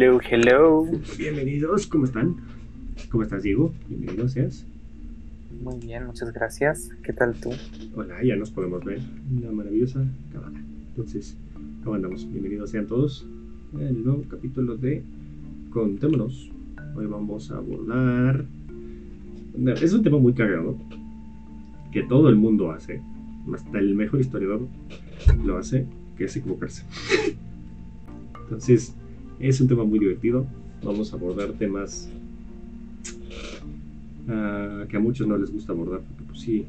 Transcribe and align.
Hello, 0.00 0.20
hello. 0.30 0.86
Bienvenidos, 1.18 1.88
¿cómo 1.88 2.04
están? 2.04 2.36
¿Cómo 3.10 3.24
estás, 3.24 3.42
Diego? 3.42 3.74
Bienvenido 3.88 4.28
seas. 4.28 4.64
Muy 5.60 5.76
bien, 5.80 6.06
muchas 6.06 6.32
gracias. 6.32 6.90
¿Qué 7.02 7.12
tal 7.12 7.34
tú? 7.34 7.50
Hola, 7.96 8.22
ya 8.22 8.36
nos 8.36 8.52
podemos 8.52 8.84
ver. 8.84 9.00
Una 9.36 9.50
maravillosa 9.50 10.06
cámara. 10.32 10.62
Entonces, 10.90 11.36
¿cómo 11.82 11.96
andamos? 11.96 12.30
Bienvenidos 12.30 12.70
sean 12.70 12.86
todos 12.86 13.26
el 13.76 14.04
nuevo 14.04 14.22
capítulo 14.30 14.76
de 14.76 15.02
Contémonos. 15.70 16.48
Hoy 16.94 17.06
vamos 17.06 17.50
a 17.50 17.56
abordar. 17.56 18.44
Es 19.82 19.92
un 19.92 20.04
tema 20.04 20.18
muy 20.18 20.32
cagado 20.32 20.78
que 21.90 22.04
todo 22.04 22.28
el 22.28 22.36
mundo 22.36 22.70
hace, 22.70 23.02
hasta 23.52 23.80
el 23.80 23.96
mejor 23.96 24.20
historiador 24.20 24.60
lo 25.44 25.58
hace, 25.58 25.86
que 26.16 26.26
es 26.26 26.36
equivocarse. 26.36 26.84
Entonces, 28.44 28.94
es 29.40 29.60
un 29.60 29.68
tema 29.68 29.84
muy 29.84 29.98
divertido. 29.98 30.46
Vamos 30.82 31.12
a 31.12 31.16
abordar 31.16 31.52
temas 31.52 32.08
uh, 34.26 34.86
que 34.86 34.96
a 34.96 35.00
muchos 35.00 35.26
no 35.26 35.36
les 35.36 35.52
gusta 35.52 35.72
abordar, 35.72 36.00
porque 36.00 36.24
pues 36.24 36.40
sí, 36.40 36.66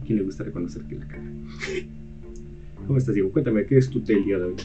a 0.00 0.04
quién 0.04 0.18
le 0.18 0.24
gusta 0.24 0.44
reconocer 0.44 0.82
que 0.82 0.96
la 0.96 1.06
caga. 1.06 1.22
¿Cómo 2.86 2.98
estás, 2.98 3.14
Diego? 3.14 3.30
Cuéntame, 3.30 3.66
¿qué 3.66 3.78
es 3.78 3.90
tu 3.90 4.00
té 4.00 4.14
el 4.14 4.24
día 4.24 4.38
de 4.38 4.44
hoy? 4.44 4.56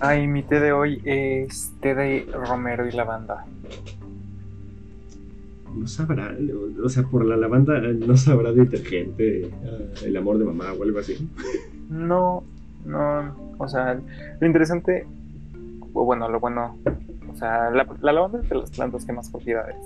Ay, 0.00 0.26
mi 0.26 0.42
té 0.42 0.60
de 0.60 0.72
hoy 0.72 1.00
es 1.04 1.72
té 1.80 1.94
de 1.94 2.26
romero 2.32 2.86
y 2.86 2.92
lavanda. 2.92 3.44
No 5.76 5.86
sabrá, 5.86 6.36
o 6.82 6.88
sea, 6.88 7.04
por 7.04 7.24
la 7.24 7.36
lavanda 7.36 7.80
no 7.80 8.16
sabrá 8.16 8.52
detergente, 8.52 9.46
uh, 9.46 10.04
el 10.04 10.16
amor 10.16 10.38
de 10.38 10.44
mamá 10.44 10.72
o 10.72 10.82
algo 10.82 10.98
así. 10.98 11.28
No, 11.88 12.44
no, 12.84 13.54
o 13.58 13.68
sea, 13.68 14.00
lo 14.40 14.46
interesante, 14.46 15.06
o 15.92 16.04
bueno, 16.04 16.28
lo 16.28 16.40
bueno, 16.40 16.78
o 17.30 17.36
sea, 17.36 17.70
la, 17.70 17.86
la 18.00 18.12
lavanda 18.12 18.40
es 18.40 18.48
de 18.48 18.56
las 18.56 18.70
plantas 18.70 19.04
que 19.04 19.12
más 19.12 19.30
propiedades 19.30 19.76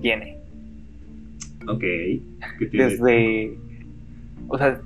tiene. 0.00 0.38
Ok. 1.66 1.80
¿Qué 1.80 2.66
tiene? 2.70 2.84
Desde, 2.86 3.58
o 4.48 4.58
sea, 4.58 4.80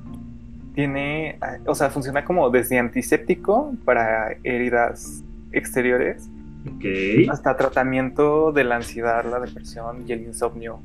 tiene, 0.75 1.39
o 1.67 1.75
sea, 1.75 1.91
funciona 1.91 2.25
como 2.25 2.51
desde 2.51 2.79
antiséptico 2.79 3.75
para 3.85 4.37
heridas 4.45 5.25
exteriores 5.51 6.29
okay. 6.77 7.27
hasta 7.27 7.57
tratamiento 7.57 8.53
de 8.53 8.65
la 8.65 8.77
ansiedad, 8.77 9.25
la 9.29 9.41
depresión 9.41 10.05
y 10.07 10.13
el 10.13 10.23
insomnio 10.23 10.79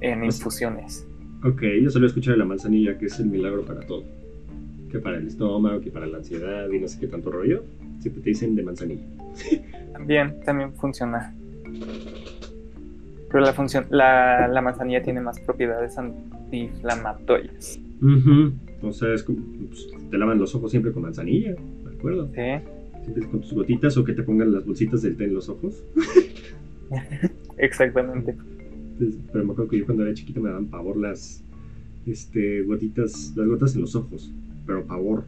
en 0.00 0.24
infusiones. 0.24 1.06
Ok, 1.44 1.62
yo 1.82 1.90
solo 1.90 2.06
he 2.06 2.08
escuchado 2.08 2.32
de 2.32 2.38
la 2.38 2.44
manzanilla, 2.44 2.98
que 2.98 3.06
es 3.06 3.18
el 3.18 3.26
milagro 3.26 3.64
para 3.64 3.80
todo. 3.80 4.04
Que 4.90 4.98
para 4.98 5.16
el 5.16 5.26
estómago, 5.26 5.80
que 5.80 5.90
para 5.90 6.06
la 6.06 6.18
ansiedad 6.18 6.68
y 6.70 6.78
no 6.78 6.88
sé 6.88 7.00
qué 7.00 7.06
tanto 7.06 7.30
rollo. 7.30 7.64
Siempre 8.00 8.22
te 8.22 8.30
dicen 8.30 8.54
de 8.54 8.62
manzanilla. 8.62 9.02
También, 9.92 10.40
también 10.44 10.72
funciona. 10.74 11.34
Pero 13.30 13.44
la, 13.44 13.52
función, 13.52 13.86
la, 13.90 14.48
la 14.48 14.62
manzanilla 14.62 15.02
tiene 15.02 15.20
más 15.20 15.40
propiedades 15.40 15.98
antiinflamatorias. 15.98 17.80
O 18.82 18.92
sea, 18.92 19.14
es 19.14 19.22
como, 19.22 19.38
pues, 19.68 19.88
te 20.10 20.18
lavan 20.18 20.38
los 20.38 20.54
ojos 20.54 20.70
siempre 20.70 20.92
con 20.92 21.02
manzanilla, 21.02 21.54
¿de 21.54 21.96
acuerdo? 21.96 22.28
Sí. 22.34 22.64
Siempre 23.02 23.26
con 23.28 23.40
tus 23.40 23.52
gotitas 23.52 23.96
o 23.96 24.04
que 24.04 24.12
te 24.12 24.22
pongan 24.22 24.52
las 24.52 24.64
bolsitas 24.64 25.02
del 25.02 25.16
té 25.16 25.24
en 25.24 25.34
los 25.34 25.48
ojos. 25.48 25.82
Exactamente. 27.58 28.36
pero 29.32 29.44
me 29.44 29.52
acuerdo 29.52 29.70
que 29.70 29.78
yo 29.78 29.86
cuando 29.86 30.04
era 30.04 30.14
chiquito 30.14 30.40
me 30.40 30.50
daban 30.50 30.66
pavor 30.66 30.96
las 30.96 31.42
este, 32.06 32.62
gotitas, 32.62 33.32
las 33.34 33.48
gotas 33.48 33.74
en 33.74 33.80
los 33.80 33.96
ojos, 33.96 34.32
pero 34.66 34.84
pavor. 34.86 35.24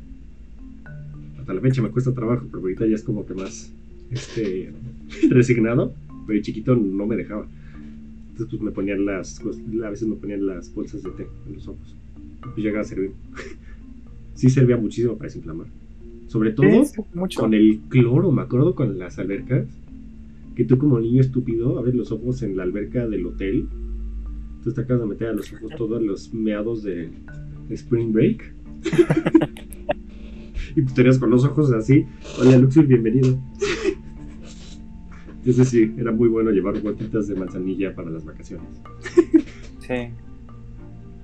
Hasta 1.48 1.54
la 1.54 1.62
fecha 1.62 1.81
me 1.81 1.88
cuesta 1.88 2.12
trabajo, 2.12 2.44
pero 2.50 2.60
ahorita 2.60 2.86
ya 2.86 2.94
es 2.94 3.03
como 3.03 3.25
que 3.25 3.32
más 3.32 3.72
este, 4.10 4.70
resignado, 5.31 5.94
pero 6.26 6.42
chiquito 6.42 6.76
no 6.76 7.06
me 7.06 7.16
dejaba. 7.16 7.47
Entonces 8.32 8.48
pues 8.50 8.60
me 8.60 8.70
ponían 8.70 9.06
las, 9.06 9.41
a 9.41 9.88
veces 9.88 10.06
me 10.06 10.16
ponían 10.16 10.47
las 10.47 10.75
bolsas 10.75 11.03
de 11.03 11.10
té 11.12 11.26
en 11.47 11.54
los 11.54 11.66
ojos. 11.66 11.97
Pues 12.42 12.58
llegaba 12.58 12.82
a 12.82 12.84
servir. 12.84 13.12
sí 14.34 14.50
servía 14.50 14.76
muchísimo 14.76 15.16
para 15.16 15.28
desinflamar. 15.28 15.69
Sobre 16.26 16.53
todo 16.53 16.66
con 17.34 17.54
el 17.54 17.81
cloro, 17.88 18.31
me 18.31 18.42
acuerdo 18.42 18.75
con 18.75 18.98
las 18.98 19.19
albercas, 19.19 19.66
que 20.54 20.66
tú 20.66 20.76
como 20.76 21.00
niño 21.00 21.22
estúpido 21.22 21.78
abres 21.78 21.94
los 21.94 22.12
ojos 22.12 22.42
en 22.42 22.58
la 22.58 22.64
alberca 22.64 23.08
del 23.08 23.25
hotel, 23.25 23.69
tú 24.62 24.75
te 24.75 24.82
acabas 24.82 25.00
de 25.00 25.08
meter 25.08 25.28
a 25.28 25.32
los 25.32 25.50
ojos 25.54 25.70
todos 25.78 26.03
los 26.03 26.34
meados 26.34 26.82
de, 26.82 27.08
Spring 27.70 28.12
Break. 28.12 28.53
y 30.78 30.83
tú 30.83 30.94
tenías 30.94 31.19
con 31.19 31.31
los 31.31 31.44
ojos 31.44 31.72
así, 31.72 32.06
hola 32.41 32.56
Luxur, 32.56 32.87
bienvenido. 32.87 33.37
Entonces 35.39 35.69
sí, 35.69 35.93
era 35.99 36.12
muy 36.12 36.28
bueno 36.28 36.53
llevar 36.53 36.81
gotitas 36.81 37.27
de 37.27 37.34
manzanilla 37.34 37.93
para 37.97 38.11
las 38.11 38.25
vacaciones. 38.25 38.69
sí. 39.81 40.11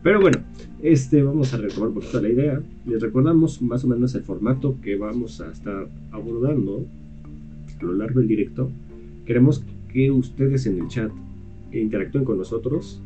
Pero 0.02 0.20
bueno, 0.20 0.38
este, 0.82 1.22
vamos 1.22 1.54
a 1.54 1.58
retomar 1.58 1.90
un 1.90 1.94
poquito 1.94 2.20
la 2.20 2.30
idea. 2.30 2.60
Les 2.84 3.00
recordamos 3.00 3.62
más 3.62 3.84
o 3.84 3.86
menos 3.86 4.16
el 4.16 4.24
formato 4.24 4.76
que 4.82 4.96
vamos 4.96 5.40
a 5.40 5.52
estar 5.52 5.86
abordando 6.10 6.84
a 7.80 7.84
lo 7.84 7.92
largo 7.92 8.18
del 8.18 8.28
directo. 8.28 8.72
Queremos 9.24 9.64
que 9.88 10.10
ustedes 10.10 10.66
en 10.66 10.80
el 10.80 10.88
chat 10.88 11.12
interactúen 11.72 12.24
con 12.24 12.38
nosotros. 12.38 13.00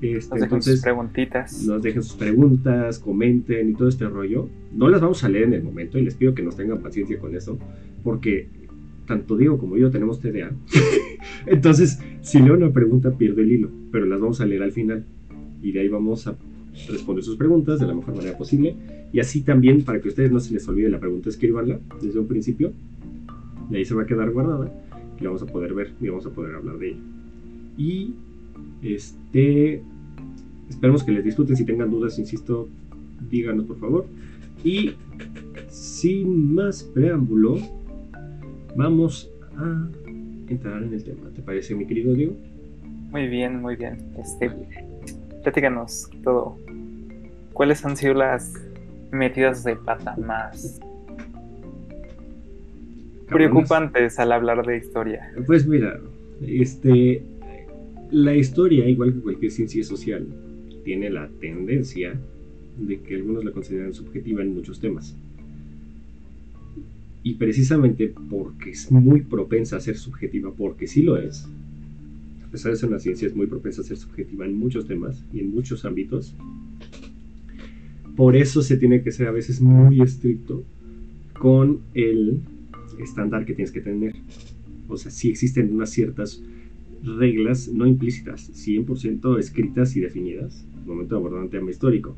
Este, 0.00 0.34
nos 0.34 0.40
dejen 0.40 0.62
sus 0.62 0.80
preguntitas. 0.80 1.62
Nos 1.64 1.82
dejen 1.82 2.02
sus 2.02 2.16
preguntas, 2.16 2.98
comenten 2.98 3.70
y 3.70 3.74
todo 3.74 3.88
este 3.88 4.06
rollo. 4.08 4.48
No 4.72 4.88
las 4.88 5.00
vamos 5.00 5.24
a 5.24 5.28
leer 5.28 5.44
en 5.44 5.54
el 5.54 5.62
momento 5.62 5.98
y 5.98 6.02
les 6.02 6.14
pido 6.14 6.34
que 6.34 6.42
nos 6.42 6.56
tengan 6.56 6.78
paciencia 6.78 7.18
con 7.18 7.34
eso, 7.34 7.58
porque 8.04 8.48
tanto 9.06 9.36
Diego 9.36 9.58
como 9.58 9.76
yo 9.76 9.90
tenemos 9.90 10.20
TDA. 10.20 10.52
Entonces, 11.46 11.98
si 12.20 12.40
leo 12.40 12.54
una 12.54 12.70
pregunta, 12.70 13.10
pierdo 13.10 13.40
el 13.40 13.52
hilo, 13.52 13.70
pero 13.90 14.06
las 14.06 14.20
vamos 14.20 14.40
a 14.40 14.46
leer 14.46 14.62
al 14.62 14.72
final 14.72 15.04
y 15.62 15.72
de 15.72 15.80
ahí 15.80 15.88
vamos 15.88 16.26
a 16.26 16.36
responder 16.88 17.24
sus 17.24 17.36
preguntas 17.36 17.80
de 17.80 17.86
la 17.86 17.94
mejor 17.94 18.14
manera 18.14 18.36
posible. 18.36 18.76
Y 19.12 19.20
así 19.20 19.40
también, 19.40 19.82
para 19.82 20.00
que 20.00 20.08
a 20.08 20.10
ustedes 20.10 20.30
no 20.30 20.38
se 20.38 20.52
les 20.52 20.68
olvide 20.68 20.90
la 20.90 21.00
pregunta, 21.00 21.28
escribanla 21.30 21.80
desde 22.00 22.18
un 22.18 22.28
principio. 22.28 22.72
Y 23.70 23.76
ahí 23.76 23.84
se 23.84 23.94
va 23.94 24.02
a 24.02 24.06
quedar 24.06 24.30
guardada 24.30 24.72
y 25.18 25.24
la 25.24 25.30
vamos 25.30 25.42
a 25.42 25.46
poder 25.46 25.74
ver 25.74 25.92
y 26.00 26.08
vamos 26.08 26.26
a 26.26 26.30
poder 26.30 26.54
hablar 26.54 26.78
de 26.78 26.90
ella. 26.90 27.00
Y 27.76 28.14
este, 28.82 29.82
esperemos 30.68 31.02
que 31.04 31.12
les 31.12 31.24
disfruten. 31.24 31.56
Si 31.56 31.64
tengan 31.64 31.90
dudas, 31.90 32.18
insisto, 32.18 32.68
díganos 33.30 33.66
por 33.66 33.78
favor. 33.78 34.06
Y 34.64 34.92
sin 35.68 36.54
más 36.54 36.82
preámbulo, 36.82 37.58
vamos 38.76 39.30
a 39.56 39.88
entrar 40.48 40.82
en 40.82 40.92
el 40.92 41.04
tema. 41.04 41.28
¿Te 41.34 41.42
parece, 41.42 41.74
mi 41.74 41.86
querido 41.86 42.14
Diego? 42.14 42.34
Muy 43.10 43.28
bien, 43.28 43.60
muy 43.60 43.76
bien. 43.76 43.98
Este, 44.18 44.50
platícanos 45.42 46.10
todo. 46.22 46.56
¿Cuáles 47.52 47.84
han 47.84 47.96
sido 47.96 48.14
las 48.14 48.54
metidas 49.10 49.64
de 49.64 49.76
pata 49.76 50.16
más 50.16 50.80
preocupantes 53.28 54.18
al 54.18 54.32
hablar 54.32 54.64
de 54.66 54.78
historia? 54.78 55.32
Pues 55.46 55.66
mira, 55.66 55.98
este, 56.46 57.22
la 58.10 58.34
historia, 58.36 58.88
igual 58.88 59.14
que 59.14 59.20
cualquier 59.20 59.52
ciencia 59.52 59.84
social, 59.84 60.26
tiene 60.84 61.10
la 61.10 61.28
tendencia 61.40 62.18
de 62.78 63.00
que 63.00 63.16
algunos 63.16 63.44
la 63.44 63.52
consideran 63.52 63.92
subjetiva 63.92 64.42
en 64.42 64.54
muchos 64.54 64.80
temas. 64.80 65.16
Y 67.22 67.34
precisamente 67.34 68.12
porque 68.30 68.70
es 68.70 68.90
muy 68.90 69.22
propensa 69.22 69.76
a 69.76 69.80
ser 69.80 69.96
subjetiva, 69.96 70.52
porque 70.54 70.86
sí 70.86 71.02
lo 71.02 71.16
es, 71.16 71.46
a 72.46 72.50
pesar 72.50 72.72
de 72.72 72.78
ser 72.78 72.88
una 72.88 72.98
ciencia, 72.98 73.28
es 73.28 73.36
muy 73.36 73.46
propensa 73.46 73.82
a 73.82 73.84
ser 73.84 73.98
subjetiva 73.98 74.46
en 74.46 74.56
muchos 74.56 74.86
temas 74.86 75.22
y 75.34 75.40
en 75.40 75.50
muchos 75.50 75.84
ámbitos. 75.84 76.34
Por 78.16 78.36
eso 78.36 78.62
se 78.62 78.78
tiene 78.78 79.02
que 79.02 79.12
ser 79.12 79.28
a 79.28 79.32
veces 79.32 79.60
muy 79.60 80.00
estricto 80.00 80.64
con 81.38 81.80
el 81.94 82.40
estándar 82.98 83.44
que 83.44 83.54
tienes 83.54 83.70
que 83.70 83.80
tener. 83.80 84.14
O 84.88 84.96
sea, 84.96 85.10
sí 85.10 85.28
existen 85.28 85.72
unas 85.72 85.90
ciertas 85.90 86.42
reglas 87.02 87.68
no 87.68 87.86
implícitas, 87.86 88.50
100% 88.52 89.38
escritas 89.38 89.96
y 89.96 90.00
definidas 90.00 90.66
al 90.76 90.86
momento 90.86 91.14
de 91.14 91.20
abordar 91.20 91.42
un 91.42 91.50
tema 91.50 91.70
histórico, 91.70 92.16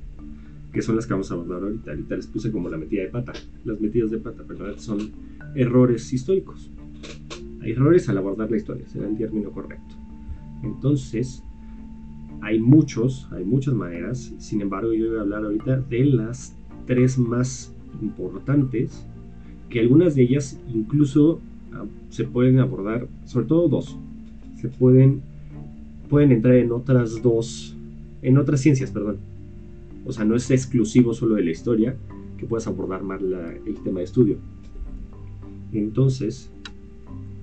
que 0.72 0.82
son 0.82 0.96
las 0.96 1.06
que 1.06 1.14
vamos 1.14 1.30
a 1.30 1.34
abordar 1.34 1.62
ahorita. 1.62 1.90
Ahorita 1.90 2.16
les 2.16 2.26
puse 2.26 2.50
como 2.52 2.68
la 2.68 2.78
metida 2.78 3.02
de 3.02 3.08
pata. 3.08 3.32
Las 3.64 3.80
metidas 3.80 4.10
de 4.10 4.18
pata, 4.18 4.44
perdón, 4.44 4.78
son 4.78 5.10
errores 5.54 6.12
históricos. 6.12 6.70
Hay 7.62 7.72
errores 7.72 8.08
al 8.08 8.18
abordar 8.18 8.50
la 8.50 8.56
historia, 8.56 8.88
será 8.88 9.08
el 9.08 9.16
término 9.16 9.50
correcto. 9.50 9.94
Entonces, 10.62 11.42
hay 12.42 12.58
muchos, 12.58 13.28
hay 13.32 13.44
muchas 13.44 13.74
maneras. 13.74 14.32
Sin 14.38 14.60
embargo, 14.60 14.92
yo 14.92 15.08
voy 15.08 15.18
a 15.18 15.20
hablar 15.22 15.44
ahorita 15.44 15.76
de 15.80 16.04
las 16.04 16.56
tres 16.86 17.18
más 17.18 17.74
importantes, 18.00 19.06
que 19.68 19.80
algunas 19.80 20.14
de 20.14 20.22
ellas 20.22 20.58
incluso 20.72 21.40
ah, 21.72 21.84
se 22.08 22.24
pueden 22.24 22.58
abordar, 22.58 23.08
sobre 23.24 23.46
todo 23.46 23.68
dos, 23.68 23.98
se 24.60 24.68
pueden, 24.68 25.22
pueden 26.08 26.32
entrar 26.32 26.54
en 26.56 26.72
otras 26.72 27.22
dos, 27.22 27.76
en 28.22 28.36
otras 28.36 28.60
ciencias, 28.60 28.90
perdón. 28.90 29.18
O 30.06 30.12
sea, 30.12 30.24
no 30.24 30.34
es 30.36 30.50
exclusivo 30.50 31.14
solo 31.14 31.36
de 31.36 31.44
la 31.44 31.50
historia 31.50 31.96
que 32.36 32.46
puedas 32.46 32.66
abordar 32.66 33.02
más 33.02 33.20
el 33.22 33.74
tema 33.82 34.00
de 34.00 34.04
estudio. 34.04 34.36
Entonces, 35.72 36.50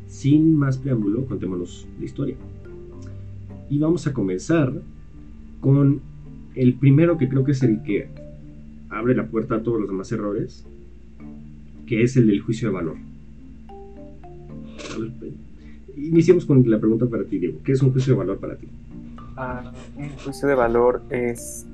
sin 0.08 0.56
más 0.56 0.78
preámbulo, 0.78 1.26
contémonos 1.26 1.88
la 2.00 2.06
historia. 2.06 2.36
Y 3.70 3.80
vamos 3.80 4.08
a 4.08 4.14
comenzar 4.14 4.74
con 5.60 6.02
el 6.56 6.74
primero 6.76 7.18
que 7.18 7.30
creo 7.30 7.44
que 7.44 7.52
es 7.52 7.64
el 7.64 7.84
que 7.84 8.10
abre 8.90 9.16
la 9.16 9.28
puerta 9.28 9.56
a 9.56 9.64
todos 9.64 9.80
los 9.80 9.90
demás 9.90 10.12
errores, 10.12 10.66
que 11.86 12.04
es 12.04 12.16
el 12.18 12.28
del 12.28 12.42
juicio 12.42 12.70
de 12.70 12.74
valor. 12.74 12.98
Iniciemos 15.98 16.46
con 16.46 16.70
la 16.70 16.80
pregunta 16.80 17.08
para 17.08 17.24
ti, 17.24 17.40
Diego. 17.40 17.60
¿Qué 17.64 17.72
es 17.72 17.82
un 17.82 17.92
juicio 17.92 18.14
de 18.14 18.20
valor 18.20 18.40
para 18.40 18.56
ti? 18.56 18.68
Ah, 19.36 19.72
un 19.98 20.10
juicio 20.24 20.48
de 20.48 20.54
valor 20.54 21.02
es. 21.10 21.66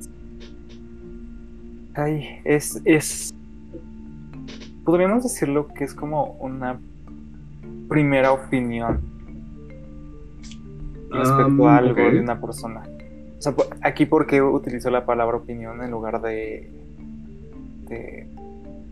Ay, 1.93 2.39
es, 2.45 2.81
es. 2.85 3.33
Podríamos 4.85 5.23
decirlo 5.23 5.67
que 5.67 5.83
es 5.83 5.93
como 5.93 6.37
una 6.39 6.79
primera 7.89 8.31
opinión 8.31 9.01
respecto 11.09 11.67
a 11.67 11.77
algo 11.77 12.09
de 12.09 12.19
una 12.19 12.39
persona. 12.39 12.83
O 13.37 13.41
sea, 13.41 13.53
aquí, 13.81 14.05
¿por 14.05 14.25
qué 14.25 14.41
utilizo 14.41 14.89
la 14.89 15.05
palabra 15.05 15.35
opinión 15.35 15.83
en 15.83 15.91
lugar 15.91 16.21
de, 16.21 16.71
de, 17.87 18.27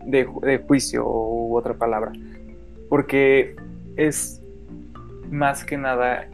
de 0.06 0.58
juicio 0.58 1.06
u 1.06 1.56
otra 1.56 1.72
palabra? 1.72 2.12
Porque 2.90 3.56
es 3.96 4.41
más 5.32 5.64
que 5.64 5.76
nada 5.76 6.28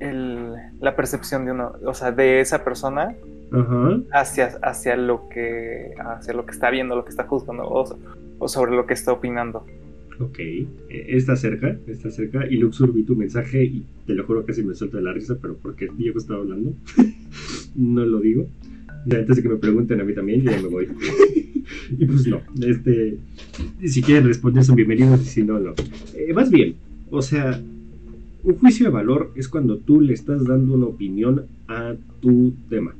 el, 0.00 0.54
la 0.80 0.94
percepción 0.96 1.44
de 1.44 1.52
uno, 1.52 1.72
o 1.84 1.94
sea, 1.94 2.12
de 2.12 2.40
esa 2.40 2.62
persona 2.64 3.14
hacia, 4.12 4.58
hacia 4.62 4.96
lo 4.96 5.28
que 5.28 5.92
hacia 5.98 6.32
lo 6.34 6.46
que 6.46 6.52
está 6.52 6.70
viendo, 6.70 6.94
lo 6.94 7.04
que 7.04 7.10
está 7.10 7.24
juzgando 7.24 7.64
o, 7.68 8.48
sobre 8.48 8.72
lo 8.72 8.86
que 8.86 8.94
está 8.94 9.12
opinando. 9.12 9.66
Ok, 10.20 10.38
e, 10.38 10.66
está 10.88 11.34
cerca, 11.34 11.76
está 11.86 12.10
cerca. 12.10 12.46
Y 12.46 12.58
Luxur 12.58 12.92
vi 12.92 13.02
tu 13.02 13.16
mensaje 13.16 13.64
y 13.64 13.84
te 14.06 14.14
lo 14.14 14.24
juro 14.24 14.44
que 14.44 14.52
se 14.52 14.62
me 14.62 14.74
suelta 14.74 14.98
de 14.98 15.02
la 15.02 15.12
risa, 15.12 15.36
pero 15.40 15.56
porque 15.56 15.88
Diego 15.96 16.18
estaba 16.18 16.40
hablando, 16.40 16.74
no 17.74 18.04
lo 18.04 18.20
digo. 18.20 18.46
Antes 19.10 19.36
de 19.36 19.42
que 19.42 19.48
me 19.48 19.56
pregunten 19.56 20.00
a 20.00 20.04
mí 20.04 20.14
también, 20.14 20.42
yo 20.42 20.50
ya 20.50 20.60
me 20.60 20.68
voy. 20.68 20.88
y 21.90 22.04
pues 22.04 22.26
no, 22.26 22.42
este, 22.60 23.16
si 23.84 24.02
quieren 24.02 24.26
responder 24.26 24.62
son 24.62 24.76
bienvenidos 24.76 25.22
y 25.22 25.24
si 25.24 25.42
no, 25.42 25.58
no. 25.58 25.72
Eh, 26.14 26.32
más 26.34 26.50
bien, 26.50 26.76
o 27.10 27.22
sea, 27.22 27.60
un 28.42 28.54
juicio 28.56 28.86
de 28.86 28.92
valor 28.92 29.32
es 29.34 29.48
cuando 29.48 29.78
tú 29.78 30.00
le 30.00 30.14
estás 30.14 30.44
dando 30.44 30.74
una 30.74 30.86
opinión 30.86 31.46
a 31.68 31.94
tu 32.20 32.54
tema. 32.68 32.94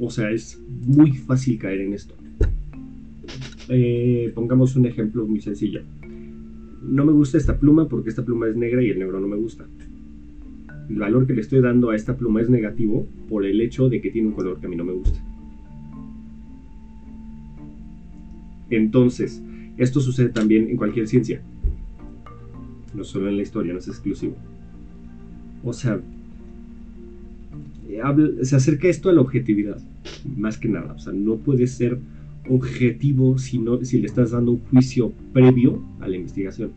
O 0.00 0.10
sea, 0.10 0.30
es 0.30 0.60
muy 0.86 1.12
fácil 1.12 1.58
caer 1.58 1.80
en 1.82 1.92
esto. 1.92 2.14
Eh, 3.68 4.32
pongamos 4.34 4.76
un 4.76 4.86
ejemplo 4.86 5.26
muy 5.26 5.40
sencillo. 5.40 5.82
No 6.82 7.04
me 7.04 7.12
gusta 7.12 7.36
esta 7.36 7.58
pluma 7.58 7.88
porque 7.88 8.08
esta 8.08 8.24
pluma 8.24 8.48
es 8.48 8.56
negra 8.56 8.82
y 8.82 8.90
el 8.90 8.98
negro 8.98 9.20
no 9.20 9.28
me 9.28 9.36
gusta. 9.36 9.66
El 10.88 10.96
valor 10.96 11.26
que 11.26 11.34
le 11.34 11.42
estoy 11.42 11.60
dando 11.60 11.90
a 11.90 11.96
esta 11.96 12.16
pluma 12.16 12.40
es 12.40 12.48
negativo 12.48 13.06
por 13.28 13.44
el 13.44 13.60
hecho 13.60 13.90
de 13.90 14.00
que 14.00 14.10
tiene 14.10 14.28
un 14.28 14.34
color 14.34 14.58
que 14.58 14.66
a 14.66 14.68
mí 14.70 14.76
no 14.76 14.84
me 14.84 14.92
gusta. 14.92 15.18
Entonces, 18.70 19.42
esto 19.76 20.00
sucede 20.00 20.30
también 20.30 20.68
en 20.68 20.76
cualquier 20.76 21.06
ciencia 21.06 21.42
no 22.94 23.04
solo 23.04 23.28
en 23.28 23.36
la 23.36 23.42
historia, 23.42 23.72
no 23.72 23.78
es 23.78 23.88
exclusivo. 23.88 24.34
O 25.64 25.72
sea, 25.72 26.00
se 28.42 28.56
acerca 28.56 28.88
esto 28.88 29.08
a 29.08 29.12
la 29.12 29.20
objetividad, 29.20 29.80
más 30.36 30.58
que 30.58 30.68
nada. 30.68 30.92
O 30.94 30.98
sea, 30.98 31.12
no 31.12 31.36
puede 31.36 31.66
ser 31.66 31.98
objetivo 32.48 33.38
si, 33.38 33.62
si 33.82 34.00
le 34.00 34.06
estás 34.06 34.30
dando 34.30 34.52
un 34.52 34.60
juicio 34.60 35.12
previo 35.32 35.82
a 36.00 36.08
la 36.08 36.16
investigación. 36.16 36.72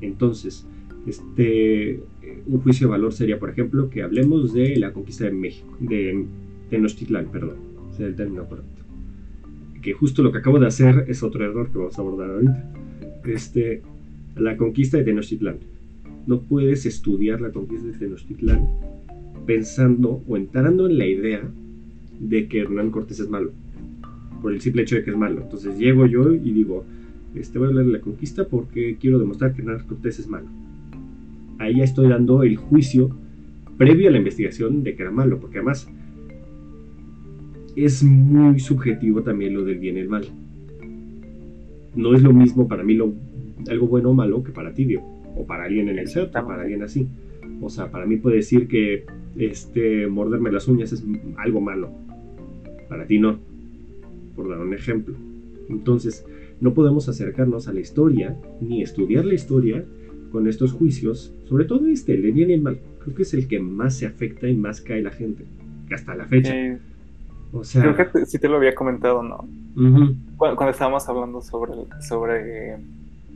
Entonces, 0.00 0.66
este, 1.06 2.00
un 2.46 2.60
juicio 2.60 2.86
de 2.86 2.90
valor 2.90 3.12
sería, 3.12 3.38
por 3.38 3.50
ejemplo, 3.50 3.90
que 3.90 4.02
hablemos 4.02 4.52
de 4.52 4.76
la 4.76 4.92
conquista 4.92 5.24
de 5.24 5.32
México, 5.32 5.76
de 5.80 6.26
Tenochtitlán, 6.70 7.26
perdón, 7.26 7.56
es 7.92 8.00
el 8.00 8.14
término 8.14 8.44
correcto. 8.46 8.82
Que 9.80 9.92
justo 9.92 10.22
lo 10.22 10.30
que 10.30 10.38
acabo 10.38 10.58
de 10.60 10.66
hacer 10.66 11.06
es 11.08 11.22
otro 11.22 11.44
error 11.44 11.70
que 11.70 11.78
vamos 11.78 11.98
a 11.98 12.02
abordar 12.02 12.30
ahorita. 12.30 12.72
Este, 13.24 13.82
la 14.36 14.56
conquista 14.56 14.96
de 14.96 15.04
Tenochtitlán. 15.04 15.56
No 16.26 16.42
puedes 16.42 16.86
estudiar 16.86 17.40
la 17.40 17.50
conquista 17.50 17.88
de 17.88 17.98
Tenochtitlán 17.98 18.68
pensando 19.46 20.22
o 20.26 20.36
entrando 20.36 20.86
en 20.86 20.98
la 20.98 21.06
idea 21.06 21.42
de 22.20 22.46
que 22.46 22.60
Hernán 22.60 22.90
Cortés 22.90 23.18
es 23.20 23.28
malo, 23.28 23.52
por 24.40 24.52
el 24.52 24.60
simple 24.60 24.82
hecho 24.82 24.96
de 24.96 25.04
que 25.04 25.10
es 25.10 25.16
malo. 25.16 25.42
Entonces 25.42 25.78
llego 25.78 26.06
yo 26.06 26.32
y 26.32 26.52
digo, 26.52 26.84
este, 27.34 27.58
voy 27.58 27.66
a 27.66 27.68
hablar 27.70 27.86
de 27.86 27.92
la 27.92 28.00
conquista 28.00 28.46
porque 28.46 28.96
quiero 29.00 29.18
demostrar 29.18 29.54
que 29.54 29.62
Hernán 29.62 29.86
Cortés 29.86 30.18
es 30.18 30.28
malo. 30.28 30.46
Ahí 31.58 31.76
ya 31.76 31.84
estoy 31.84 32.08
dando 32.08 32.42
el 32.42 32.56
juicio 32.56 33.10
previo 33.76 34.08
a 34.08 34.12
la 34.12 34.18
investigación 34.18 34.82
de 34.82 34.94
que 34.94 35.02
era 35.02 35.10
malo, 35.10 35.40
porque 35.40 35.58
además 35.58 35.88
es 37.74 38.02
muy 38.04 38.60
subjetivo 38.60 39.22
también 39.22 39.54
lo 39.54 39.64
del 39.64 39.78
bien 39.78 39.96
y 39.96 40.00
el 40.00 40.08
mal. 40.08 40.26
No 41.94 42.14
es 42.14 42.22
lo 42.22 42.32
mismo 42.32 42.68
para 42.68 42.84
mí 42.84 42.94
lo 42.94 43.12
algo 43.70 43.86
bueno 43.86 44.10
o 44.10 44.14
malo 44.14 44.42
que 44.42 44.52
para 44.52 44.72
ti, 44.72 44.96
o 44.96 45.46
para 45.46 45.64
alguien 45.64 45.88
en 45.88 45.98
el 45.98 46.08
set, 46.08 46.34
o 46.34 46.46
para 46.46 46.62
alguien 46.62 46.82
así. 46.82 47.06
O 47.60 47.70
sea, 47.70 47.90
para 47.90 48.06
mí 48.06 48.16
puede 48.16 48.36
decir 48.36 48.68
que 48.68 49.04
este, 49.36 50.06
morderme 50.06 50.50
las 50.50 50.68
uñas 50.68 50.92
es 50.92 51.04
algo 51.36 51.60
malo. 51.60 51.90
Para 52.88 53.06
ti 53.06 53.18
no. 53.18 53.38
Por 54.34 54.48
dar 54.48 54.58
un 54.58 54.74
ejemplo. 54.74 55.14
Entonces, 55.68 56.26
no 56.60 56.74
podemos 56.74 57.08
acercarnos 57.08 57.68
a 57.68 57.72
la 57.72 57.80
historia, 57.80 58.36
ni 58.60 58.82
estudiar 58.82 59.24
la 59.24 59.34
historia 59.34 59.84
con 60.30 60.48
estos 60.48 60.72
juicios, 60.72 61.32
sobre 61.44 61.64
todo 61.64 61.86
este, 61.88 62.14
el 62.14 62.22
de 62.22 62.30
bien 62.32 62.50
y 62.50 62.54
el 62.54 62.62
mal. 62.62 62.78
Creo 63.00 63.14
que 63.14 63.22
es 63.22 63.34
el 63.34 63.46
que 63.48 63.60
más 63.60 63.96
se 63.96 64.06
afecta 64.06 64.48
y 64.48 64.56
más 64.56 64.80
cae 64.80 65.02
la 65.02 65.10
gente, 65.10 65.44
hasta 65.92 66.14
la 66.14 66.24
fecha. 66.26 66.54
o 67.52 67.64
sea, 67.64 67.94
creo 67.94 68.12
que 68.12 68.26
sí 68.26 68.38
te 68.38 68.48
lo 68.48 68.56
había 68.56 68.74
comentado, 68.74 69.22
¿no? 69.22 69.46
cuando, 70.36 70.56
cuando, 70.56 70.70
estábamos 70.70 71.08
hablando 71.08 71.40
sobre, 71.40 71.72
sobre 72.00 72.76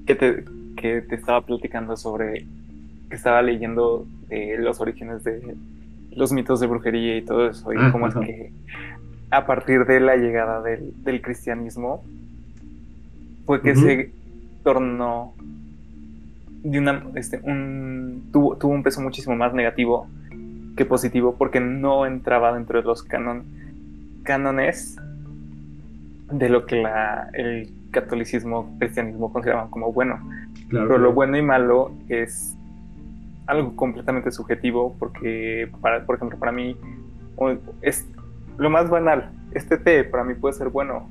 que 0.06 0.14
te, 0.14 0.44
que 0.77 1.03
te 1.03 1.15
estaba 1.15 1.41
platicando 1.43 1.96
sobre 1.96 2.46
que 3.08 3.17
estaba 3.17 3.43
leyendo 3.43 4.06
los 4.58 4.81
orígenes 4.81 5.22
de 5.25 5.56
los 6.13 6.32
mitos 6.32 6.60
de 6.60 6.67
brujería 6.67 7.17
y 7.17 7.22
todo 7.22 7.48
eso, 7.48 7.72
y 7.72 7.91
cómo 7.93 8.08
es 8.08 8.15
que 8.15 8.51
a 9.31 9.46
partir 9.46 9.84
de 9.84 10.01
la 10.01 10.17
llegada 10.17 10.63
del, 10.63 10.93
del 11.05 11.20
cristianismo 11.20 12.03
fue 13.44 13.60
que 13.60 13.77
se 13.77 14.10
tornó 14.65 15.34
de 16.63 16.79
una, 16.79 17.05
este, 17.15 17.41
un, 17.43 18.29
tuvo, 18.32 18.56
tuvo 18.56 18.72
un 18.72 18.82
peso 18.82 19.01
muchísimo 19.01 19.36
más 19.36 19.55
negativo 19.55 20.08
que 20.77 20.84
positivo 20.84 21.36
porque 21.36 21.60
no 21.60 22.06
entraba 22.06 22.53
dentro 22.53 22.81
de 22.81 22.86
los 22.86 23.03
canon, 23.03 23.44
cánones 24.25 24.96
de 26.31 26.48
lo 26.48 26.67
que 26.67 26.77
la, 26.82 27.31
el 27.34 27.70
catolicismo, 27.96 28.76
cristianismo 28.79 29.32
consideraban 29.32 29.70
como 29.70 29.93
bueno. 29.93 30.19
Pero 30.70 30.98
lo 30.98 31.12
bueno 31.12 31.38
y 31.38 31.43
malo 31.43 31.93
es 32.08 32.55
algo 33.46 33.74
completamente 33.74 34.31
subjetivo 34.31 34.94
porque, 34.98 35.70
para, 35.81 36.05
por 36.05 36.17
ejemplo, 36.17 36.38
para 36.38 36.53
mí 36.53 36.76
es 37.81 38.06
lo 38.58 38.69
más 38.69 38.91
banal. 38.91 39.31
Este 39.53 39.79
té 39.79 40.05
para 40.05 40.24
mí 40.24 40.34
puede 40.34 40.55
ser 40.55 40.69
bueno 40.69 41.08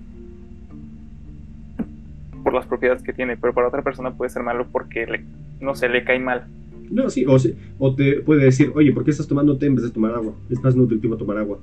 por 2.44 2.54
las 2.54 2.68
propiedades 2.68 3.02
que 3.02 3.14
tiene, 3.14 3.36
pero 3.36 3.54
para 3.54 3.68
otra 3.68 3.82
persona 3.82 4.12
puede 4.12 4.30
ser 4.30 4.44
malo 4.44 4.68
porque, 4.72 5.08
le, 5.08 5.26
no 5.60 5.74
sé, 5.74 5.90
le 5.90 6.04
cae 6.04 6.20
mal. 6.20 6.46
No, 6.92 7.10
sí, 7.10 7.26
o, 7.26 7.38
o 7.80 7.96
te 7.96 8.22
puede 8.22 8.46
decir, 8.46 8.72
oye, 8.76 8.92
¿por 8.94 9.04
qué 9.04 9.10
estás 9.10 9.28
tomando 9.28 9.58
té 9.58 9.66
en 9.66 9.76
vez 9.76 9.86
de 9.86 9.90
tomar 9.90 10.14
agua? 10.14 10.34
Es 10.52 10.62
más 10.62 10.76
nutritivo 10.76 11.18
tomar 11.18 11.40
agua. 11.40 11.58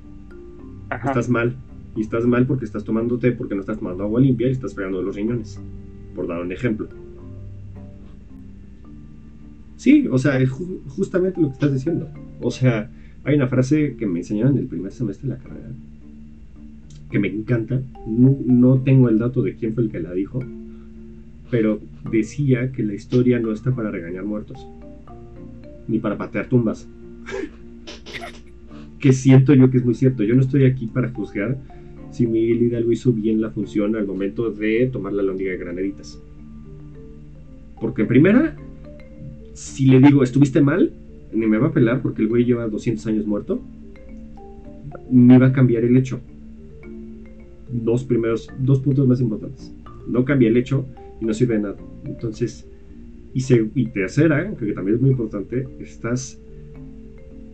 Estás 0.91 1.29
mal. 1.29 1.55
Y 1.97 2.01
estás 2.01 2.27
mal 2.27 2.47
porque 2.47 2.65
estás 2.65 2.85
tomando 2.85 3.19
té, 3.19 3.33
porque 3.33 3.55
no 3.55 3.61
estás 3.61 3.79
tomando 3.79 4.05
agua 4.05 4.21
limpia 4.21 4.49
y 4.49 4.53
estás 4.53 4.75
fregando 4.75 5.03
los 5.03 5.15
riñones. 5.15 5.61
Por 6.15 6.27
dar 6.27 6.41
un 6.41 6.53
ejemplo. 6.53 6.89
Sí, 9.77 10.07
o 10.11 10.19
sea, 10.19 10.39
es 10.39 10.51
justamente 10.51 11.41
lo 11.41 11.49
que 11.49 11.55
estás 11.55 11.73
diciendo. 11.73 12.09
O 12.41 12.51
sea, 12.51 12.91
hay 13.25 13.37
una 13.37 13.49
frase 13.49 13.97
que 13.97 14.07
me 14.07 14.21
enseñaron 14.21 14.53
en 14.53 14.61
el 14.61 14.67
primer 14.69 14.93
semestre 14.93 15.29
de 15.29 15.35
la 15.37 15.43
carrera 15.43 15.71
que 17.13 17.21
me 17.21 17.29
encanta. 17.29 17.81
No, 18.07 18.37
no 18.45 18.81
tengo 18.81 19.09
el 19.09 19.19
dato 19.19 19.43
de 19.43 19.55
quién 19.55 19.75
fue 19.75 19.85
el 19.85 19.91
que 19.91 20.01
la 20.01 20.13
dijo, 20.13 20.41
pero 21.51 21.79
decía 22.11 22.73
que 22.73 22.83
la 22.83 22.95
historia 22.95 23.39
no 23.39 23.53
está 23.53 23.71
para 23.73 23.91
regañar 23.91 24.25
muertos, 24.25 24.67
ni 25.87 25.99
para 25.99 26.17
patear 26.17 26.49
tumbas. 26.49 26.89
que 28.99 29.13
siento 29.13 29.55
yo 29.55 29.71
que 29.71 29.77
es 29.77 29.85
muy 29.85 29.95
cierto. 29.95 30.25
Yo 30.25 30.35
no 30.35 30.41
estoy 30.41 30.65
aquí 30.65 30.87
para 30.87 31.11
juzgar 31.11 31.59
si 32.12 32.26
Miguel 32.26 32.62
Hidalgo 32.62 32.92
hizo 32.92 33.12
bien 33.12 33.40
la 33.40 33.50
función 33.50 33.97
al 33.97 34.07
momento 34.07 34.50
de 34.50 34.88
tomar 34.92 35.14
la 35.14 35.23
lóndiga 35.23 35.52
de 35.52 35.59
granaditas. 35.59 36.23
Porque 37.81 38.02
en 38.02 38.09
primera, 38.09 38.57
si 39.54 39.87
le 39.87 39.99
digo, 39.99 40.23
estuviste 40.23 40.61
mal, 40.61 40.92
ni 41.33 41.47
me 41.47 41.59
va 41.59 41.69
a 41.69 41.73
pelar 41.73 42.02
porque 42.02 42.23
el 42.23 42.28
güey 42.28 42.45
lleva 42.45 42.69
200 42.69 43.07
años 43.07 43.26
muerto, 43.26 43.61
ni 45.11 45.37
va 45.38 45.47
a 45.49 45.52
cambiar 45.52 45.85
el 45.85 45.97
hecho. 45.97 46.21
Dos 47.73 48.04
primeros, 48.04 48.49
dos 48.59 48.81
puntos 48.81 49.09
más 49.09 49.21
importantes. 49.21 49.75
No 50.07 50.25
cambia 50.25 50.49
el 50.49 50.57
hecho 50.59 50.85
y 51.21 51.25
no 51.25 51.33
sirve 51.33 51.54
de 51.54 51.61
nada. 51.61 51.76
Entonces, 52.04 52.69
y, 53.33 53.42
y 53.75 53.87
tercera, 53.87 54.54
que 54.54 54.73
también 54.73 54.97
es 54.97 55.00
muy 55.00 55.11
importante, 55.11 55.66
estás 55.81 56.38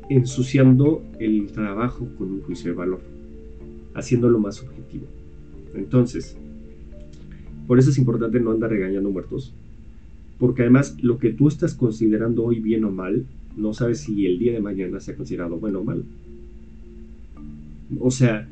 ensuciando 0.09 1.03
el 1.21 1.47
trabajo 1.53 2.09
con 2.17 2.33
un 2.33 2.41
juicio 2.43 2.73
de 2.73 2.77
valor, 2.77 3.01
haciéndolo 3.99 4.39
más 4.39 4.63
objetivo. 4.63 5.07
Entonces, 5.75 6.37
por 7.67 7.79
eso 7.79 7.91
es 7.91 7.99
importante 7.99 8.41
no 8.41 8.51
andar 8.51 8.71
regañando 8.71 9.11
muertos, 9.11 9.53
porque 10.39 10.63
además 10.63 10.97
lo 11.03 11.19
que 11.19 11.31
tú 11.31 11.49
estás 11.49 11.75
considerando 11.75 12.45
hoy 12.45 12.61
bien 12.61 12.85
o 12.85 12.91
mal, 12.91 13.27
no 13.57 13.75
sabes 13.75 14.01
si 14.01 14.27
el 14.27 14.39
día 14.39 14.53
de 14.53 14.61
mañana 14.61 15.01
se 15.01 15.13
ha 15.13 15.17
considerado 15.17 15.59
bueno 15.59 15.81
o 15.81 15.85
mal. 15.85 16.05
O 17.99 18.11
sea, 18.11 18.49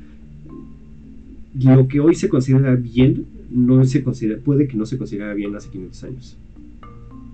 lo 1.55 1.88
que 1.88 2.00
hoy 2.00 2.15
se 2.15 2.29
considera 2.29 2.75
bien, 2.75 3.26
no 3.50 3.85
se 3.85 4.00
puede 4.00 4.67
que 4.67 4.76
no 4.76 4.85
se 4.85 4.99
considera 4.99 5.33
bien 5.35 5.55
hace 5.55 5.71
500 5.71 6.05
años. 6.05 6.37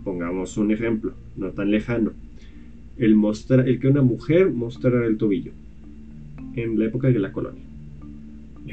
Pongamos 0.05 0.57
un 0.57 0.71
ejemplo, 0.71 1.15
no 1.37 1.51
tan 1.51 1.71
lejano. 1.71 2.13
El, 2.99 3.17
el 3.67 3.81
que 3.81 3.89
una 3.89 4.03
mujer 4.03 4.53
mostrara 4.53 5.07
el 5.07 5.17
tobillo 5.17 5.53
en 6.55 6.79
la 6.79 6.87
época 6.87 7.09
de 7.09 7.19
la 7.19 7.33
colonia. 7.33 7.72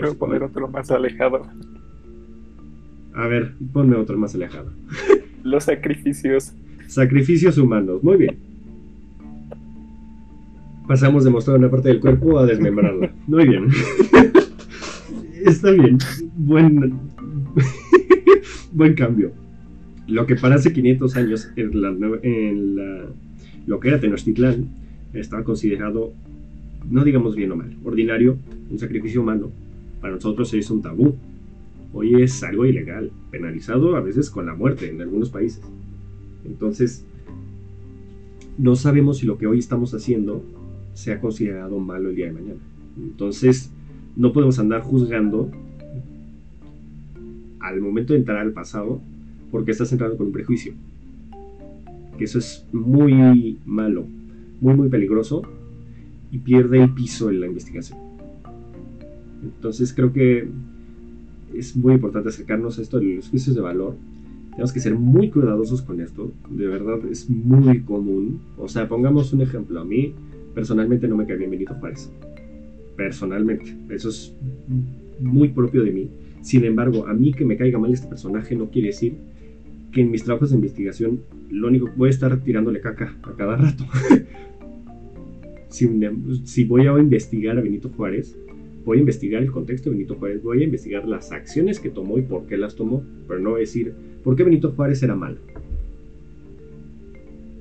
A 0.01 0.13
poner 0.13 0.43
otro 0.43 0.67
más 0.67 0.91
alejado. 0.91 1.41
A 3.13 3.27
ver, 3.27 3.53
ponme 3.73 3.95
otro 3.95 4.17
más 4.17 4.35
alejado. 4.35 4.71
Los 5.43 5.65
sacrificios. 5.65 6.53
Sacrificios 6.87 7.57
humanos, 7.57 8.03
muy 8.03 8.17
bien. 8.17 8.37
Pasamos 10.87 11.23
de 11.23 11.29
mostrar 11.29 11.57
una 11.57 11.69
parte 11.69 11.89
del 11.89 11.99
cuerpo 11.99 12.39
a 12.39 12.45
desmembrarla. 12.45 13.11
Muy 13.27 13.47
bien. 13.47 13.67
Está 15.45 15.71
bien. 15.71 15.97
Buen, 16.35 16.99
buen 18.71 18.93
cambio. 18.95 19.31
Lo 20.07 20.25
que 20.25 20.35
para 20.35 20.55
hace 20.55 20.73
500 20.73 21.15
años 21.15 21.49
en, 21.55 21.81
la, 21.81 21.89
en 22.23 22.75
la, 22.75 23.05
lo 23.67 23.79
que 23.79 23.89
era 23.89 23.99
Tenochtitlán 23.99 24.67
estaba 25.13 25.43
considerado, 25.43 26.11
no 26.89 27.03
digamos 27.03 27.35
bien 27.35 27.51
o 27.51 27.55
mal, 27.55 27.75
ordinario, 27.83 28.37
un 28.71 28.79
sacrificio 28.79 29.21
humano. 29.21 29.51
Para 30.01 30.15
nosotros 30.15 30.53
es 30.53 30.69
un 30.69 30.81
tabú 30.81 31.15
hoy 31.93 32.21
es 32.21 32.43
algo 32.43 32.65
ilegal, 32.65 33.11
penalizado 33.31 33.95
a 33.95 34.01
veces 34.01 34.29
con 34.29 34.45
la 34.45 34.53
muerte 34.53 34.89
en 34.89 35.01
algunos 35.01 35.29
países. 35.29 35.61
Entonces, 36.45 37.05
no 38.57 38.75
sabemos 38.75 39.19
si 39.19 39.25
lo 39.25 39.37
que 39.37 39.47
hoy 39.47 39.59
estamos 39.59 39.93
haciendo 39.93 40.43
sea 40.93 41.19
considerado 41.19 41.79
malo 41.79 42.09
el 42.09 42.15
día 42.15 42.27
de 42.27 42.33
mañana. 42.33 42.59
Entonces, 42.97 43.71
no 44.15 44.33
podemos 44.33 44.59
andar 44.59 44.81
juzgando 44.81 45.49
al 47.59 47.81
momento 47.81 48.13
de 48.13 48.19
entrar 48.19 48.39
al 48.39 48.53
pasado 48.53 49.01
porque 49.51 49.71
estás 49.71 49.91
entrando 49.91 50.17
con 50.17 50.27
un 50.27 50.33
prejuicio. 50.33 50.73
Que 52.17 52.25
eso 52.25 52.39
es 52.39 52.65
muy 52.73 53.57
malo, 53.65 54.05
muy, 54.59 54.75
muy 54.75 54.89
peligroso 54.89 55.41
y 56.31 56.39
pierde 56.39 56.83
el 56.83 56.93
piso 56.93 57.29
en 57.29 57.39
la 57.39 57.47
investigación. 57.47 58.08
Entonces, 59.43 59.93
creo 59.93 60.11
que 60.11 60.47
es 61.53 61.75
muy 61.75 61.93
importante 61.93 62.29
acercarnos 62.29 62.77
a 62.77 62.81
esto 62.81 62.99
de 62.99 63.15
los 63.15 63.29
juicios 63.29 63.55
de 63.55 63.61
valor. 63.61 63.95
Tenemos 64.51 64.73
que 64.73 64.79
ser 64.79 64.95
muy 64.95 65.29
cuidadosos 65.29 65.81
con 65.81 66.01
esto. 66.01 66.31
De 66.49 66.67
verdad 66.67 66.99
es 67.09 67.29
muy 67.29 67.81
común. 67.81 68.41
O 68.57 68.67
sea, 68.67 68.87
pongamos 68.87 69.33
un 69.33 69.41
ejemplo. 69.41 69.79
A 69.79 69.85
mí 69.85 70.13
personalmente 70.53 71.07
no 71.07 71.15
me 71.15 71.25
cae 71.25 71.37
bien 71.37 71.51
Benito 71.51 71.73
Juárez. 71.75 72.11
Personalmente. 72.95 73.75
Eso 73.89 74.09
es 74.09 74.33
muy 75.19 75.49
propio 75.49 75.83
de 75.83 75.91
mí. 75.91 76.09
Sin 76.41 76.63
embargo, 76.65 77.07
a 77.07 77.13
mí 77.13 77.33
que 77.33 77.45
me 77.45 77.57
caiga 77.57 77.79
mal 77.79 77.93
este 77.93 78.07
personaje 78.07 78.55
no 78.55 78.69
quiere 78.69 78.87
decir 78.87 79.15
que 79.91 80.01
en 80.01 80.11
mis 80.11 80.23
trabajos 80.23 80.51
de 80.51 80.55
investigación 80.55 81.21
lo 81.49 81.67
único 81.67 81.89
voy 81.97 82.07
a 82.07 82.11
estar 82.11 82.37
tirándole 82.41 82.79
caca 82.79 83.15
a 83.23 83.33
cada 83.33 83.57
rato. 83.57 83.85
si, 85.69 85.89
si 86.43 86.63
voy 86.63 86.87
a 86.87 86.97
investigar 86.99 87.57
a 87.57 87.61
Benito 87.61 87.89
Juárez, 87.89 88.37
voy 88.89 88.97
a 88.97 89.01
investigar 89.01 89.43
el 89.43 89.51
contexto 89.51 89.91
de 89.91 89.97
Benito 89.97 90.15
Juárez, 90.15 90.41
voy 90.41 90.61
a 90.61 90.63
investigar 90.63 91.07
las 91.07 91.31
acciones 91.31 91.79
que 91.79 91.91
tomó 91.91 92.17
y 92.17 92.23
por 92.23 92.47
qué 92.47 92.57
las 92.57 92.75
tomó, 92.75 93.03
pero 93.27 93.39
no 93.39 93.55
decir 93.55 93.93
por 94.23 94.35
qué 94.35 94.43
Benito 94.43 94.71
Juárez 94.71 95.03
era 95.03 95.15
malo. 95.15 95.37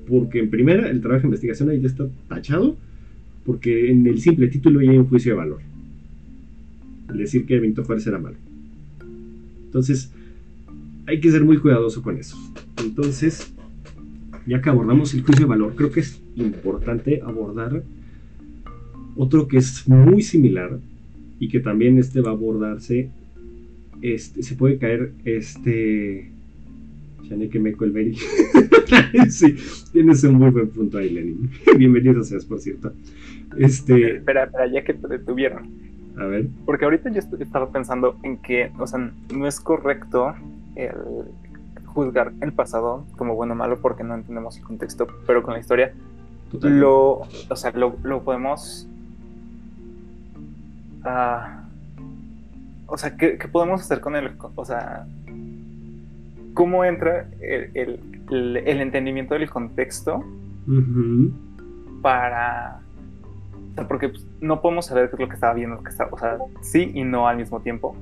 Porque 0.07 0.39
en 0.39 0.49
primera, 0.49 0.89
el 0.89 1.01
trabajo 1.01 1.21
de 1.21 1.27
investigación 1.27 1.69
ahí 1.69 1.81
ya 1.81 1.85
está 1.85 2.07
tachado, 2.27 2.75
porque 3.45 3.91
en 3.91 4.07
el 4.07 4.19
simple 4.19 4.47
título 4.47 4.81
ya 4.81 4.89
hay 4.89 4.97
un 4.97 5.07
juicio 5.07 5.33
de 5.33 5.37
valor. 5.37 5.59
Al 7.09 7.17
decir 7.19 7.45
que 7.45 7.59
Benito 7.59 7.83
Juárez 7.83 8.07
era 8.07 8.17
malo. 8.17 8.37
Entonces, 9.65 10.11
hay 11.05 11.19
que 11.19 11.29
ser 11.29 11.43
muy 11.43 11.59
cuidadoso 11.59 12.01
con 12.01 12.17
eso. 12.17 12.37
Entonces, 12.83 13.53
ya 14.47 14.63
que 14.63 14.69
abordamos 14.71 15.13
el 15.13 15.21
juicio 15.21 15.45
de 15.45 15.49
valor, 15.49 15.75
creo 15.75 15.91
que 15.91 15.99
es 15.99 16.19
importante 16.35 17.21
abordar 17.21 17.83
otro 19.15 19.47
que 19.47 19.57
es 19.57 19.87
muy 19.87 20.23
similar, 20.23 20.79
y 21.39 21.47
que 21.49 21.59
también 21.59 21.97
este 21.97 22.21
va 22.21 22.31
a 22.31 22.33
abordarse, 22.33 23.09
este, 24.01 24.43
se 24.43 24.55
puede 24.55 24.77
caer 24.77 25.13
este... 25.25 26.31
que 27.51 27.59
me 27.59 27.69
el 27.69 28.15
sí, 29.29 29.55
tienes 29.93 30.23
un 30.23 30.35
muy 30.35 30.49
buen 30.49 30.69
punto 30.69 30.97
ahí, 30.97 31.09
Lenin. 31.09 31.49
Bienvenido 31.77 32.23
seas, 32.23 32.45
por 32.45 32.59
cierto. 32.59 32.93
Este... 33.57 34.17
Espera, 34.17 34.43
espera, 34.43 34.67
ya 34.67 34.83
que 34.83 34.93
te 34.93 35.07
detuvieron. 35.07 35.69
A 36.17 36.25
ver. 36.25 36.47
Porque 36.65 36.85
ahorita 36.85 37.09
yo 37.11 37.19
estaba 37.39 37.71
pensando 37.71 38.17
en 38.23 38.37
que, 38.37 38.71
o 38.77 38.85
sea, 38.85 39.11
no 39.33 39.47
es 39.47 39.59
correcto 39.59 40.33
el 40.75 40.91
juzgar 41.85 42.33
el 42.41 42.53
pasado 42.53 43.05
como 43.17 43.35
bueno 43.35 43.53
o 43.53 43.55
malo 43.55 43.79
porque 43.81 44.03
no 44.03 44.15
entendemos 44.15 44.57
el 44.57 44.63
contexto, 44.63 45.07
pero 45.25 45.43
con 45.43 45.53
la 45.53 45.59
historia 45.59 45.93
lo, 46.61 47.21
o 47.49 47.55
sea, 47.55 47.71
lo, 47.71 47.95
lo 48.03 48.23
podemos 48.23 48.88
Ah, 51.03 51.63
o 52.87 52.97
sea, 52.97 53.15
¿qué, 53.15 53.37
podemos 53.51 53.81
hacer 53.81 53.99
con 53.99 54.15
el, 54.15 54.31
o 54.55 54.65
sea, 54.65 55.05
cómo 56.53 56.83
entra 56.83 57.29
el, 57.41 57.99
entendimiento 58.65 59.33
del 59.33 59.49
contexto 59.49 60.23
para, 62.01 62.79
porque 63.87 64.09
pues, 64.09 64.25
no 64.41 64.61
podemos 64.61 64.87
saber 64.87 65.09
qué 65.09 65.15
es 65.15 65.19
lo 65.19 65.27
que 65.27 65.35
estaba 65.35 65.53
viendo, 65.53 65.77
lo 65.77 65.83
que 65.83 65.89
está, 65.89 66.07
o 66.11 66.17
sea, 66.17 66.37
sí 66.61 66.91
y 66.93 67.03
no 67.03 67.27
al 67.27 67.37
mismo 67.37 67.61
tiempo. 67.61 67.95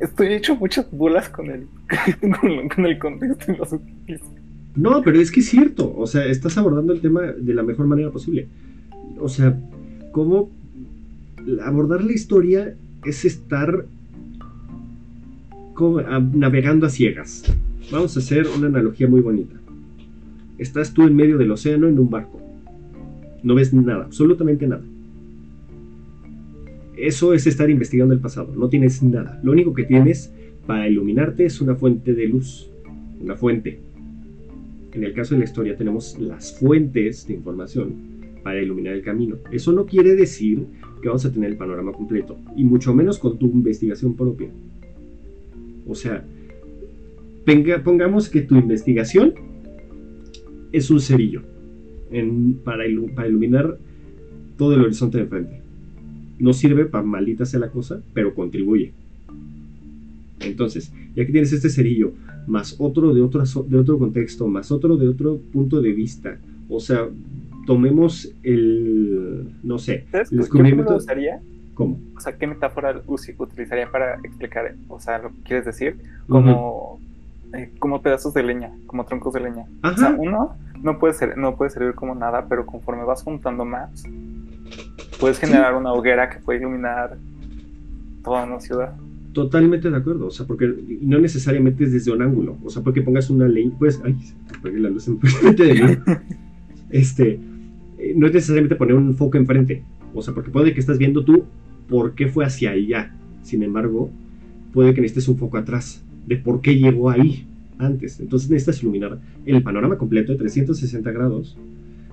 Estoy 0.00 0.32
hecho 0.32 0.56
muchas 0.56 0.90
bolas 0.90 1.28
con 1.30 1.50
el, 1.50 1.66
con, 2.74 2.86
el 2.86 2.98
contexto 2.98 3.52
y 3.52 3.56
los 3.56 3.74
No, 4.74 5.02
pero 5.02 5.20
es 5.20 5.30
que 5.30 5.40
es 5.40 5.48
cierto, 5.48 5.94
o 5.96 6.06
sea, 6.06 6.24
estás 6.24 6.58
abordando 6.58 6.92
el 6.92 7.00
tema 7.00 7.22
de 7.22 7.54
la 7.54 7.62
mejor 7.62 7.86
manera 7.86 8.10
posible. 8.10 8.48
O 9.20 9.28
sea, 9.28 9.56
¿cómo 10.12 10.50
abordar 11.64 12.04
la 12.04 12.12
historia 12.12 12.74
es 13.04 13.24
estar 13.24 13.86
navegando 16.34 16.86
a 16.86 16.90
ciegas. 16.90 17.44
Vamos 17.90 18.16
a 18.16 18.20
hacer 18.20 18.46
una 18.56 18.66
analogía 18.66 19.08
muy 19.08 19.20
bonita. 19.20 19.54
Estás 20.58 20.92
tú 20.92 21.04
en 21.04 21.14
medio 21.14 21.38
del 21.38 21.52
océano 21.52 21.86
en 21.88 21.98
un 21.98 22.10
barco. 22.10 22.40
No 23.42 23.54
ves 23.54 23.72
nada, 23.72 24.04
absolutamente 24.04 24.66
nada. 24.66 24.82
Eso 26.96 27.32
es 27.32 27.46
estar 27.46 27.70
investigando 27.70 28.12
el 28.12 28.20
pasado. 28.20 28.52
No 28.56 28.68
tienes 28.68 29.02
nada. 29.04 29.38
Lo 29.44 29.52
único 29.52 29.72
que 29.72 29.84
tienes 29.84 30.32
para 30.66 30.88
iluminarte 30.88 31.44
es 31.44 31.60
una 31.60 31.76
fuente 31.76 32.12
de 32.12 32.26
luz. 32.26 32.68
Una 33.20 33.36
fuente. 33.36 33.78
En 34.92 35.04
el 35.04 35.14
caso 35.14 35.34
de 35.34 35.38
la 35.38 35.44
historia 35.44 35.76
tenemos 35.76 36.18
las 36.18 36.58
fuentes 36.58 37.26
de 37.28 37.34
información 37.34 37.94
para 38.42 38.60
iluminar 38.60 38.94
el 38.94 39.02
camino. 39.02 39.36
Eso 39.52 39.70
no 39.70 39.86
quiere 39.86 40.16
decir 40.16 40.66
que 41.00 41.08
vamos 41.08 41.24
a 41.24 41.32
tener 41.32 41.50
el 41.50 41.56
panorama 41.56 41.92
completo, 41.92 42.36
y 42.56 42.64
mucho 42.64 42.94
menos 42.94 43.18
con 43.18 43.38
tu 43.38 43.46
investigación 43.46 44.14
propia. 44.14 44.48
O 45.86 45.94
sea, 45.94 46.24
pongamos 47.84 48.28
que 48.28 48.42
tu 48.42 48.56
investigación 48.56 49.34
es 50.72 50.90
un 50.90 51.00
cerillo 51.00 51.42
para, 52.64 52.86
iluminar 52.86 53.78
todo 54.56 54.74
el 54.74 54.82
horizonte 54.82 55.18
de 55.18 55.26
frente. 55.26 55.60
No 56.38 56.52
sirve 56.52 56.84
para 56.84 57.04
maldita 57.04 57.46
sea 57.46 57.60
la 57.60 57.70
cosa, 57.70 58.02
pero 58.12 58.34
contribuye. 58.34 58.92
Entonces, 60.40 60.92
ya 61.16 61.26
que 61.26 61.32
tienes 61.32 61.52
este 61.52 61.70
cerillo, 61.70 62.12
más 62.46 62.76
otro 62.78 63.12
de 63.12 63.22
otro, 63.22 63.42
de 63.66 63.78
otro 63.78 63.98
contexto, 63.98 64.46
más 64.46 64.70
otro 64.70 64.96
de 64.96 65.08
otro 65.08 65.38
punto 65.52 65.80
de 65.80 65.92
vista, 65.92 66.38
o 66.68 66.80
sea, 66.80 67.08
tomemos 67.68 68.32
el, 68.44 69.52
no 69.62 69.78
sé, 69.78 70.06
el 70.10 70.38
descubrimiento... 70.38 70.96
usaría? 70.96 71.38
¿Cómo? 71.74 72.00
O 72.16 72.20
sea, 72.20 72.34
¿qué 72.38 72.46
metáfora 72.46 73.02
utilizaría 73.06 73.90
para 73.90 74.14
explicar, 74.24 74.74
o 74.88 74.98
sea, 74.98 75.18
lo 75.18 75.28
que 75.28 75.42
quieres 75.42 75.66
decir? 75.66 75.98
Como, 76.30 76.98
eh, 77.52 77.70
como 77.78 78.00
pedazos 78.00 78.32
de 78.32 78.42
leña, 78.42 78.72
como 78.86 79.04
troncos 79.04 79.34
de 79.34 79.40
leña. 79.40 79.66
O 79.84 79.94
sea, 79.98 80.16
uno 80.16 80.56
no 80.82 80.98
puede, 80.98 81.12
ser, 81.12 81.36
no 81.36 81.56
puede 81.56 81.70
servir 81.70 81.94
como 81.94 82.14
nada, 82.14 82.46
pero 82.48 82.64
conforme 82.64 83.04
vas 83.04 83.22
juntando 83.22 83.66
más, 83.66 84.02
puedes 85.20 85.38
generar 85.38 85.74
una 85.74 85.92
hoguera 85.92 86.30
que 86.30 86.38
puede 86.38 86.60
iluminar 86.60 87.18
toda 88.24 88.44
una 88.44 88.60
ciudad. 88.60 88.96
Totalmente 89.34 89.90
de 89.90 89.96
acuerdo, 89.98 90.28
o 90.28 90.30
sea, 90.30 90.46
porque 90.46 90.74
no 91.02 91.18
necesariamente 91.18 91.84
es 91.84 91.92
desde 91.92 92.12
un 92.12 92.22
ángulo, 92.22 92.56
o 92.64 92.70
sea, 92.70 92.82
porque 92.82 93.02
pongas 93.02 93.28
una 93.28 93.46
ley, 93.46 93.70
pues, 93.78 94.00
ay, 94.06 94.16
apagué 94.56 94.78
la 94.78 94.88
luz 94.88 95.06
enfrente 95.06 95.64
de 95.64 95.74
mí. 95.74 95.98
Este, 96.90 97.38
eh, 97.98 98.14
no 98.16 98.26
es 98.26 98.34
necesariamente 98.34 98.76
poner 98.76 98.94
un 98.94 99.14
foco 99.14 99.36
enfrente, 99.36 99.82
o 100.14 100.22
sea, 100.22 100.34
porque 100.34 100.50
puede 100.50 100.72
que 100.72 100.80
estás 100.80 100.98
viendo 100.98 101.24
tú 101.24 101.44
por 101.88 102.14
qué 102.14 102.28
fue 102.28 102.44
hacia 102.44 102.70
allá, 102.70 103.14
sin 103.42 103.62
embargo, 103.62 104.10
puede 104.72 104.94
que 104.94 105.00
necesites 105.00 105.28
un 105.28 105.38
foco 105.38 105.56
atrás 105.56 106.02
de 106.26 106.36
por 106.36 106.60
qué 106.60 106.76
llegó 106.76 107.10
ahí 107.10 107.46
antes. 107.78 108.20
Entonces 108.20 108.50
necesitas 108.50 108.82
iluminar 108.82 109.18
el 109.46 109.62
panorama 109.62 109.96
completo 109.96 110.32
de 110.32 110.38
360 110.38 111.10
grados 111.12 111.56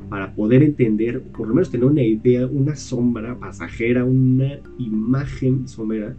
para 0.10 0.34
poder 0.34 0.64
entender, 0.64 1.22
por 1.22 1.48
lo 1.48 1.56
menos 1.56 1.70
tener 1.70 1.86
una 1.86 2.04
idea, 2.04 2.46
una 2.46 2.76
sombra 2.76 3.38
pasajera, 3.38 4.06
una 4.06 4.60
imagen 4.78 5.68
somera 5.68 6.16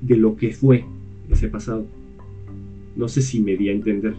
de 0.00 0.16
lo 0.16 0.36
que 0.36 0.52
fue 0.52 0.84
ese 1.30 1.48
pasado. 1.48 1.86
No 2.96 3.08
sé 3.08 3.20
si 3.20 3.40
me 3.40 3.56
di 3.56 3.68
a 3.68 3.72
entender. 3.72 4.14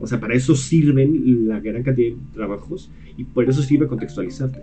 O 0.00 0.06
sea, 0.06 0.20
para 0.20 0.34
eso 0.34 0.54
sirven 0.54 1.46
la 1.46 1.60
gran 1.60 1.82
cantidad 1.82 2.14
de 2.14 2.16
trabajos 2.32 2.90
y 3.16 3.24
por 3.24 3.48
eso 3.48 3.62
sirve 3.62 3.86
contextualizarte. 3.86 4.60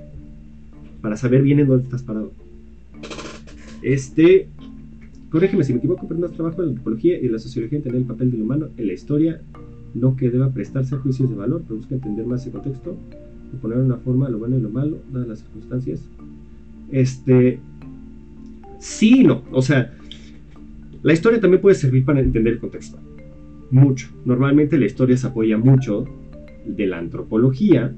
Para 1.01 1.17
saber 1.17 1.41
bien 1.41 1.59
en 1.59 1.67
dónde 1.67 1.85
estás 1.85 2.03
parado. 2.03 2.31
Este, 3.81 4.47
corrígeme 5.29 5.63
si 5.63 5.73
me 5.73 5.79
equivoco, 5.79 6.07
pero 6.07 6.19
no 6.19 6.29
trabajo 6.29 6.61
en 6.61 6.65
la 6.65 6.69
antropología 6.71 7.19
y 7.19 7.27
la 7.29 7.39
sociología 7.39 7.77
en 7.77 7.83
tener 7.83 7.99
el 7.99 8.07
papel 8.07 8.31
del 8.31 8.41
humano 8.41 8.67
en 8.77 8.87
la 8.87 8.93
historia. 8.93 9.41
No 9.93 10.15
que 10.15 10.29
deba 10.29 10.51
prestarse 10.51 10.95
a 10.95 10.99
juicios 10.99 11.29
de 11.29 11.35
valor, 11.35 11.63
pero 11.63 11.77
busca 11.77 11.95
entender 11.95 12.25
más 12.25 12.41
ese 12.41 12.51
contexto 12.51 12.95
y 13.53 13.57
poner 13.57 13.79
una 13.79 13.97
forma 13.97 14.29
lo 14.29 14.37
bueno 14.37 14.57
y 14.57 14.61
lo 14.61 14.69
malo, 14.69 14.99
dadas 15.11 15.27
las 15.27 15.39
circunstancias. 15.39 16.01
Este, 16.91 17.59
sí 18.79 19.23
no. 19.23 19.43
O 19.51 19.61
sea, 19.61 19.93
la 21.01 21.13
historia 21.13 21.39
también 21.39 21.61
puede 21.61 21.75
servir 21.75 22.05
para 22.05 22.19
entender 22.19 22.53
el 22.53 22.59
contexto. 22.59 22.97
Mucho. 23.71 24.09
Normalmente 24.25 24.77
la 24.77 24.85
historia 24.85 25.15
se 25.15 25.27
apoya 25.27 25.57
mucho 25.57 26.05
de 26.65 26.87
la 26.87 26.97
antropología 26.97 27.93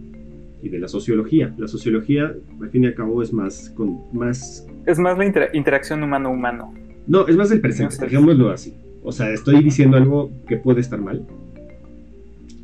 y 0.62 0.70
de 0.70 0.80
la 0.80 0.88
sociología. 0.88 1.54
La 1.58 1.68
sociología, 1.68 2.36
al 2.62 2.70
fin 2.70 2.84
y 2.84 2.88
al 2.88 2.96
cabo, 2.96 3.22
es 3.22 3.34
más... 3.34 3.72
Con, 3.76 4.00
más... 4.14 4.68
Es 4.86 5.00
más 5.00 5.18
la 5.18 5.50
interacción 5.54 6.04
humano-humano. 6.04 6.74
No, 7.08 7.28
es 7.28 7.36
más 7.36 7.50
del 7.50 7.62
presente, 7.62 7.96
dejémoslo 8.00 8.52
así. 8.52 8.74
O 9.04 9.12
sea, 9.12 9.32
estoy 9.32 9.64
diciendo 9.64 9.98
algo 9.98 10.32
que 10.48 10.58
puede 10.58 10.82
estar 10.82 11.02
mal. 11.02 11.26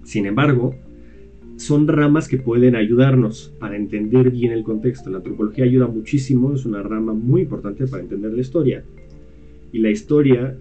Sin 0.04 0.26
embargo, 0.26 0.76
son 1.58 1.88
ramas 1.88 2.28
que 2.28 2.38
pueden 2.38 2.76
ayudarnos 2.76 3.54
para 3.60 3.76
entender 3.76 4.30
bien 4.30 4.52
el 4.52 4.64
contexto. 4.64 5.10
La 5.10 5.18
antropología 5.18 5.66
ayuda 5.66 5.88
muchísimo, 5.88 6.54
es 6.54 6.66
una 6.66 6.84
rama 6.84 7.14
muy 7.14 7.42
importante 7.42 7.88
para 7.88 8.04
entender 8.04 8.32
la 8.34 8.42
historia 8.42 8.84
y 9.72 9.80
la 9.80 9.90
historia 9.90 10.58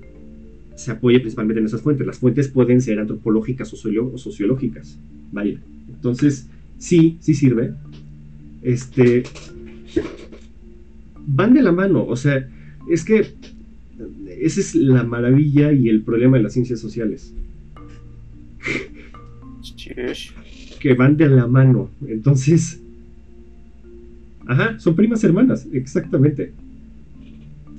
se 0.75 0.91
apoya 0.91 1.19
principalmente 1.19 1.61
en 1.61 1.67
esas 1.67 1.83
fuentes. 1.83 2.07
Las 2.07 2.19
fuentes 2.19 2.49
pueden 2.49 2.81
ser 2.81 2.99
antropológicas 2.99 3.73
o, 3.73 4.19
sociológicas. 4.19 4.99
Vaya. 5.33 5.61
Entonces, 5.89 6.51
sí, 6.79 7.19
sí 7.21 7.35
sirve. 7.35 7.75
Este. 8.63 9.23
Van 11.27 11.55
de 11.55 11.63
la 11.63 11.73
mano. 11.73 12.05
O 12.07 12.17
sea, 12.17 12.49
es 12.91 13.05
que. 13.05 13.35
Esa 14.41 14.61
es 14.61 14.75
la 14.75 15.03
maravilla 15.03 15.73
y 15.73 15.89
el 15.89 16.03
problema 16.03 16.37
de 16.37 16.43
las 16.43 16.53
ciencias 16.53 16.81
sociales. 16.81 17.33
que 20.81 20.95
van 20.95 21.17
de 21.17 21.29
la 21.29 21.47
mano. 21.47 21.91
Entonces. 22.07 22.81
Ajá, 24.47 24.79
son 24.79 24.95
primas 24.95 25.25
hermanas, 25.25 25.67
exactamente. 25.73 26.53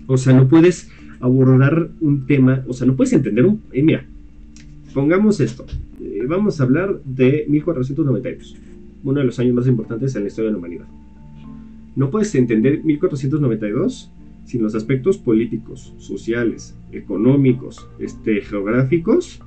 O 0.05 0.17
sea, 0.17 0.33
no 0.33 0.47
puedes 0.47 0.89
abordar 1.19 1.89
un 2.01 2.25
tema, 2.25 2.63
o 2.67 2.73
sea, 2.73 2.87
no 2.87 2.95
puedes 2.95 3.13
entender 3.13 3.45
un... 3.45 3.61
Eh, 3.71 3.81
mira, 3.81 4.05
pongamos 4.93 5.39
esto. 5.39 5.65
Eh, 6.01 6.25
vamos 6.27 6.59
a 6.59 6.63
hablar 6.63 7.01
de 7.03 7.45
1492, 7.47 8.55
uno 9.03 9.19
de 9.19 9.25
los 9.25 9.39
años 9.39 9.55
más 9.55 9.67
importantes 9.67 10.15
en 10.15 10.23
la 10.23 10.27
historia 10.27 10.49
de 10.49 10.53
la 10.53 10.57
humanidad. 10.59 10.85
No 11.95 12.09
puedes 12.09 12.33
entender 12.35 12.83
1492 12.83 14.11
sin 14.45 14.63
los 14.63 14.75
aspectos 14.75 15.17
políticos, 15.17 15.93
sociales, 15.97 16.75
económicos, 16.91 17.87
este, 17.99 18.41
geográficos 18.41 19.41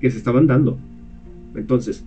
que 0.00 0.10
se 0.10 0.18
estaban 0.18 0.46
dando. 0.46 0.78
Entonces, 1.54 2.04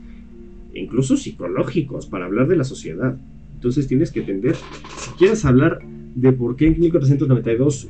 incluso 0.74 1.18
psicológicos 1.18 2.06
para 2.06 2.26
hablar 2.26 2.48
de 2.48 2.56
la 2.56 2.64
sociedad. 2.64 3.18
Entonces 3.56 3.88
tienes 3.88 4.12
que 4.12 4.22
entender, 4.22 4.56
si 4.56 5.12
quieres 5.18 5.46
hablar 5.46 5.80
de 6.16 6.32
por 6.34 6.56
qué 6.56 6.68
en 6.68 6.80
1492 6.80 7.90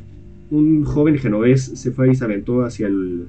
un 0.49 0.83
joven 0.83 1.17
genovés 1.17 1.63
se 1.63 1.91
fue 1.91 2.11
y 2.11 2.15
se 2.15 2.25
aventó 2.25 2.63
hacia 2.63 2.87
el 2.87 3.27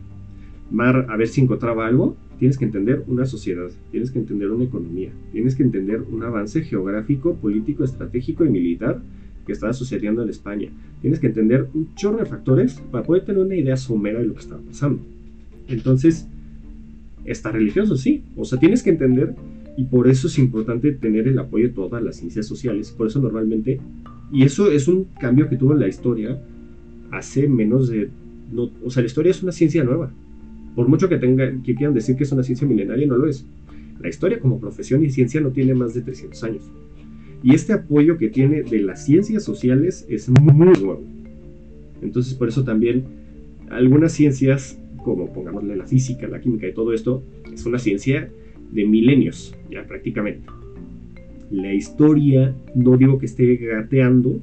mar 0.70 1.06
a 1.08 1.16
ver 1.16 1.28
si 1.28 1.40
encontraba 1.40 1.86
algo, 1.86 2.16
tienes 2.42 2.58
que 2.58 2.64
entender 2.64 3.04
una 3.06 3.24
sociedad, 3.24 3.70
tienes 3.92 4.10
que 4.10 4.18
entender 4.18 4.50
una 4.50 4.64
economía, 4.64 5.12
tienes 5.30 5.54
que 5.54 5.62
entender 5.62 6.02
un 6.10 6.24
avance 6.24 6.62
geográfico, 6.62 7.36
político, 7.36 7.84
estratégico 7.84 8.44
y 8.44 8.48
militar 8.48 9.00
que 9.46 9.52
estaba 9.52 9.72
sucediendo 9.72 10.24
en 10.24 10.28
España. 10.28 10.68
Tienes 11.02 11.20
que 11.20 11.28
entender 11.28 11.68
un 11.72 11.94
chorro 11.94 12.18
de 12.18 12.26
factores 12.26 12.82
para 12.90 13.04
poder 13.04 13.24
tener 13.24 13.42
una 13.42 13.54
idea 13.54 13.76
somera 13.76 14.18
de 14.18 14.26
lo 14.26 14.34
que 14.34 14.40
estaba 14.40 14.60
pasando. 14.60 15.00
Entonces, 15.68 16.26
está 17.24 17.52
religioso, 17.52 17.96
sí. 17.96 18.24
O 18.36 18.44
sea, 18.44 18.58
tienes 18.58 18.82
que 18.82 18.90
entender 18.90 19.36
y 19.76 19.84
por 19.84 20.08
eso 20.08 20.26
es 20.26 20.36
importante 20.36 20.90
tener 20.90 21.28
el 21.28 21.38
apoyo 21.38 21.68
de 21.68 21.74
todas 21.74 22.02
las 22.02 22.16
ciencias 22.16 22.46
sociales. 22.46 22.90
Por 22.90 23.06
eso 23.06 23.20
normalmente, 23.20 23.78
y 24.32 24.42
eso 24.42 24.68
es 24.68 24.88
un 24.88 25.04
cambio 25.20 25.48
que 25.48 25.56
tuvo 25.56 25.74
en 25.74 25.78
la 25.78 25.86
historia, 25.86 26.42
hace 27.12 27.46
menos 27.46 27.88
de... 27.88 28.10
No, 28.50 28.68
o 28.84 28.90
sea, 28.90 29.02
la 29.02 29.06
historia 29.06 29.30
es 29.30 29.44
una 29.44 29.52
ciencia 29.52 29.84
nueva. 29.84 30.12
Por 30.74 30.88
mucho 30.88 31.08
que, 31.08 31.18
tenga, 31.18 31.50
que 31.62 31.74
quieran 31.74 31.94
decir 31.94 32.16
que 32.16 32.24
es 32.24 32.32
una 32.32 32.42
ciencia 32.42 32.66
milenaria, 32.66 33.06
no 33.06 33.16
lo 33.16 33.28
es. 33.28 33.44
La 34.00 34.08
historia 34.08 34.40
como 34.40 34.58
profesión 34.58 35.04
y 35.04 35.10
ciencia 35.10 35.40
no 35.40 35.50
tiene 35.50 35.74
más 35.74 35.94
de 35.94 36.02
300 36.02 36.44
años. 36.44 36.70
Y 37.42 37.54
este 37.54 37.72
apoyo 37.72 38.18
que 38.18 38.28
tiene 38.28 38.62
de 38.62 38.78
las 38.78 39.04
ciencias 39.04 39.44
sociales 39.44 40.06
es 40.08 40.28
muy 40.28 40.54
nuevo. 40.54 41.02
Entonces, 42.00 42.34
por 42.34 42.48
eso 42.48 42.64
también 42.64 43.04
algunas 43.70 44.12
ciencias, 44.12 44.78
como 45.04 45.32
pongámosle 45.32 45.76
la 45.76 45.86
física, 45.86 46.28
la 46.28 46.40
química 46.40 46.68
y 46.68 46.72
todo 46.72 46.92
esto, 46.92 47.22
es 47.52 47.66
una 47.66 47.78
ciencia 47.78 48.30
de 48.70 48.84
milenios, 48.84 49.54
ya 49.70 49.84
prácticamente. 49.84 50.46
La 51.50 51.72
historia, 51.72 52.54
no 52.74 52.96
digo 52.96 53.18
que 53.18 53.26
esté 53.26 53.56
gateando, 53.56 54.40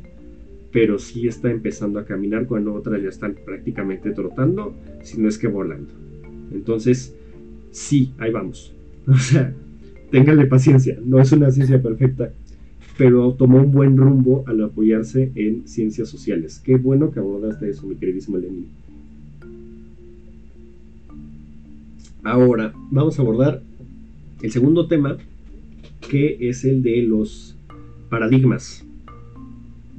pero 0.71 0.99
sí 0.99 1.27
está 1.27 1.49
empezando 1.49 1.99
a 1.99 2.05
caminar 2.05 2.45
cuando 2.45 2.73
otras 2.73 3.01
ya 3.01 3.09
están 3.09 3.35
prácticamente 3.45 4.11
trotando, 4.11 4.75
si 5.03 5.19
no 5.19 5.27
es 5.27 5.37
que 5.37 5.47
volando. 5.47 5.91
Entonces, 6.53 7.15
sí, 7.71 8.13
ahí 8.17 8.31
vamos. 8.31 8.73
O 9.07 9.17
sea, 9.17 9.51
ténganle 10.12 10.45
paciencia, 10.45 10.99
no 11.03 11.19
es 11.19 11.31
una 11.31 11.49
ciencia 11.49 11.81
perfecta, 11.81 12.31
pero 12.95 13.33
tomó 13.33 13.57
un 13.57 13.71
buen 13.71 13.97
rumbo 13.97 14.43
al 14.45 14.62
apoyarse 14.62 15.31
en 15.33 15.67
ciencias 15.67 16.09
sociales. 16.09 16.62
Qué 16.63 16.75
bueno 16.75 17.09
que 17.12 17.19
abordaste 17.19 17.69
eso, 17.69 17.88
mi 17.88 17.95
queridísimo 17.95 18.38
Lenin. 18.38 18.67
Ahora, 22.23 22.71
vamos 22.91 23.17
a 23.17 23.23
abordar 23.23 23.63
el 24.43 24.51
segundo 24.51 24.88
tema, 24.88 25.17
que 26.07 26.38
es 26.49 26.65
el 26.65 26.83
de 26.83 27.01
los 27.01 27.57
paradigmas 28.09 28.85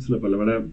es 0.01 0.09
una 0.09 0.19
palabra 0.19 0.65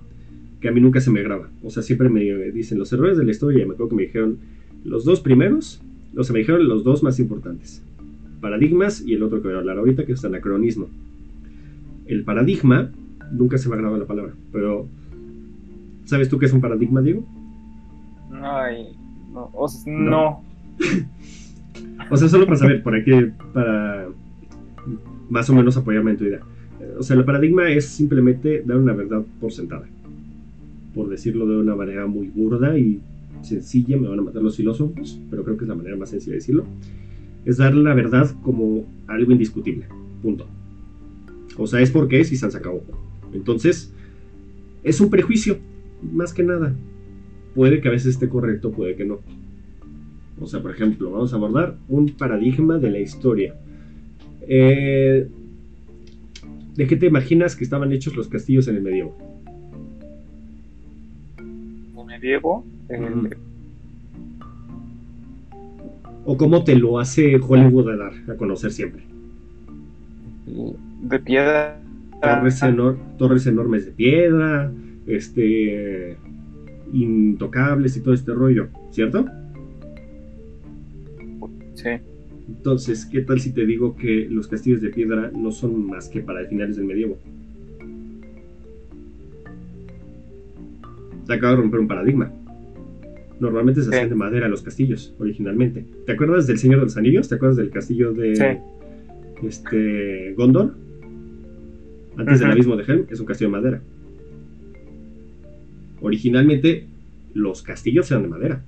que 0.61 0.69
a 0.69 0.71
mí 0.71 0.81
nunca 0.81 1.01
se 1.01 1.11
me 1.11 1.21
graba. 1.21 1.49
O 1.63 1.69
sea, 1.69 1.83
siempre 1.83 2.09
me 2.09 2.21
dicen 2.51 2.79
los 2.79 2.91
errores 2.93 3.17
de 3.17 3.25
la 3.25 3.31
historia. 3.31 3.65
Me 3.65 3.73
acuerdo 3.73 3.89
que 3.89 3.95
me 3.95 4.03
dijeron 4.03 4.39
los 4.87 5.05
dos 5.05 5.19
primeros, 5.19 5.81
o 6.15 6.23
sea, 6.23 6.33
me 6.33 6.39
dijeron 6.39 6.67
los 6.67 6.83
dos 6.83 7.03
más 7.03 7.19
importantes. 7.19 7.83
Paradigmas 8.41 9.01
y 9.05 9.13
el 9.13 9.23
otro 9.23 9.41
que 9.41 9.47
voy 9.47 9.55
a 9.55 9.59
hablar 9.59 9.77
ahorita, 9.77 10.05
que 10.05 10.13
es 10.13 10.25
anacronismo. 10.25 10.89
El 12.05 12.23
paradigma, 12.23 12.89
nunca 13.31 13.57
se 13.57 13.69
me 13.69 13.77
graba 13.77 13.97
la 13.97 14.05
palabra, 14.05 14.33
pero 14.51 14.87
¿sabes 16.05 16.29
tú 16.29 16.37
qué 16.37 16.45
es 16.45 16.53
un 16.53 16.61
paradigma, 16.61 17.01
Diego? 17.01 17.25
Ay, 18.41 18.95
no. 19.33 19.49
O 19.53 19.67
sea, 19.67 19.93
no. 19.93 20.43
o 22.09 22.17
sea, 22.17 22.29
solo 22.29 22.45
para 22.45 22.57
saber, 22.57 22.83
para 22.83 23.03
que, 23.03 23.31
para 23.53 24.07
más 25.29 25.49
o 25.49 25.53
menos 25.53 25.75
apoyarme 25.77 26.11
en 26.11 26.17
tu 26.17 26.23
idea 26.25 26.41
o 26.97 27.03
sea, 27.03 27.15
el 27.15 27.25
paradigma 27.25 27.69
es 27.69 27.85
simplemente 27.85 28.63
dar 28.65 28.77
una 28.77 28.93
verdad 28.93 29.23
por 29.39 29.51
sentada. 29.51 29.87
Por 30.93 31.09
decirlo 31.09 31.47
de 31.47 31.57
una 31.57 31.75
manera 31.75 32.07
muy 32.07 32.27
burda 32.27 32.77
y 32.77 33.01
sencilla, 33.41 33.97
me 33.97 34.07
van 34.07 34.19
a 34.19 34.21
matar 34.21 34.41
los 34.41 34.55
filósofos, 34.55 35.19
pero 35.29 35.43
creo 35.43 35.57
que 35.57 35.63
es 35.65 35.69
la 35.69 35.75
manera 35.75 35.95
más 35.95 36.09
sencilla 36.09 36.31
de 36.31 36.37
decirlo. 36.37 36.65
Es 37.45 37.57
dar 37.57 37.73
la 37.73 37.93
verdad 37.93 38.29
como 38.43 38.85
algo 39.07 39.31
indiscutible. 39.31 39.85
Punto. 40.21 40.47
O 41.57 41.67
sea, 41.67 41.81
es 41.81 41.91
porque 41.91 42.19
es 42.19 42.31
y 42.31 42.37
se 42.37 42.45
acabó. 42.45 42.83
Entonces, 43.33 43.93
es 44.83 45.01
un 45.01 45.09
prejuicio, 45.09 45.57
más 46.13 46.33
que 46.33 46.43
nada. 46.43 46.75
Puede 47.55 47.81
que 47.81 47.87
a 47.87 47.91
veces 47.91 48.13
esté 48.13 48.29
correcto, 48.29 48.71
puede 48.71 48.95
que 48.95 49.05
no. 49.05 49.19
O 50.39 50.45
sea, 50.45 50.61
por 50.61 50.71
ejemplo, 50.71 51.11
vamos 51.11 51.33
a 51.33 51.37
abordar 51.37 51.77
un 51.87 52.09
paradigma 52.09 52.77
de 52.77 52.91
la 52.91 52.99
historia. 52.99 53.55
Eh, 54.41 55.27
¿De 56.75 56.85
qué 56.85 56.95
te 56.95 57.07
imaginas 57.07 57.55
que 57.55 57.63
estaban 57.63 57.91
hechos 57.91 58.15
los 58.15 58.27
castillos 58.27 58.67
en 58.67 58.75
el 58.75 58.83
medievo? 58.83 59.17
Medievo. 62.05 62.65
O 66.25 66.37
cómo 66.37 66.63
te 66.63 66.75
lo 66.75 66.99
hace 66.99 67.35
Hollywood 67.37 67.89
a 67.89 67.95
dar 67.97 68.13
a 68.29 68.35
conocer 68.35 68.71
siempre. 68.71 69.03
De 71.01 71.19
piedra. 71.19 71.79
Torres, 73.17 73.45
enormes 73.45 73.85
de 73.85 73.91
piedra, 73.91 74.71
este, 75.05 76.17
intocables 76.91 77.95
y 77.95 78.01
todo 78.01 78.13
este 78.13 78.33
rollo, 78.33 78.69
¿cierto? 78.91 79.25
Sí. 81.75 81.89
Entonces, 82.47 83.05
¿qué 83.05 83.21
tal 83.21 83.39
si 83.39 83.51
te 83.51 83.65
digo 83.65 83.95
que 83.95 84.27
los 84.29 84.47
castillos 84.47 84.81
de 84.81 84.89
piedra 84.89 85.31
no 85.35 85.51
son 85.51 85.85
más 85.85 86.09
que 86.09 86.21
para 86.21 86.45
finales 86.45 86.77
del 86.77 86.85
medievo? 86.85 87.17
Te 91.27 91.33
acabo 91.33 91.55
de 91.55 91.61
romper 91.61 91.79
un 91.81 91.87
paradigma. 91.87 92.31
Normalmente 93.39 93.81
se 93.81 93.89
hacían 93.89 94.09
de 94.09 94.15
madera 94.15 94.47
los 94.47 94.61
castillos, 94.61 95.13
originalmente. 95.19 95.85
¿Te 96.05 96.13
acuerdas 96.13 96.47
del 96.47 96.57
Señor 96.57 96.79
de 96.79 96.85
los 96.85 96.97
Anillos? 96.97 97.27
¿Te 97.27 97.35
acuerdas 97.35 97.57
del 97.57 97.69
castillo 97.69 98.13
de 98.13 98.59
este, 99.43 100.33
Gondor? 100.33 100.73
Antes 102.17 102.39
del 102.39 102.51
abismo 102.51 102.75
de 102.75 102.83
Helm, 102.83 103.05
es 103.09 103.19
un 103.19 103.25
castillo 103.27 103.49
de 103.49 103.57
madera. 103.57 103.81
Originalmente, 106.01 106.87
los 107.33 107.61
castillos 107.61 108.09
eran 108.09 108.23
de 108.23 108.29
madera. 108.29 108.63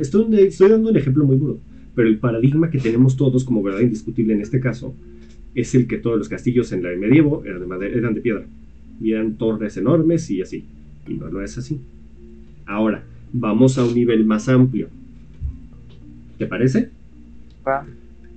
estoy, 0.00 0.26
estoy 0.40 0.70
dando 0.70 0.88
un 0.90 0.96
ejemplo 0.96 1.24
muy 1.24 1.36
duro 1.36 1.58
pero 1.94 2.08
el 2.08 2.18
paradigma 2.18 2.70
que 2.70 2.78
tenemos 2.78 3.16
todos 3.16 3.44
como 3.44 3.62
verdad 3.62 3.80
indiscutible 3.80 4.34
en 4.34 4.40
este 4.40 4.60
caso 4.60 4.94
es 5.54 5.74
el 5.74 5.86
que 5.86 5.98
todos 5.98 6.16
los 6.16 6.28
castillos 6.28 6.72
en 6.72 6.82
la 6.82 6.90
medievo 6.96 7.44
eran 7.44 7.60
de, 7.60 7.66
madera, 7.66 7.94
eran 7.94 8.14
de 8.14 8.20
piedra, 8.20 8.46
y 9.00 9.12
eran 9.12 9.34
torres 9.34 9.76
enormes 9.76 10.30
y 10.30 10.40
así, 10.40 10.64
y 11.08 11.14
no 11.14 11.26
lo 11.26 11.42
es 11.42 11.58
así. 11.58 11.80
Ahora, 12.66 13.02
vamos 13.32 13.78
a 13.78 13.84
un 13.84 13.94
nivel 13.94 14.24
más 14.24 14.48
amplio. 14.48 14.88
¿Te 16.38 16.46
parece? 16.46 16.90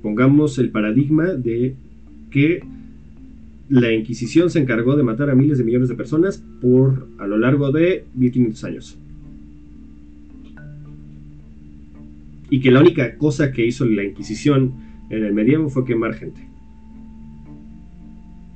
Pongamos 0.02 0.58
el 0.60 0.70
paradigma 0.70 1.26
de 1.34 1.76
que 2.30 2.64
la 3.70 3.92
Inquisición 3.94 4.50
se 4.50 4.60
encargó 4.60 4.96
de 4.96 5.04
matar 5.04 5.30
a 5.30 5.36
miles 5.36 5.58
de 5.58 5.64
millones 5.64 5.90
de 5.90 5.96
personas 5.96 6.44
por 6.62 7.08
a 7.18 7.28
lo 7.28 7.38
largo 7.38 7.72
de 7.72 8.06
1500 8.16 8.64
años. 8.66 8.98
y 12.54 12.60
que 12.60 12.70
la 12.70 12.82
única 12.82 13.18
cosa 13.18 13.52
que 13.52 13.66
hizo 13.66 13.84
la 13.84 14.04
Inquisición 14.04 14.76
en 15.10 15.26
el 15.26 15.34
medievo 15.34 15.70
fue 15.70 15.86
quemar 15.86 16.14
gente. 16.14 16.48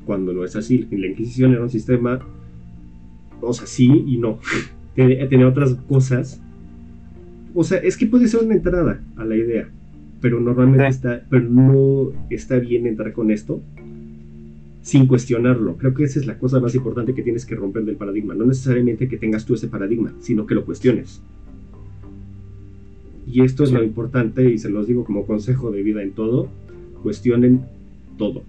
Cuando 0.05 0.33
no 0.33 0.45
es 0.45 0.55
así, 0.55 0.87
la 0.91 1.07
Inquisición 1.07 1.53
era 1.53 1.63
un 1.63 1.71
sistema, 1.71 2.19
o 3.41 3.51
sea, 3.53 3.65
sí 3.65 3.87
y 4.05 4.17
no, 4.17 4.37
tenía 4.97 5.47
otras 5.47 5.75
cosas. 5.87 6.41
O 7.53 7.63
sea, 7.63 7.77
es 7.79 7.97
que 7.97 8.07
puede 8.07 8.27
ser 8.27 8.43
una 8.43 8.55
entrada 8.55 9.01
a 9.15 9.25
la 9.25 9.35
idea, 9.35 9.69
pero 10.21 10.39
normalmente 10.39 10.87
está, 10.87 11.23
pero 11.29 11.47
no 11.47 12.11
está 12.29 12.57
bien 12.57 12.87
entrar 12.87 13.13
con 13.13 13.31
esto 13.31 13.61
sin 14.81 15.05
cuestionarlo. 15.05 15.75
Creo 15.77 15.93
que 15.93 16.05
esa 16.05 16.19
es 16.19 16.25
la 16.27 16.37
cosa 16.37 16.59
más 16.59 16.73
importante 16.73 17.13
que 17.13 17.21
tienes 17.21 17.45
que 17.45 17.55
romper 17.55 17.83
del 17.83 17.97
paradigma. 17.97 18.33
No 18.33 18.45
necesariamente 18.45 19.07
que 19.07 19.17
tengas 19.17 19.45
tú 19.45 19.53
ese 19.53 19.67
paradigma, 19.67 20.13
sino 20.19 20.45
que 20.45 20.55
lo 20.55 20.65
cuestiones. 20.65 21.21
Y 23.29 23.41
esto 23.41 23.63
es 23.63 23.71
lo 23.71 23.83
importante 23.83 24.49
y 24.49 24.57
se 24.57 24.69
los 24.69 24.87
digo 24.87 25.03
como 25.03 25.25
consejo 25.25 25.71
de 25.71 25.83
vida 25.83 26.01
en 26.01 26.11
todo, 26.11 26.47
cuestionen 27.03 27.65
todo, 28.17 28.43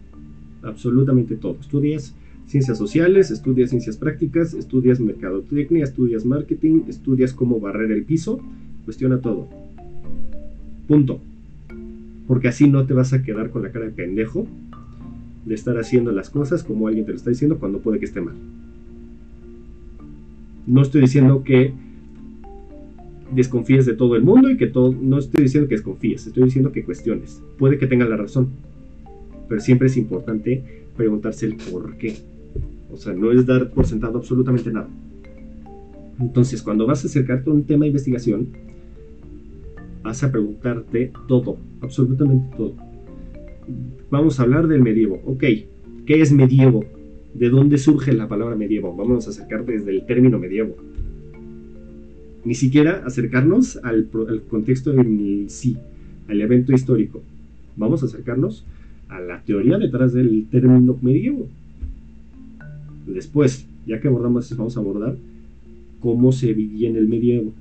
absolutamente 0.62 1.34
todo. 1.34 1.56
Estudias 1.60 2.14
ciencias 2.48 2.78
sociales, 2.78 3.30
estudias 3.30 3.70
ciencias 3.70 3.98
prácticas, 3.98 4.54
estudias 4.54 4.98
mercadotecnia, 5.00 5.84
estudias 5.84 6.24
marketing, 6.24 6.82
estudias 6.88 7.34
cómo 7.34 7.60
barrer 7.60 7.92
el 7.92 8.04
piso, 8.04 8.40
cuestiona 8.86 9.20
todo. 9.20 9.48
Punto. 10.88 11.20
Porque 12.26 12.48
así 12.48 12.68
no 12.68 12.86
te 12.86 12.94
vas 12.94 13.12
a 13.12 13.22
quedar 13.22 13.50
con 13.50 13.62
la 13.62 13.70
cara 13.70 13.84
de 13.84 13.92
pendejo 13.92 14.46
de 15.44 15.54
estar 15.54 15.78
haciendo 15.78 16.10
las 16.10 16.30
cosas 16.30 16.64
como 16.64 16.88
alguien 16.88 17.04
te 17.04 17.12
lo 17.12 17.16
está 17.16 17.30
diciendo 17.30 17.58
cuando 17.58 17.80
puede 17.80 17.98
que 17.98 18.06
esté 18.06 18.20
mal. 18.22 18.34
No 20.66 20.82
estoy 20.82 21.02
diciendo 21.02 21.44
que 21.44 21.72
desconfíes 23.34 23.84
de 23.84 23.94
todo 23.94 24.16
el 24.16 24.22
mundo 24.22 24.50
y 24.50 24.56
que 24.56 24.66
todo, 24.66 24.94
no 24.98 25.18
estoy 25.18 25.44
diciendo 25.44 25.68
que 25.68 25.74
desconfíes, 25.74 26.26
estoy 26.26 26.44
diciendo 26.44 26.72
que 26.72 26.82
cuestiones. 26.82 27.42
Puede 27.58 27.78
que 27.78 27.86
tenga 27.86 28.06
la 28.06 28.16
razón, 28.16 28.48
pero 29.48 29.60
siempre 29.60 29.88
es 29.88 29.98
importante 29.98 30.62
preguntarse 30.96 31.46
el 31.46 31.56
por 31.56 31.96
qué. 31.96 32.16
O 32.90 32.96
sea, 32.96 33.12
no 33.12 33.32
es 33.32 33.46
dar 33.46 33.70
por 33.70 33.86
sentado 33.86 34.18
absolutamente 34.18 34.72
nada. 34.72 34.88
Entonces, 36.18 36.62
cuando 36.62 36.86
vas 36.86 37.04
a 37.04 37.08
acercarte 37.08 37.50
a 37.50 37.52
un 37.52 37.64
tema 37.64 37.82
de 37.82 37.88
investigación, 37.88 38.48
vas 40.02 40.22
a 40.24 40.32
preguntarte 40.32 41.12
todo, 41.26 41.58
absolutamente 41.80 42.56
todo. 42.56 42.74
Vamos 44.10 44.40
a 44.40 44.42
hablar 44.44 44.66
del 44.66 44.82
medievo. 44.82 45.20
Ok, 45.26 45.44
¿qué 46.06 46.20
es 46.20 46.32
medievo? 46.32 46.84
¿De 47.34 47.50
dónde 47.50 47.78
surge 47.78 48.12
la 48.12 48.26
palabra 48.26 48.56
medievo? 48.56 48.96
Vamos 48.96 49.26
a 49.26 49.30
acercar 49.30 49.64
desde 49.64 49.90
el 49.90 50.06
término 50.06 50.38
medievo 50.38 50.76
ni 52.48 52.54
siquiera 52.54 53.02
acercarnos 53.04 53.78
al, 53.82 54.08
contexto 54.48 54.92
en 54.92 55.50
sí, 55.50 55.76
al 56.28 56.40
evento 56.40 56.72
histórico. 56.72 57.22
Vamos 57.76 58.02
a 58.02 58.06
acercarnos 58.06 58.64
a 59.08 59.20
la 59.20 59.42
teoría 59.42 59.76
detrás 59.76 60.14
del 60.14 60.46
término 60.50 60.96
medievo. 61.02 61.46
Después, 63.12 63.66
ya 63.86 64.00
que 64.00 64.08
abordamos 64.08 64.46
eso, 64.46 64.56
vamos 64.56 64.76
a 64.76 64.80
abordar 64.80 65.16
cómo 66.00 66.32
se 66.32 66.52
vivía 66.52 66.88
en 66.88 66.96
el 66.96 67.08
medievo, 67.08 67.52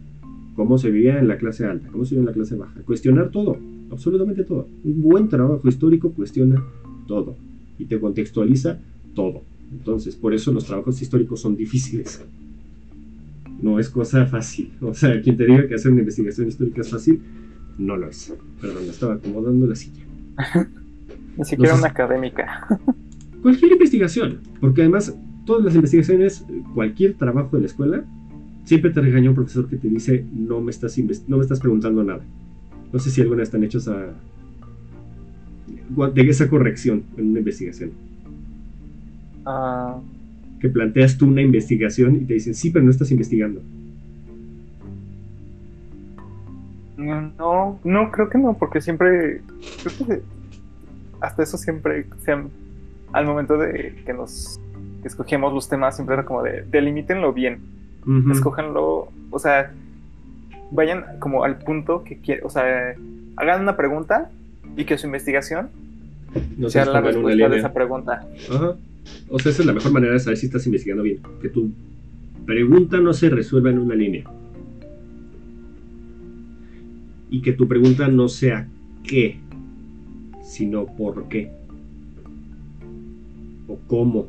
cómo 0.56 0.78
se 0.78 0.92
vivía 0.92 1.20
en 1.20 1.28
la 1.28 1.38
clase 1.38 1.66
alta, 1.66 1.90
cómo 1.90 2.06
se 2.06 2.16
vivía 2.16 2.22
en 2.22 2.28
la 2.28 2.34
clase 2.34 2.56
baja. 2.56 2.82
Cuestionar 2.82 3.30
todo, 3.30 3.58
absolutamente 3.92 4.44
todo. 4.44 4.68
Un 4.84 5.02
buen 5.02 5.30
trabajo 5.30 5.68
histórico 5.68 6.12
cuestiona 6.12 6.64
todo 7.08 7.36
y 7.80 7.86
te 7.86 8.00
contextualiza 8.00 8.80
todo. 9.16 9.42
Entonces, 9.72 10.16
por 10.16 10.34
eso 10.34 10.52
los 10.52 10.66
trabajos 10.66 11.02
históricos 11.02 11.42
son 11.42 11.56
difíciles 11.56 12.22
no 13.62 13.80
es 13.80 13.90
cosa 13.90 14.26
fácil. 14.26 14.72
O 14.82 14.94
sea, 14.94 15.22
quien 15.22 15.38
te 15.38 15.46
diga 15.46 15.68
que 15.68 15.76
hacer 15.76 15.92
una 15.92 16.02
investigación 16.02 16.48
histórica 16.48 16.82
es 16.82 16.90
fácil, 16.90 17.22
no 17.78 17.98
lo 17.98 18.10
es. 18.10 18.34
Perdón, 18.62 18.84
me 18.84 18.90
estaba 18.90 19.16
acomodando 19.16 19.68
la 19.68 19.76
silla. 19.76 20.04
Ni 21.38 21.46
siquiera 21.46 21.76
una 21.76 21.88
académica. 21.88 22.68
Cualquier 23.42 23.74
investigación, 23.74 24.40
porque 24.60 24.82
además 24.82 25.16
todas 25.48 25.66
las 25.66 25.74
investigaciones, 25.74 26.46
cualquier 26.76 27.16
trabajo 27.16 27.56
de 27.56 27.62
la 27.62 27.68
escuela, 27.68 28.04
siempre 28.66 28.92
te 28.92 29.02
regaña 29.02 29.30
un 29.30 29.36
profesor 29.36 29.68
que 29.68 29.78
te 29.78 29.88
dice 29.88 30.24
no 30.32 30.62
me 30.62 30.70
estás, 30.70 30.96
no 31.28 31.38
me 31.38 31.42
estás 31.42 31.60
preguntando 31.60 32.04
nada. 32.04 32.22
No 32.94 33.00
sé 33.00 33.10
si 33.10 33.22
alguna 33.22 33.42
están 33.42 33.64
hechos 33.64 33.88
a 33.88 34.14
de 36.14 36.22
esa 36.22 36.48
corrección 36.48 37.04
en 37.18 37.32
una 37.32 37.40
investigación. 37.40 37.92
Ah 39.46 40.00
que 40.60 40.70
planteas 40.70 41.18
tú 41.18 41.28
una 41.28 41.42
investigación 41.42 42.16
y 42.16 42.26
te 42.26 42.36
dicen, 42.36 42.56
sí, 42.56 42.70
pero 42.72 42.84
no 42.84 42.92
estás 42.92 43.12
investigando. 43.12 43.62
No, 46.98 47.80
no, 47.84 48.12
creo 48.12 48.30
que 48.30 48.38
no, 48.40 48.58
porque 48.58 48.82
siempre, 48.82 49.42
creo 49.84 50.08
que 50.08 50.22
hasta 51.22 51.44
eso 51.44 51.58
siempre, 51.58 52.08
al 53.14 53.26
momento 53.26 53.58
de 53.58 54.02
que 54.06 54.14
nos 54.14 54.60
escogemos 55.04 55.54
los 55.54 55.70
temas, 55.70 55.96
siempre 55.96 56.16
era 56.16 56.26
como 56.26 56.44
de, 56.44 56.64
delimítenlo 56.64 57.34
bien, 57.34 57.60
escójanlo, 58.32 59.10
o 59.32 59.40
sea, 59.40 59.72
vayan 60.72 61.20
como 61.20 61.44
al 61.44 61.58
punto 61.60 62.04
que 62.04 62.18
quieren, 62.18 62.46
o 62.46 62.50
sea, 62.50 62.96
hagan 63.36 63.62
una 63.62 63.76
pregunta 63.78 64.30
y 64.76 64.86
que 64.86 64.98
su 64.98 65.08
investigación 65.08 65.70
no 66.58 66.70
sea 66.70 66.86
la 66.86 67.02
respuesta 67.02 67.50
de 67.50 67.58
esa 67.58 67.74
pregunta. 67.74 68.28
Ajá. 68.50 68.76
O 69.30 69.40
sea, 69.40 69.52
esa 69.52 69.62
es 69.62 69.66
la 69.66 69.74
mejor 69.74 69.92
manera 69.92 70.14
de 70.14 70.20
saber 70.20 70.38
si 70.38 70.48
estás 70.48 70.66
investigando 70.66 71.04
bien. 71.04 71.20
Que 71.42 71.50
tu 71.50 71.72
pregunta 72.46 72.98
no 72.98 73.14
se 73.14 73.30
resuelva 73.30 73.70
en 73.70 73.80
una 73.80 73.96
línea. 73.96 74.24
Y 77.30 77.42
que 77.42 77.54
tu 77.54 77.68
pregunta 77.68 78.08
no 78.08 78.28
sea 78.28 78.68
qué, 79.04 79.40
sino 80.44 80.86
por 80.86 81.28
qué. 81.28 81.52
O 83.68 83.78
cómo. 83.88 84.28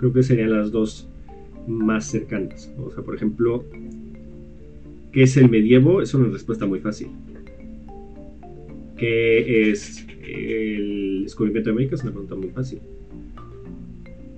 Creo 0.00 0.14
que 0.14 0.22
serían 0.22 0.50
las 0.50 0.72
dos 0.72 1.10
más 1.68 2.06
cercanas. 2.06 2.72
O 2.78 2.90
sea, 2.90 3.04
por 3.04 3.14
ejemplo, 3.14 3.66
¿qué 5.12 5.24
es 5.24 5.36
el 5.36 5.50
medievo? 5.50 6.00
Es 6.00 6.14
una 6.14 6.30
respuesta 6.30 6.64
muy 6.64 6.80
fácil. 6.80 7.08
¿Qué 8.96 9.70
es 9.70 10.06
el 10.26 11.24
descubrimiento 11.24 11.68
de 11.68 11.74
América? 11.74 11.96
Es 11.96 12.02
una 12.02 12.12
pregunta 12.12 12.34
muy 12.34 12.48
fácil. 12.48 12.78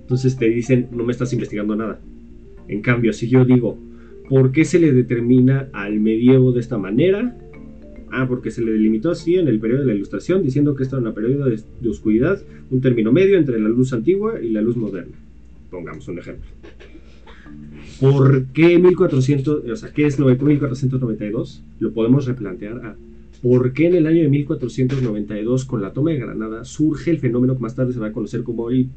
Entonces 0.01 0.35
te 0.35 0.49
dicen, 0.49 0.89
no 0.91 1.05
me 1.05 1.13
estás 1.13 1.31
investigando 1.31 1.77
nada. 1.77 1.97
En 2.67 2.81
cambio, 2.81 3.13
si 3.13 3.29
yo 3.29 3.45
digo, 3.45 3.77
¿por 4.27 4.51
qué 4.51 4.65
se 4.65 4.79
le 4.79 4.91
determina 4.91 5.69
al 5.71 5.97
medievo 6.01 6.51
de 6.51 6.59
esta 6.59 6.77
manera? 6.77 7.37
Ah, 8.11 8.25
porque 8.27 8.51
se 8.51 8.61
le 8.61 8.73
delimitó 8.73 9.11
así 9.11 9.35
en 9.35 9.47
el 9.47 9.61
periodo 9.61 9.83
de 9.83 9.87
la 9.87 9.93
Ilustración, 9.93 10.43
diciendo 10.43 10.75
que 10.75 10.83
esto 10.83 10.97
era 10.97 11.07
un 11.07 11.15
periodo 11.15 11.45
de, 11.45 11.61
de 11.79 11.89
oscuridad, 11.89 12.43
un 12.69 12.81
término 12.81 13.13
medio 13.13 13.37
entre 13.37 13.61
la 13.61 13.69
luz 13.69 13.93
antigua 13.93 14.41
y 14.41 14.49
la 14.49 14.61
luz 14.61 14.75
moderna. 14.75 15.22
Pongamos 15.73 16.07
un 16.07 16.19
ejemplo. 16.19 16.45
¿por 17.99 18.45
qué 18.53 18.77
1400, 18.77 19.65
o 19.65 19.75
sea, 19.75 19.91
qué 19.91 20.05
es 20.05 20.19
1492? 20.19 21.63
Lo 21.79 21.91
podemos 21.93 22.27
replantear 22.27 22.85
a 22.85 22.95
¿por 23.41 23.73
qué 23.73 23.87
en 23.87 23.95
el 23.95 24.05
año 24.05 24.21
de 24.21 24.29
1492 24.29 25.65
con 25.65 25.81
la 25.81 25.91
toma 25.93 26.11
de 26.11 26.17
Granada 26.19 26.63
surge 26.63 27.09
el 27.09 27.17
fenómeno 27.17 27.55
que 27.55 27.61
más 27.61 27.73
tarde 27.73 27.91
se 27.91 27.99
va 27.99 28.07
a 28.07 28.11
conocer 28.11 28.43
como 28.43 28.69
el 28.69 28.87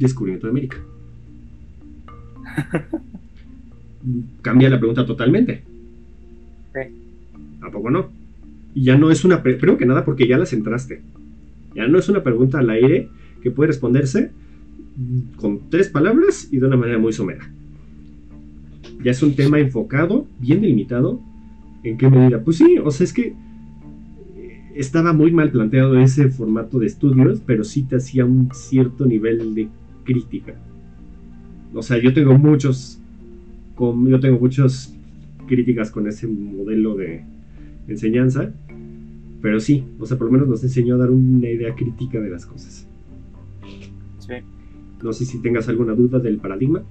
descubrimiento 0.00 0.48
de 0.48 0.50
América? 0.50 0.78
Cambia 4.42 4.70
la 4.70 4.78
pregunta 4.78 5.06
totalmente. 5.06 5.62
¿A 7.60 7.70
poco 7.70 7.88
no? 7.88 8.10
Y 8.74 8.82
ya 8.82 8.98
no 8.98 9.12
es 9.12 9.24
una, 9.24 9.42
creo 9.42 9.76
que 9.76 9.86
nada 9.86 10.04
porque 10.04 10.26
ya 10.26 10.38
la 10.38 10.46
centraste. 10.46 11.02
Ya 11.76 11.86
no 11.86 12.00
es 12.00 12.08
una 12.08 12.24
pregunta 12.24 12.58
al 12.58 12.68
aire 12.70 13.08
que 13.42 13.52
puede 13.52 13.68
responderse 13.68 14.32
con 15.36 15.70
tres 15.70 15.88
palabras 15.88 16.48
y 16.50 16.58
de 16.58 16.66
una 16.66 16.76
manera 16.76 16.98
muy 16.98 17.12
somera. 17.12 17.50
Ya 19.02 19.12
es 19.12 19.22
un 19.22 19.34
tema 19.34 19.60
enfocado, 19.60 20.26
bien 20.40 20.60
delimitado. 20.60 21.20
¿En 21.84 21.96
qué 21.96 22.10
medida? 22.10 22.42
Pues 22.42 22.56
sí, 22.56 22.78
o 22.78 22.90
sea, 22.90 23.04
es 23.04 23.12
que 23.12 23.34
estaba 24.74 25.12
muy 25.12 25.30
mal 25.30 25.50
planteado 25.50 25.98
ese 25.98 26.28
formato 26.30 26.78
de 26.78 26.86
estudios, 26.86 27.40
pero 27.46 27.64
sí 27.64 27.82
te 27.82 27.96
hacía 27.96 28.24
un 28.24 28.48
cierto 28.52 29.06
nivel 29.06 29.54
de 29.54 29.68
crítica. 30.04 30.54
O 31.74 31.82
sea, 31.82 31.98
yo 31.98 32.12
tengo 32.12 32.36
muchos, 32.36 32.98
yo 33.78 34.20
tengo 34.20 34.38
muchas 34.38 34.94
críticas 35.46 35.90
con 35.90 36.08
ese 36.08 36.26
modelo 36.26 36.96
de 36.96 37.22
enseñanza, 37.86 38.52
pero 39.40 39.60
sí, 39.60 39.84
o 39.98 40.06
sea, 40.06 40.16
por 40.16 40.26
lo 40.26 40.32
menos 40.32 40.48
nos 40.48 40.64
enseñó 40.64 40.96
a 40.96 40.98
dar 40.98 41.10
una 41.10 41.48
idea 41.48 41.74
crítica 41.74 42.20
de 42.20 42.30
las 42.30 42.44
cosas. 42.44 42.86
Sí. 44.18 44.34
No 45.02 45.12
sé 45.12 45.24
si 45.24 45.38
tengas 45.38 45.68
alguna 45.68 45.94
duda 45.94 46.18
del 46.18 46.38
paradigma. 46.38 46.82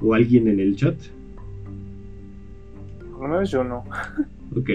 O 0.00 0.14
alguien 0.14 0.48
en 0.48 0.60
el 0.60 0.76
chat. 0.76 0.96
Por 3.12 3.22
lo 3.22 3.28
menos 3.28 3.50
yo 3.50 3.64
no. 3.64 3.84
ok. 4.56 4.70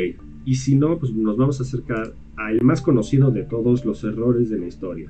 Y 0.45 0.55
si 0.55 0.75
no, 0.75 0.99
pues 0.99 1.13
nos 1.13 1.37
vamos 1.37 1.59
a 1.59 1.63
acercar 1.63 2.13
al 2.35 2.61
más 2.61 2.81
conocido 2.81 3.31
de 3.31 3.43
todos 3.43 3.85
los 3.85 4.03
errores 4.03 4.49
de 4.49 4.59
la 4.59 4.67
historia. 4.67 5.09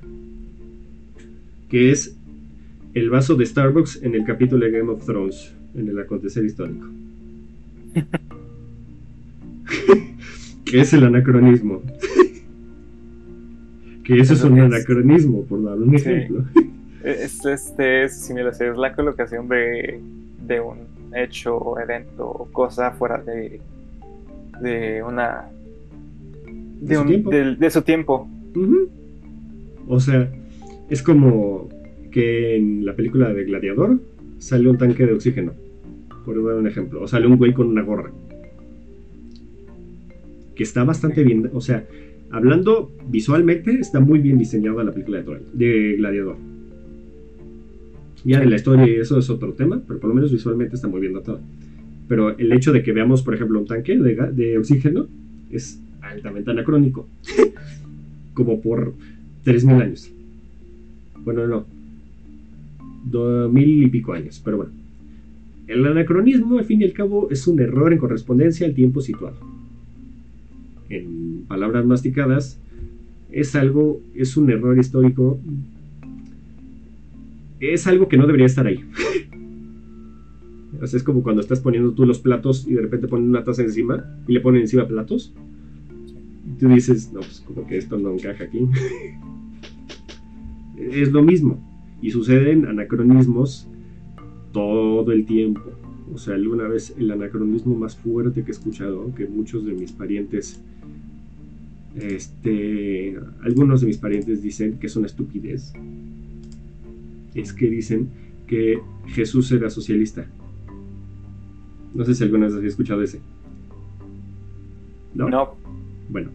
Que 1.70 1.92
es 1.92 2.16
el 2.94 3.10
vaso 3.10 3.36
de 3.36 3.46
Starbucks 3.46 4.04
en 4.04 4.14
el 4.14 4.24
capítulo 4.24 4.66
de 4.66 4.72
Game 4.72 4.92
of 4.92 5.04
Thrones, 5.04 5.56
en 5.74 5.88
el 5.88 5.98
acontecer 5.98 6.46
histórico. 6.46 6.86
que 10.66 10.82
es 10.82 10.94
el 10.94 11.04
anacronismo. 11.04 11.82
Que 14.04 14.20
eso 14.20 14.34
es 14.34 14.44
un 14.44 14.60
anacronismo, 14.60 15.44
por 15.46 15.64
dar 15.64 15.78
un 15.78 15.96
ejemplo. 15.96 16.44
Es, 17.04 17.46
este, 17.46 18.06
es 18.06 18.18
similar, 18.18 18.54
es 18.54 18.78
la 18.78 18.96
colocación 18.96 19.50
de, 19.50 20.00
de 20.48 20.62
un 20.62 20.78
hecho, 21.14 21.78
evento 21.78 22.26
o 22.26 22.46
cosa 22.50 22.92
fuera 22.92 23.18
de, 23.18 23.60
de 24.62 25.04
una... 25.04 25.50
De, 26.80 26.96
su, 26.96 27.06
tiempo? 27.06 27.30
De, 27.30 27.70
su 27.70 27.82
tiempo. 27.82 28.30
O 29.88 30.00
sea, 30.00 30.32
es 30.90 31.04
como 31.04 31.68
que 32.10 32.56
en 32.56 32.86
la 32.86 32.96
película 32.96 33.34
de 33.34 33.44
Gladiador 33.44 34.00
sale 34.38 34.70
un 34.70 34.78
tanque 34.78 35.06
de 35.06 35.14
oxígeno, 35.14 35.52
por 36.24 36.42
dar 36.46 36.56
un 36.56 36.68
ejemplo, 36.68 37.02
o 37.02 37.08
sale 37.08 37.28
un 37.28 37.38
güey 37.38 37.54
con 37.54 37.68
una 37.68 37.82
gorra. 37.82 38.12
Que 40.56 40.64
está 40.64 40.86
bastante 40.86 41.24
bien, 41.24 41.50
o 41.54 41.60
sea, 41.60 41.86
hablando 42.34 42.92
visualmente, 43.10 43.80
está 43.80 44.00
muy 44.00 44.20
bien 44.20 44.38
diseñada 44.38 44.84
la 44.84 44.92
película 44.92 45.22
de, 45.22 45.40
de 45.54 45.96
Gladiador. 45.98 46.36
Ya 48.26 48.42
en 48.42 48.50
la 48.50 48.56
historia 48.56 48.86
eso 49.00 49.20
es 49.20 49.30
otro 49.30 49.54
tema, 49.54 49.82
pero 49.88 50.00
por 50.00 50.10
lo 50.10 50.16
menos 50.16 50.32
visualmente 50.32 50.76
está 50.76 50.88
muy 50.88 51.00
bien 51.00 51.14
dotado. 51.14 51.40
Pero 52.08 52.38
el 52.38 52.52
hecho 52.52 52.74
de 52.74 52.82
que 52.82 52.92
veamos, 52.92 53.22
por 53.22 53.36
ejemplo, 53.36 53.60
un 53.60 53.68
tanque 53.68 53.98
de, 53.98 54.16
de 54.32 54.58
oxígeno 54.58 55.08
es 55.52 55.80
altamente 56.02 56.52
anacrónico. 56.52 57.08
Como 58.34 58.62
por 58.62 58.94
3.000 59.46 59.82
años. 59.82 60.12
Bueno, 61.24 61.48
no. 61.48 61.66
2.000 63.12 63.86
y 63.86 63.88
pico 63.88 64.14
años, 64.14 64.42
pero 64.44 64.58
bueno. 64.58 64.72
El 65.68 65.86
anacronismo, 65.86 66.58
al 66.58 66.66
fin 66.66 66.82
y 66.82 66.86
al 66.86 66.94
cabo, 66.94 67.30
es 67.30 67.46
un 67.46 67.60
error 67.60 67.94
en 67.94 68.00
correspondencia 68.00 68.66
al 68.66 68.74
tiempo 68.74 69.02
situado 69.02 69.53
en 70.96 71.46
palabras 71.48 71.86
masticadas, 71.86 72.60
es 73.32 73.56
algo, 73.56 74.02
es 74.14 74.38
un 74.38 74.50
error 74.50 74.78
histórico, 74.78 75.40
es 77.60 77.88
algo 77.88 78.08
que 78.08 78.18
no 78.18 78.26
debería 78.26 78.46
estar 78.46 78.68
ahí. 78.68 78.84
es 80.82 81.04
como 81.04 81.24
cuando 81.24 81.42
estás 81.42 81.62
poniendo 81.62 81.94
tú 81.94 82.06
los 82.06 82.20
platos 82.20 82.68
y 82.68 82.74
de 82.74 82.82
repente 82.82 83.08
ponen 83.08 83.30
una 83.30 83.44
taza 83.44 83.62
encima 83.62 84.04
y 84.28 84.34
le 84.34 84.42
ponen 84.42 84.62
encima 84.62 84.88
platos. 84.88 85.34
Y 86.46 86.60
tú 86.60 86.68
dices, 86.68 87.12
no, 87.14 87.22
pues 87.22 87.42
como 87.42 87.66
que 87.66 87.78
esto 87.78 87.98
no 87.98 88.12
encaja 88.12 88.44
aquí. 88.44 88.68
es 90.78 91.12
lo 91.12 91.24
mismo. 91.24 91.64
Y 92.02 92.12
suceden 92.12 92.66
anacronismos 92.66 93.68
todo 94.52 95.12
el 95.12 95.26
tiempo. 95.26 95.62
O 96.14 96.18
sea, 96.18 96.36
alguna 96.36 96.68
vez 96.68 96.94
el 96.98 97.10
anacronismo 97.12 97.76
más 97.76 97.96
fuerte 97.96 98.44
que 98.44 98.50
he 98.50 98.52
escuchado, 98.52 99.14
que 99.16 99.26
muchos 99.26 99.66
de 99.66 99.74
mis 99.74 99.94
parientes, 99.94 100.62
este, 101.96 103.18
algunos 103.44 103.82
de 103.82 103.88
mis 103.88 103.98
parientes 103.98 104.42
dicen 104.42 104.80
que 104.80 104.88
es 104.88 104.96
una 104.96 105.08
estupidez, 105.08 105.74
es 107.34 107.54
que 107.54 107.70
dicen 107.70 108.10
que 108.48 108.80
Jesús 109.08 109.52
era 109.52 109.70
socialista. 109.70 110.26
No 111.94 112.04
sé 112.06 112.16
si 112.16 112.24
alguna 112.24 112.48
vez 112.48 112.56
has 112.56 112.64
escuchado 112.64 113.02
ese. 113.02 113.20
¿No? 115.14 115.30
No. 115.30 115.56
Bueno, 116.10 116.32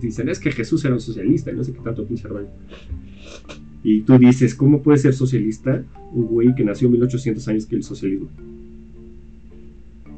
dicen, 0.00 0.28
es 0.28 0.38
que 0.38 0.52
Jesús 0.52 0.84
era 0.84 0.94
un 0.94 1.00
socialista, 1.00 1.52
no 1.52 1.64
sé 1.64 1.72
qué 1.72 1.80
tanto 1.80 2.06
pinche 2.06 2.28
rollo. 2.28 2.48
Y 3.82 4.02
tú 4.02 4.18
dices, 4.18 4.54
¿cómo 4.54 4.82
puede 4.82 4.98
ser 4.98 5.14
socialista 5.14 5.84
un 6.12 6.26
güey 6.26 6.54
que 6.54 6.64
nació 6.64 6.88
1800 6.88 7.46
años 7.48 7.66
que 7.66 7.76
el 7.76 7.82
socialismo? 7.82 8.28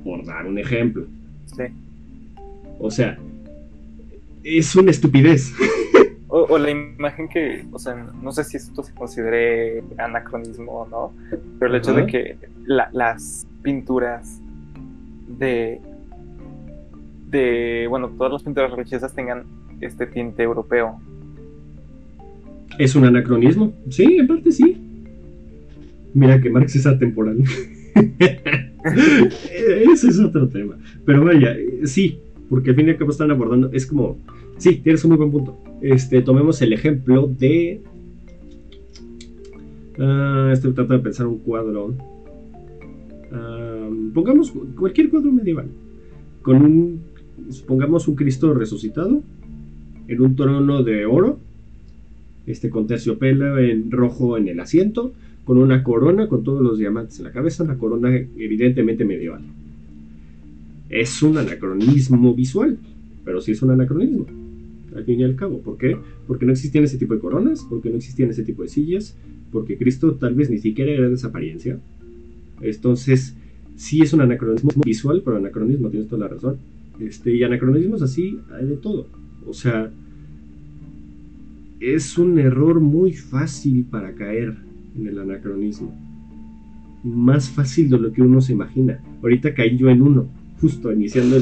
por 0.04 0.24
dar 0.24 0.46
un 0.46 0.58
ejemplo. 0.58 1.06
Sí. 1.46 1.64
O 2.78 2.90
sea, 2.90 3.18
es 4.44 4.74
una 4.76 4.90
estupidez. 4.90 5.52
O, 6.32 6.58
la 6.58 6.70
imagen 6.70 7.28
que, 7.28 7.64
o 7.72 7.78
sea, 7.78 7.94
no 8.22 8.30
sé 8.30 8.44
si 8.44 8.56
esto 8.56 8.84
se 8.84 8.94
considere 8.94 9.82
anacronismo 9.98 10.82
o 10.82 10.88
no, 10.88 11.12
pero 11.58 11.72
el 11.72 11.78
hecho 11.78 11.92
de 11.92 12.06
que 12.06 12.36
las 12.66 13.48
pinturas 13.62 14.40
de, 15.26 15.80
de, 17.30 17.86
bueno, 17.88 18.10
todas 18.10 18.32
las 18.32 18.42
pinturas 18.44 18.70
religiosas 18.70 19.12
tengan 19.12 19.42
este 19.80 20.06
tinte 20.06 20.44
europeo. 20.44 21.00
¿Es 22.78 22.94
un 22.94 23.06
anacronismo? 23.06 23.72
Sí, 23.88 24.18
en 24.18 24.28
parte 24.28 24.52
sí. 24.52 24.76
Mira 26.14 26.40
que 26.40 26.48
Marx 26.48 26.76
es 26.76 26.86
atemporal. 26.86 27.38
Ese 29.92 30.08
es 30.08 30.20
otro 30.20 30.48
tema. 30.48 30.78
Pero 31.04 31.24
vaya, 31.24 31.56
sí, 31.84 32.20
porque 32.50 32.70
al 32.70 32.76
fin 32.76 32.88
y 32.88 32.90
al 32.90 32.96
cabo 32.98 33.12
están 33.12 33.30
abordando, 33.30 33.70
es 33.72 33.86
como, 33.86 34.18
sí, 34.58 34.80
tienes 34.82 35.04
un 35.04 35.10
muy 35.10 35.18
buen 35.18 35.30
punto. 35.30 35.56
Este, 35.80 36.20
tomemos 36.20 36.60
el 36.60 36.72
ejemplo 36.72 37.28
de... 37.28 37.80
Uh, 39.96 40.50
estoy 40.50 40.72
tratando 40.72 40.94
de 40.94 41.00
pensar 41.00 41.26
un 41.26 41.38
cuadro. 41.38 41.94
pongamos 44.12 44.52
cualquier 44.76 45.10
cuadro 45.10 45.30
medieval. 45.30 45.66
Con 46.42 46.56
un, 46.62 47.00
pongamos 47.68 48.08
un 48.08 48.16
Cristo 48.16 48.52
resucitado 48.52 49.22
en 50.08 50.20
un 50.20 50.34
trono 50.34 50.82
de 50.82 51.06
oro, 51.06 51.38
este 52.46 52.68
con 52.68 52.88
terciopelo 52.88 53.58
en 53.58 53.92
rojo 53.92 54.36
en 54.36 54.48
el 54.48 54.58
asiento, 54.58 55.12
con 55.44 55.58
una 55.58 55.84
corona 55.84 56.26
con 56.26 56.42
todos 56.42 56.62
los 56.62 56.78
diamantes 56.78 57.18
en 57.18 57.26
la 57.26 57.32
cabeza, 57.32 57.62
una 57.62 57.78
corona 57.78 58.12
evidentemente 58.36 59.04
medieval. 59.04 59.42
Es 60.90 61.22
un 61.22 61.38
anacronismo 61.38 62.34
visual, 62.34 62.78
pero 63.24 63.40
sí 63.40 63.52
es 63.52 63.62
un 63.62 63.70
anacronismo, 63.70 64.26
al 64.94 65.04
fin 65.04 65.20
y 65.20 65.24
al 65.24 65.36
cabo. 65.36 65.60
¿Por 65.60 65.78
qué? 65.78 65.96
Porque 66.26 66.44
no 66.44 66.52
existían 66.52 66.84
ese 66.84 66.98
tipo 66.98 67.14
de 67.14 67.20
coronas, 67.20 67.64
porque 67.70 67.90
no 67.90 67.96
existían 67.96 68.30
ese 68.30 68.42
tipo 68.42 68.62
de 68.62 68.68
sillas, 68.68 69.16
porque 69.52 69.78
Cristo 69.78 70.14
tal 70.16 70.34
vez 70.34 70.50
ni 70.50 70.58
siquiera 70.58 70.90
era 70.90 71.08
de 71.08 71.14
esa 71.14 71.28
apariencia. 71.28 71.78
Entonces, 72.60 73.36
sí 73.76 74.02
es 74.02 74.12
un 74.12 74.20
anacronismo 74.20 74.70
visual, 74.84 75.22
pero 75.24 75.36
anacronismo, 75.36 75.88
tienes 75.90 76.08
toda 76.08 76.26
la 76.26 76.34
razón. 76.34 76.58
Este, 76.98 77.34
y 77.34 77.42
anacronismos 77.42 78.02
así 78.02 78.38
hay 78.52 78.66
de 78.66 78.76
todo. 78.76 79.06
O 79.46 79.54
sea, 79.54 79.90
es 81.80 82.18
un 82.18 82.38
error 82.38 82.80
muy 82.80 83.14
fácil 83.14 83.84
para 83.84 84.14
caer 84.14 84.54
en 84.98 85.06
el 85.06 85.18
anacronismo. 85.18 85.94
Más 87.02 87.48
fácil 87.48 87.88
de 87.88 87.98
lo 87.98 88.12
que 88.12 88.20
uno 88.20 88.40
se 88.40 88.52
imagina. 88.52 89.00
Ahorita 89.22 89.54
caí 89.54 89.78
yo 89.78 89.88
en 89.88 90.02
uno, 90.02 90.28
justo 90.60 90.92
iniciando 90.92 91.36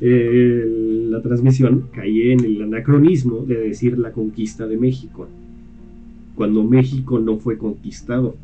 la 0.00 1.22
transmisión, 1.22 1.88
caí 1.92 2.32
en 2.32 2.44
el 2.44 2.62
anacronismo 2.62 3.44
de 3.44 3.56
decir 3.56 3.98
la 3.98 4.12
conquista 4.12 4.66
de 4.66 4.76
México, 4.76 5.28
cuando 6.34 6.64
México 6.64 7.18
no 7.18 7.36
fue 7.38 7.58
conquistado. 7.58 8.36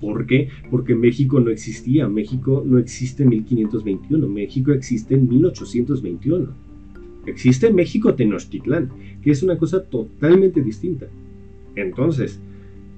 ¿Por 0.00 0.26
qué? 0.26 0.48
Porque 0.68 0.96
México 0.96 1.38
no 1.38 1.50
existía. 1.50 2.08
México 2.08 2.64
no 2.66 2.78
existe 2.78 3.22
en 3.22 3.28
1521. 3.28 4.28
México 4.28 4.72
existe 4.72 5.14
en 5.14 5.28
1821. 5.28 6.48
Existe 7.26 7.72
México 7.72 8.12
Tenochtitlán, 8.12 8.90
que 9.22 9.30
es 9.30 9.44
una 9.44 9.56
cosa 9.56 9.84
totalmente 9.84 10.60
distinta. 10.60 11.06
Entonces, 11.76 12.40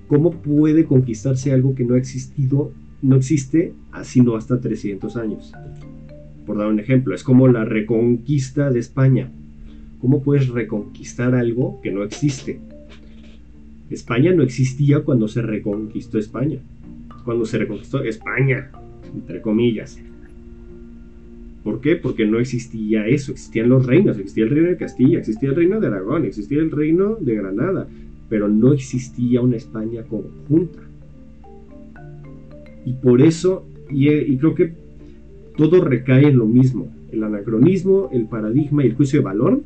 ¿cómo 0.08 0.30
puede 0.30 0.86
conquistarse 0.86 1.52
algo 1.52 1.74
que 1.74 1.84
no 1.84 1.94
ha 1.94 1.98
existido, 1.98 2.72
no 3.04 3.16
existe, 3.16 3.72
sino 4.02 4.36
hasta 4.36 4.60
300 4.60 5.16
años? 5.16 5.52
Por 6.46 6.58
dar 6.58 6.68
un 6.68 6.80
ejemplo, 6.80 7.14
es 7.14 7.22
como 7.22 7.48
la 7.48 7.64
reconquista 7.64 8.70
de 8.70 8.80
España. 8.80 9.30
¿Cómo 10.00 10.22
puedes 10.22 10.48
reconquistar 10.48 11.34
algo 11.34 11.80
que 11.82 11.92
no 11.92 12.02
existe? 12.02 12.60
España 13.90 14.32
no 14.32 14.42
existía 14.42 15.00
cuando 15.00 15.28
se 15.28 15.42
reconquistó 15.42 16.18
España 16.18 16.58
cuando 17.24 17.46
se 17.46 17.58
reconquistó 17.58 18.02
España, 18.04 18.70
entre 19.14 19.40
comillas. 19.40 19.98
¿Por 21.64 21.80
qué? 21.80 21.96
Porque 21.96 22.26
no 22.26 22.38
existía 22.38 23.06
eso, 23.06 23.32
existían 23.32 23.70
los 23.70 23.86
reinos, 23.86 24.18
existía 24.18 24.44
el 24.44 24.50
reino 24.50 24.68
de 24.68 24.76
Castilla, 24.76 25.18
existía 25.18 25.48
el 25.48 25.56
reino 25.56 25.80
de 25.80 25.86
Aragón, 25.86 26.26
existía 26.26 26.58
el 26.58 26.70
reino 26.70 27.16
de 27.18 27.34
Granada, 27.34 27.88
pero 28.28 28.48
no 28.48 28.74
existía 28.74 29.40
una 29.40 29.56
España 29.56 30.02
conjunta. 30.02 30.80
Y 32.84 32.92
por 32.94 33.22
eso, 33.22 33.66
y, 33.90 34.36
creo 34.36 34.54
que 34.54 34.72
todo 35.56 35.82
recae 35.82 36.28
en 36.28 36.38
lo 36.38 36.46
mismo, 36.46 36.92
el 37.10 37.22
anacronismo, 37.22 38.10
el 38.12 38.26
paradigma 38.26 38.82
y 38.82 38.88
el 38.88 38.94
juicio 38.94 39.20
de 39.20 39.24
valor, 39.24 39.62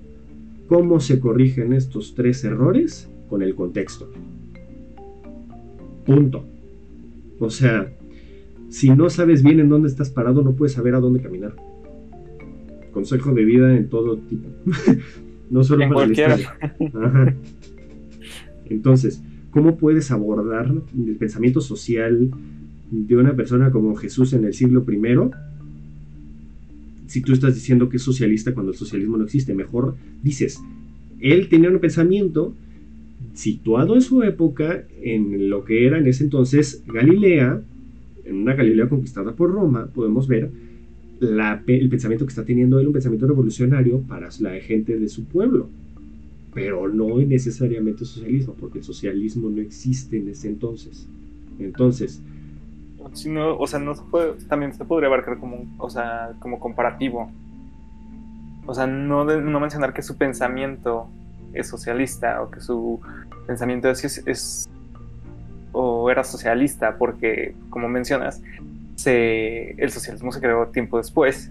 cómo 0.68 1.00
se 1.00 1.18
corrigen 1.18 1.72
estos 1.72 2.14
tres 2.14 2.44
errores 2.44 3.08
con 3.28 3.42
el 3.42 3.54
contexto. 3.54 4.10
Punto. 6.04 6.44
O 7.38 7.50
sea, 7.50 7.92
si 8.68 8.90
no 8.90 9.08
sabes 9.10 9.42
bien 9.42 9.60
en 9.60 9.68
dónde 9.68 9.88
estás 9.88 10.10
parado, 10.10 10.42
no 10.42 10.52
puedes 10.52 10.74
saber 10.74 10.94
a 10.94 11.00
dónde 11.00 11.20
caminar. 11.20 11.54
Consejo 12.92 13.32
de 13.32 13.44
vida 13.44 13.76
en 13.76 13.88
todo 13.88 14.18
tipo. 14.18 14.48
no 15.50 15.64
solo 15.64 15.88
para 15.88 16.06
la 16.06 16.12
historia. 16.12 16.56
Entonces, 18.66 19.22
¿cómo 19.50 19.76
puedes 19.76 20.10
abordar 20.10 20.70
el 20.96 21.16
pensamiento 21.16 21.60
social 21.60 22.30
de 22.90 23.16
una 23.16 23.34
persona 23.34 23.70
como 23.70 23.94
Jesús 23.96 24.32
en 24.32 24.44
el 24.44 24.54
siglo 24.54 24.84
I? 24.88 25.30
Si 27.06 27.22
tú 27.22 27.32
estás 27.32 27.54
diciendo 27.54 27.88
que 27.88 27.96
es 27.96 28.02
socialista 28.02 28.52
cuando 28.52 28.72
el 28.72 28.78
socialismo 28.78 29.16
no 29.16 29.24
existe, 29.24 29.54
mejor 29.54 29.96
dices, 30.22 30.60
él 31.20 31.48
tenía 31.48 31.70
un 31.70 31.78
pensamiento 31.78 32.54
situado 33.34 33.94
en 33.94 34.00
su 34.00 34.22
época 34.22 34.84
en 35.02 35.48
lo 35.48 35.64
que 35.64 35.86
era 35.86 35.98
en 35.98 36.06
ese 36.06 36.24
entonces 36.24 36.82
Galilea, 36.86 37.60
en 38.24 38.36
una 38.36 38.54
Galilea 38.54 38.88
conquistada 38.88 39.32
por 39.32 39.52
Roma, 39.52 39.86
podemos 39.86 40.28
ver 40.28 40.50
el 41.20 41.88
pensamiento 41.88 42.26
que 42.26 42.30
está 42.30 42.44
teniendo 42.44 42.78
él, 42.78 42.86
un 42.86 42.92
pensamiento 42.92 43.26
revolucionario 43.26 44.00
para 44.02 44.28
la 44.40 44.54
gente 44.60 44.98
de 44.98 45.08
su 45.08 45.24
pueblo, 45.24 45.68
pero 46.54 46.88
no 46.88 47.18
necesariamente 47.18 48.04
socialismo, 48.04 48.54
porque 48.58 48.78
el 48.78 48.84
socialismo 48.84 49.48
no 49.48 49.60
existe 49.60 50.18
en 50.18 50.28
ese 50.28 50.48
entonces. 50.48 51.08
Entonces, 51.58 52.20
o 53.58 53.66
sea, 53.66 53.78
no 53.78 53.94
se 53.94 54.02
puede, 54.02 54.32
también 54.48 54.74
se 54.74 54.84
podría 54.84 55.08
abarcar 55.08 55.38
como, 55.38 55.64
o 55.78 55.90
sea, 55.90 56.32
como 56.38 56.58
comparativo. 56.58 57.30
O 58.66 58.74
sea, 58.74 58.86
no, 58.86 59.24
no 59.24 59.60
mencionar 59.60 59.94
que 59.94 60.02
su 60.02 60.16
pensamiento 60.16 61.08
es 61.52 61.68
socialista 61.68 62.42
o 62.42 62.50
que 62.50 62.60
su 62.60 63.00
pensamiento 63.46 63.88
es, 63.88 64.22
es 64.26 64.68
o 65.72 66.10
era 66.10 66.24
socialista, 66.24 66.96
porque 66.98 67.54
como 67.70 67.88
mencionas, 67.88 68.42
se, 68.96 69.70
el 69.72 69.90
socialismo 69.90 70.32
se 70.32 70.40
creó 70.40 70.66
tiempo 70.68 70.98
después, 70.98 71.50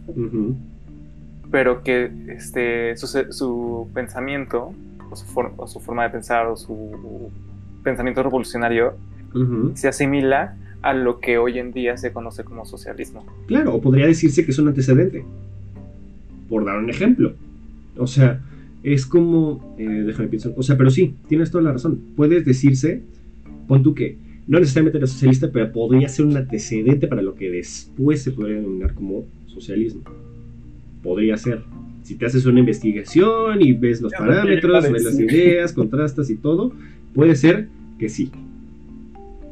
pero 1.49 1.81
que 1.81 2.11
este, 2.27 2.97
su, 2.97 3.89
pensamiento 3.93 4.73
o 5.09 5.15
su, 5.67 5.79
forma 5.79 6.03
de 6.03 6.09
pensar 6.09 6.47
o 6.47 6.57
su 6.57 7.31
pensamiento 7.83 8.21
revolucionario 8.21 8.95
se 9.75 9.87
asimila 9.87 10.55
a 10.87 10.93
lo 10.93 11.19
que 11.19 11.37
hoy 11.37 11.59
en 11.59 11.73
día 11.73 11.97
se 11.97 12.13
conoce 12.13 12.45
como 12.45 12.63
socialismo. 12.63 13.25
Claro, 13.47 13.75
o 13.75 13.81
podría 13.81 14.07
decirse 14.07 14.45
que 14.45 14.51
es 14.51 14.57
un 14.57 14.69
antecedente, 14.69 15.25
por 16.47 16.63
dar 16.63 16.77
un 16.77 16.89
ejemplo. 16.89 17.33
O 17.97 18.07
sea, 18.07 18.39
es 18.83 19.05
como, 19.05 19.75
eh, 19.77 19.83
déjame 19.83 20.29
pensar, 20.29 20.53
o 20.55 20.63
sea, 20.63 20.77
pero 20.77 20.89
sí, 20.89 21.13
tienes 21.27 21.51
toda 21.51 21.65
la 21.65 21.73
razón. 21.73 21.99
Puedes 22.15 22.45
decirse, 22.45 23.01
pon 23.67 23.83
tú 23.83 23.93
que 23.93 24.15
no 24.47 24.61
necesariamente 24.61 24.99
era 24.99 25.07
socialista, 25.07 25.51
pero 25.51 25.73
podría 25.73 26.07
ser 26.07 26.25
un 26.25 26.37
antecedente 26.37 27.05
para 27.07 27.21
lo 27.21 27.35
que 27.35 27.51
después 27.51 28.21
se 28.21 28.31
podría 28.31 28.55
denominar 28.55 28.93
como 28.93 29.25
socialismo. 29.47 30.03
Podría 31.03 31.35
ser. 31.35 31.63
Si 32.03 32.15
te 32.15 32.27
haces 32.27 32.45
una 32.45 32.61
investigación 32.61 33.61
y 33.61 33.73
ves 33.73 33.99
los 33.99 34.13
parámetros, 34.13 34.89
ves 34.89 35.03
las 35.03 35.19
ideas, 35.19 35.73
contrastas 35.73 36.29
y 36.29 36.37
todo, 36.37 36.71
puede 37.13 37.35
ser 37.35 37.67
que 37.99 38.07
sí. 38.07 38.31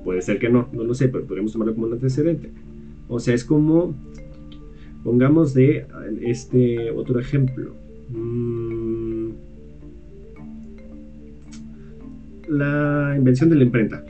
Puede 0.05 0.21
ser 0.21 0.37
que 0.37 0.49
no, 0.49 0.69
no 0.71 0.83
lo 0.83 0.93
sé, 0.93 1.09
pero 1.09 1.25
podríamos 1.25 1.51
tomarlo 1.51 1.73
como 1.73 1.87
un 1.87 1.93
antecedente. 1.93 2.51
O 3.07 3.19
sea, 3.19 3.33
es 3.33 3.43
como, 3.43 3.95
pongamos 5.03 5.55
de 5.55 5.87
este 6.21 6.91
otro 6.91 7.19
ejemplo. 7.19 7.73
Mm, 8.09 9.29
la 12.47 13.15
invención 13.17 13.49
de 13.49 13.55
la 13.55 13.63
imprenta. 13.63 14.05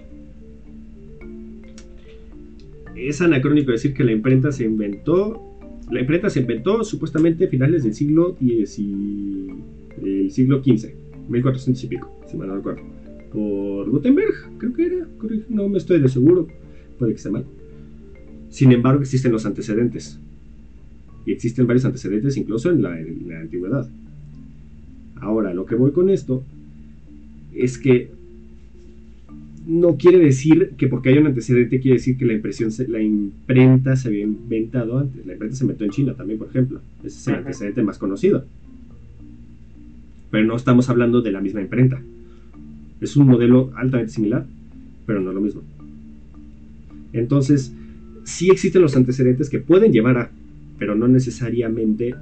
Es 2.94 3.22
anacrónico 3.22 3.72
decir 3.72 3.94
que 3.94 4.04
la 4.04 4.12
imprenta 4.12 4.52
se 4.52 4.66
inventó. 4.66 5.42
La 5.90 6.02
imprenta 6.02 6.30
se 6.30 6.42
inventó 6.42 6.84
supuestamente 6.84 7.46
a 7.46 7.48
finales 7.48 7.86
del 7.86 7.94
siglo 7.94 8.36
y 8.42 8.60
el 8.60 8.68
siglo 8.68 10.62
XV, 10.62 10.94
1400 11.30 11.84
y 11.86 11.88
pico, 11.88 12.20
si 12.30 12.36
mal 12.36 12.50
no 12.50 12.56
recuerdo. 12.58 13.05
Por 13.36 13.90
Gutenberg, 13.90 14.34
creo 14.58 14.74
que 14.74 14.86
era. 14.86 15.08
No 15.50 15.68
me 15.68 15.78
estoy 15.78 16.00
de 16.00 16.08
seguro, 16.08 16.48
puede 16.98 17.12
que 17.12 17.18
esté 17.18 17.30
mal. 17.30 17.46
Sin 18.50 18.72
embargo, 18.72 19.02
existen 19.02 19.34
los 19.34 19.46
antecedentes. 19.46 20.18
Y 21.26 21.34
existen 21.34 21.68
varios 21.68 21.84
antecedentes 21.84 22.38
incluso 22.38 22.72
en 22.72 22.82
la, 22.82 22.98
en 22.98 23.28
la 23.28 23.42
antigüedad. 23.42 23.90
Ahora, 25.18 25.54
lo 25.54 25.66
que 25.66 25.76
voy 25.76 25.92
con 25.92 26.10
esto 26.10 26.44
es 27.54 27.78
que 27.78 28.10
no 29.68 29.98
quiere 29.98 30.20
decir 30.20 30.74
que 30.78 30.88
porque 30.88 31.10
hay 31.10 31.18
un 31.18 31.28
antecedente 31.28 31.82
quiere 31.82 31.98
decir 31.98 32.18
que 32.18 32.26
la 32.26 32.34
impresión, 32.34 32.72
la 32.88 33.02
imprenta 33.02 33.98
se 33.98 34.08
había 34.08 34.24
inventado 34.24 34.98
antes. 34.98 35.26
La 35.26 35.34
imprenta 35.34 35.58
se 35.58 35.66
inventó 35.66 35.84
en 35.84 35.92
China 35.92 36.14
también, 36.14 36.40
por 36.40 36.48
ejemplo. 36.48 36.80
Ese 37.04 37.18
es 37.18 37.28
el 37.28 37.36
antecedente 37.36 37.84
más 37.84 37.98
conocido. 37.98 38.46
Pero 40.32 40.46
no 40.46 40.56
estamos 40.56 40.90
hablando 40.90 41.22
de 41.22 41.32
la 41.34 41.42
misma 41.42 41.60
imprenta. 41.60 42.02
Es 43.02 43.16
un 43.16 43.28
modelo 43.28 43.72
altamente 43.76 44.14
similar, 44.14 44.46
pero 45.06 45.22
no 45.22 45.32
lo 45.32 45.42
mismo. 45.42 45.62
Entonces, 47.14 47.74
sí 48.24 48.50
existen 48.50 48.82
los 48.82 48.96
antecedentes 48.96 49.50
que 49.50 49.60
pueden 49.60 49.92
llevar 49.92 50.18
a, 50.18 50.32
pero 50.78 50.96
no 50.96 51.08
necesariamente 51.08 52.16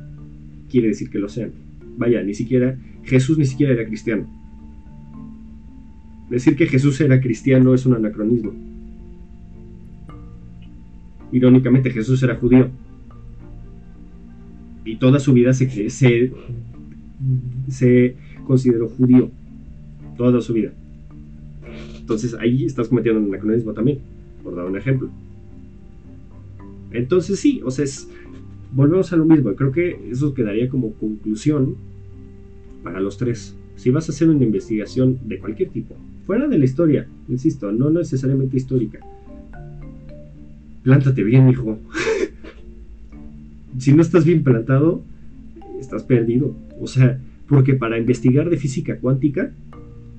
quiere 0.70 0.90
decir 0.90 1.10
que 1.10 1.20
lo 1.20 1.30
sean. 1.30 1.52
Vaya, 1.98 2.24
ni 2.24 2.34
siquiera 2.34 2.78
Jesús 3.04 3.38
ni 3.38 3.46
siquiera 3.46 3.74
era 3.74 3.86
cristiano 3.86 4.28
Decir 6.30 6.56
que 6.56 6.66
Jesús 6.66 7.00
era 7.02 7.22
cristiano 7.22 7.76
es 7.76 7.86
un 7.86 7.94
anacronismo. 7.94 8.54
Irónicamente, 11.32 11.92
Jesús 11.92 12.24
era 12.24 12.36
judío. 12.36 12.70
Y 14.84 14.96
toda 14.96 15.20
su 15.20 15.34
vida 15.34 15.54
se, 15.54 15.92
se, 15.92 16.32
se 17.70 18.16
consideró 18.48 18.90
judío. 18.90 19.30
Toda 20.24 20.40
su 20.40 20.54
vida. 20.54 20.72
Entonces 22.00 22.34
ahí 22.36 22.64
estás 22.64 22.88
cometiendo 22.88 23.20
un 23.20 23.28
anacronismo 23.28 23.74
también, 23.74 24.00
por 24.42 24.56
dar 24.56 24.66
un 24.66 24.78
ejemplo. 24.78 25.10
Entonces 26.94 27.42
sí, 27.42 27.60
o 27.66 27.70
sea, 27.70 27.84
volvemos 28.72 29.12
a 29.12 29.18
lo 29.18 29.26
mismo. 29.26 29.54
Creo 29.54 29.74
que 29.74 30.00
eso 30.10 30.34
quedaría 30.34 30.70
como 30.70 30.94
conclusión 30.94 31.76
para 32.84 33.02
los 33.02 33.18
tres. 33.18 33.54
Si 33.76 33.90
vas 33.90 34.08
a 34.08 34.14
hacer 34.14 34.30
una 34.30 34.46
investigación 34.46 35.20
de 35.26 35.40
cualquier 35.40 35.72
tipo, 35.72 35.94
fuera 36.26 36.48
de 36.48 36.58
la 36.58 36.64
historia, 36.64 37.06
insisto, 37.28 37.70
no 37.74 37.90
necesariamente 37.90 38.56
histórica. 38.56 39.00
Plántate 40.84 41.22
bien, 41.22 41.50
hijo. 41.50 41.80
si 43.78 43.92
no 43.92 44.02
estás 44.02 44.24
bien 44.24 44.42
plantado, 44.42 45.04
estás 45.82 46.04
perdido. 46.04 46.56
O 46.80 46.88
sea, 46.88 47.20
porque 47.46 47.74
para 47.74 47.98
investigar 47.98 48.50
de 48.50 48.56
física 48.56 48.96
cuántica, 48.96 49.52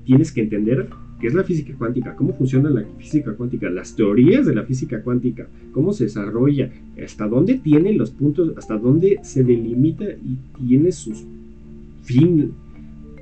tienes 0.05 0.33
que 0.33 0.43
entender 0.43 0.89
qué 1.21 1.29
es 1.29 1.35
la 1.35 1.45
física 1.45 1.75
cuántica, 1.77 2.15
cómo 2.15 2.35
funciona 2.35 2.71
la 2.71 2.85
física 2.99 3.35
cuántica, 3.35 3.71
las 3.71 3.95
teorías 3.97 4.47
de 4.47 4.55
la 4.55 4.65
física 4.65 5.03
cuántica, 5.03 5.47
cómo 5.73 5.93
se 5.93 6.05
desarrolla, 6.05 6.71
hasta 7.03 7.27
dónde 7.27 7.55
tiene 7.55 7.93
los 7.93 8.11
puntos, 8.11 8.53
hasta 8.57 8.77
dónde 8.77 9.21
se 9.23 9.43
delimita 9.43 10.05
y 10.05 10.39
tiene 10.67 10.93
sus 10.93 11.25
fin 12.03 12.53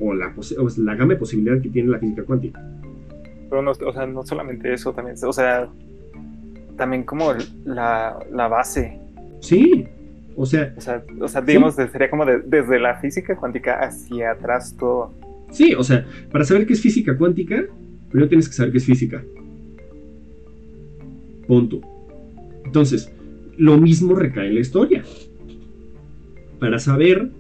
o 0.01 0.15
la, 0.15 0.35
la 0.79 0.95
gama 0.95 1.15
de 1.15 1.19
posibilidades 1.19 1.63
que 1.63 1.69
tiene 1.69 1.91
la 1.91 1.99
física 1.99 2.25
cuántica. 2.25 2.61
Pero 3.49 3.63
no, 3.63 3.71
o 3.71 3.93
sea, 3.93 4.07
no 4.07 4.25
solamente 4.25 4.73
eso, 4.73 4.93
también, 4.93 5.17
o 5.25 5.33
sea, 5.33 5.69
también 6.77 7.05
como 7.05 7.33
la, 7.65 8.49
base. 8.49 8.99
Sí, 9.41 9.87
o 10.35 10.47
sea... 10.47 10.75
O 11.21 11.29
sea, 11.29 11.41
digamos, 11.43 11.75
sería 11.75 12.11
como 12.11 12.25
desde 12.25 12.81
la 12.81 12.97
física 12.97 13.37
cuántica 13.37 13.79
hacia 13.81 14.33
atrás 14.33 14.75
todo. 14.79 15.13
Sí, 15.53 15.75
o 15.75 15.85
sea, 15.85 16.07
para 16.31 16.45
saber 16.45 16.67
qué 16.67 16.73
es 16.73 16.81
física 16.81 17.17
cuántica, 17.17 17.65
primero 18.11 18.29
tienes 18.29 18.49
que 18.49 18.55
saber 18.55 18.73
qué 18.73 18.79
es 18.79 18.87
física. 18.87 19.23
Punto. 21.47 21.83
Entonces, 22.65 23.13
lo 23.59 23.79
mismo 23.79 24.15
recae 24.15 24.49
en 24.49 24.55
la 24.55 24.61
historia. 24.61 25.05
Para 26.59 26.79
saber 26.79 27.31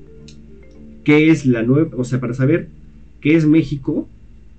qué 1.04 1.30
es 1.30 1.46
la 1.46 1.62
nueva, 1.62 1.90
o 1.96 2.04
sea, 2.04 2.20
para 2.20 2.34
saber 2.34 2.68
qué 3.20 3.34
es 3.34 3.46
México, 3.46 4.08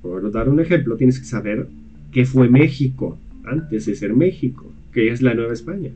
por 0.01 0.31
dar 0.31 0.49
un 0.49 0.59
ejemplo, 0.59 0.97
tienes 0.97 1.19
que 1.19 1.25
saber 1.25 1.67
qué 2.11 2.25
fue 2.25 2.49
México 2.49 3.17
antes 3.43 3.85
de 3.85 3.95
ser 3.95 4.13
México, 4.13 4.71
qué 4.91 5.11
es 5.11 5.21
la 5.21 5.33
Nueva 5.33 5.53
España, 5.53 5.91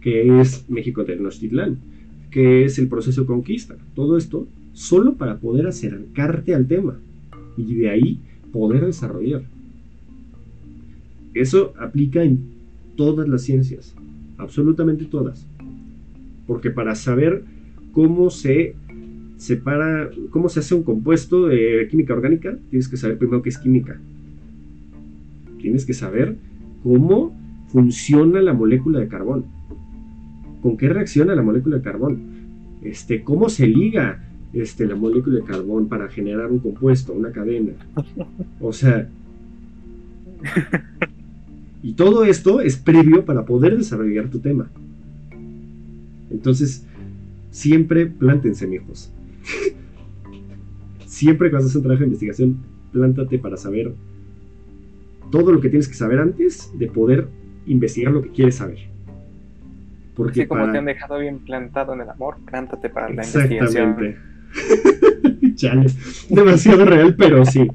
qué 0.00 0.40
es 0.40 0.68
México 0.68 1.04
Tenochtitlán, 1.04 1.78
qué 2.30 2.64
es 2.64 2.78
el 2.78 2.88
proceso 2.88 3.22
de 3.22 3.26
conquista. 3.26 3.76
Todo 3.94 4.16
esto 4.16 4.46
solo 4.78 5.14
para 5.14 5.38
poder 5.38 5.66
acercarte 5.66 6.54
al 6.54 6.68
tema 6.68 7.00
y 7.56 7.74
de 7.74 7.90
ahí 7.90 8.20
poder 8.52 8.86
desarrollar. 8.86 9.42
Eso 11.34 11.74
aplica 11.80 12.22
en 12.22 12.38
todas 12.94 13.28
las 13.28 13.42
ciencias, 13.42 13.96
absolutamente 14.36 15.04
todas. 15.04 15.44
Porque 16.46 16.70
para 16.70 16.94
saber 16.94 17.42
cómo 17.90 18.30
se 18.30 18.76
separa, 19.36 20.10
cómo 20.30 20.48
se 20.48 20.60
hace 20.60 20.76
un 20.76 20.84
compuesto 20.84 21.48
de 21.48 21.88
química 21.90 22.14
orgánica, 22.14 22.56
tienes 22.70 22.88
que 22.88 22.96
saber 22.96 23.18
primero 23.18 23.42
qué 23.42 23.48
es 23.48 23.58
química. 23.58 23.98
Tienes 25.60 25.86
que 25.86 25.92
saber 25.92 26.36
cómo 26.84 27.36
funciona 27.66 28.40
la 28.40 28.52
molécula 28.52 29.00
de 29.00 29.08
carbón. 29.08 29.44
¿Con 30.62 30.76
qué 30.76 30.88
reacciona 30.88 31.34
la 31.34 31.42
molécula 31.42 31.78
de 31.78 31.82
carbón? 31.82 32.20
Este, 32.80 33.24
¿Cómo 33.24 33.48
se 33.48 33.66
liga 33.66 34.24
este, 34.52 34.86
la 34.86 34.94
molécula 34.94 35.36
de 35.36 35.44
carbón 35.44 35.88
para 35.88 36.08
generar 36.08 36.50
un 36.50 36.58
compuesto, 36.58 37.12
una 37.12 37.30
cadena? 37.30 37.72
O 38.60 38.72
sea... 38.72 39.08
Y 41.82 41.92
todo 41.92 42.24
esto 42.24 42.60
es 42.60 42.76
previo 42.76 43.24
para 43.24 43.44
poder 43.44 43.76
desarrollar 43.76 44.28
tu 44.28 44.40
tema. 44.40 44.68
Entonces, 46.30 46.84
siempre 47.50 48.06
plántense, 48.06 48.66
mijos. 48.66 49.12
siempre 51.06 51.50
cuando 51.50 51.66
haces 51.66 51.76
un 51.76 51.82
trabajo 51.82 52.00
de 52.00 52.06
investigación, 52.06 52.58
plántate 52.92 53.38
para 53.38 53.56
saber 53.56 53.92
todo 55.30 55.52
lo 55.52 55.60
que 55.60 55.68
tienes 55.68 55.88
que 55.88 55.94
saber 55.94 56.18
antes 56.18 56.70
de 56.78 56.86
poder 56.88 57.28
investigar 57.66 58.12
lo 58.12 58.22
que 58.22 58.30
quieres 58.30 58.56
saber. 58.56 58.78
Porque 60.14 60.48
como 60.48 60.70
te 60.72 60.78
han 60.78 60.84
dejado 60.84 61.18
bien 61.18 61.38
plantado 61.38 61.94
en 61.94 62.00
el 62.00 62.10
amor, 62.10 62.36
plántate 62.44 62.88
para 62.88 63.08
la 63.08 63.24
investigación. 63.24 64.16
Chale, 65.54 65.86
demasiado 66.28 66.84
real, 66.84 67.14
pero 67.16 67.44
sí. 67.44 67.66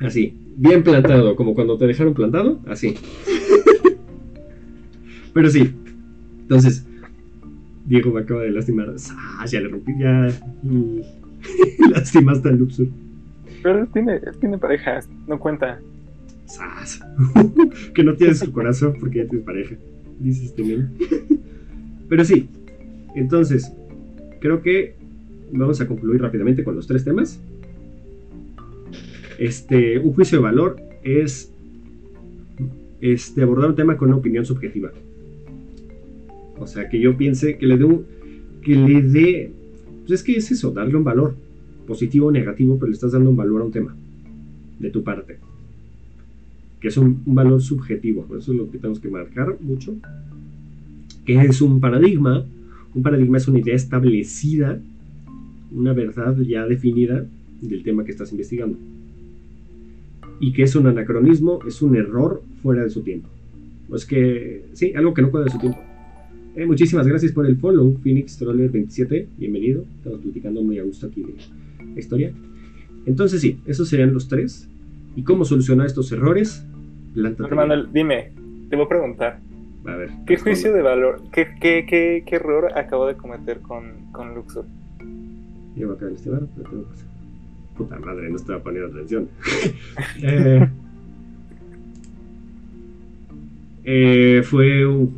Así, 0.00 0.34
bien 0.56 0.82
plantado, 0.82 1.36
como 1.36 1.54
cuando 1.54 1.76
te 1.78 1.86
dejaron 1.86 2.14
plantado, 2.14 2.60
así. 2.66 2.94
Pero 5.32 5.50
sí, 5.50 5.72
entonces, 6.40 6.84
Diego 7.84 8.10
me 8.10 8.20
acaba 8.20 8.42
de 8.42 8.50
lastimar. 8.50 8.94
Ah, 9.10 9.44
ya 9.46 9.60
le 9.60 9.68
rompí, 9.68 9.92
ya. 9.98 10.28
Lastimaste 11.90 12.48
al 12.48 12.58
Luxor. 12.58 12.86
Pero 13.62 13.86
tiene, 13.88 14.20
tiene 14.40 14.58
pareja, 14.58 15.00
no 15.26 15.38
cuenta. 15.38 15.78
que 17.94 18.02
no 18.02 18.14
tienes 18.14 18.38
su 18.38 18.50
corazón 18.50 18.96
porque 18.98 19.18
ya 19.18 19.28
tienes 19.28 19.44
pareja. 19.44 19.76
Dices 20.18 20.44
este 20.44 20.62
Pero 22.08 22.24
sí, 22.24 22.48
entonces, 23.14 23.72
creo 24.40 24.62
que 24.62 24.94
vamos 25.52 25.80
a 25.80 25.86
concluir 25.86 26.20
rápidamente 26.20 26.64
con 26.64 26.74
los 26.74 26.86
tres 26.86 27.04
temas. 27.04 27.40
Este, 29.38 29.98
un 29.98 30.12
juicio 30.12 30.38
de 30.38 30.42
valor 30.42 30.76
es 31.02 31.52
este, 33.00 33.42
abordar 33.42 33.70
un 33.70 33.76
tema 33.76 33.96
con 33.96 34.08
una 34.08 34.18
opinión 34.18 34.44
subjetiva. 34.44 34.90
O 36.58 36.66
sea, 36.66 36.88
que 36.88 36.98
yo 36.98 37.16
piense 37.16 37.56
que 37.56 37.66
le 37.66 37.78
dé 37.78 37.84
un, 37.84 38.04
que 38.62 38.74
le 38.74 39.02
dé, 39.02 39.52
pues 40.00 40.20
es 40.20 40.22
que 40.24 40.36
es 40.36 40.50
eso, 40.50 40.70
darle 40.72 40.96
un 40.96 41.04
valor, 41.04 41.34
positivo 41.86 42.26
o 42.26 42.32
negativo, 42.32 42.76
pero 42.78 42.88
le 42.88 42.94
estás 42.94 43.12
dando 43.12 43.30
un 43.30 43.36
valor 43.36 43.62
a 43.62 43.64
un 43.64 43.72
tema, 43.72 43.96
de 44.78 44.90
tu 44.90 45.02
parte. 45.02 45.38
Que 46.80 46.88
es 46.88 46.96
un, 46.96 47.22
valor 47.26 47.60
subjetivo, 47.62 48.26
eso 48.36 48.52
es 48.52 48.58
lo 48.58 48.70
que 48.70 48.78
tenemos 48.78 49.00
que 49.00 49.08
marcar 49.08 49.56
mucho. 49.60 49.96
Es 51.28 51.60
un 51.60 51.80
paradigma, 51.80 52.44
un 52.94 53.02
paradigma 53.02 53.36
es 53.36 53.46
una 53.48 53.58
idea 53.58 53.74
establecida, 53.74 54.80
una 55.72 55.92
verdad 55.92 56.36
ya 56.38 56.66
definida 56.66 57.24
del 57.60 57.82
tema 57.82 58.04
que 58.04 58.12
estás 58.12 58.32
investigando 58.32 58.78
y 60.40 60.52
que 60.52 60.62
es 60.62 60.76
un 60.76 60.86
anacronismo, 60.86 61.60
es 61.66 61.82
un 61.82 61.96
error 61.96 62.42
fuera 62.62 62.82
de 62.82 62.90
su 62.90 63.02
tiempo. 63.02 63.28
Es 63.94 64.04
que, 64.04 64.64
sí, 64.72 64.92
algo 64.94 65.14
que 65.14 65.22
no 65.22 65.30
puede 65.30 65.44
de 65.44 65.50
su 65.50 65.58
tiempo. 65.58 65.78
Eh, 66.56 66.66
muchísimas 66.66 67.06
gracias 67.06 67.32
por 67.32 67.46
el 67.46 67.56
follow, 67.56 67.98
Phoenix 68.02 68.36
Troller 68.38 68.70
27, 68.70 69.28
bienvenido. 69.38 69.84
Estamos 69.98 70.20
platicando 70.20 70.62
muy 70.62 70.78
a 70.78 70.82
gusto 70.82 71.06
aquí 71.06 71.22
de 71.22 71.34
la 71.94 71.98
historia. 71.98 72.32
Entonces 73.06 73.40
sí, 73.40 73.58
esos 73.66 73.88
serían 73.88 74.12
los 74.12 74.28
tres. 74.28 74.68
¿Y 75.16 75.22
cómo 75.22 75.44
solucionar 75.44 75.86
estos 75.86 76.12
errores? 76.12 76.64
Manuel, 77.14 77.88
dime, 77.92 78.32
te 78.68 78.76
voy 78.76 78.84
a 78.84 78.88
preguntar. 78.88 79.40
A 79.86 79.96
ver. 79.96 80.10
¿Qué 80.26 80.36
juicio 80.36 80.72
de 80.72 80.82
valor, 80.82 81.22
qué, 81.32 81.54
qué, 81.60 81.86
qué, 81.88 82.24
qué, 82.26 82.36
error 82.36 82.76
acabo 82.76 83.06
de 83.06 83.16
cometer 83.16 83.60
con, 83.60 84.10
con 84.12 84.34
Luxor? 84.34 84.66
Yo 85.76 85.88
voy 85.88 85.96
a 85.96 85.98
caer 85.98 86.12
este 86.12 86.30
bar, 86.30 86.42
pero 86.56 86.70
tengo 86.70 86.84
que 86.84 87.08
Puta 87.76 87.98
madre, 88.00 88.28
no 88.28 88.36
estaba 88.36 88.60
poniendo 88.60 88.90
atención. 88.90 89.28
Eh, 90.20 90.68
eh, 93.84 94.42
fue 94.42 94.84
un... 94.84 95.16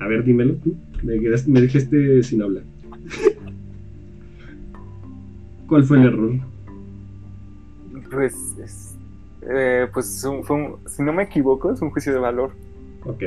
A 0.00 0.08
ver, 0.08 0.24
dímelo 0.24 0.54
tú. 0.56 0.74
Me, 1.02 1.18
me 1.18 1.60
dejaste 1.60 2.22
sin 2.24 2.42
hablar. 2.42 2.64
¿Cuál 5.68 5.84
fue 5.84 5.98
el 5.98 6.06
error? 6.06 6.32
Pues, 8.10 8.96
eh, 9.42 9.86
pues 9.94 10.26
fue 10.42 10.74
si 10.86 11.02
no 11.02 11.12
me 11.12 11.22
equivoco, 11.22 11.72
es 11.72 11.80
un 11.80 11.90
juicio 11.90 12.12
de 12.12 12.18
valor. 12.18 12.50
Ok. 13.04 13.22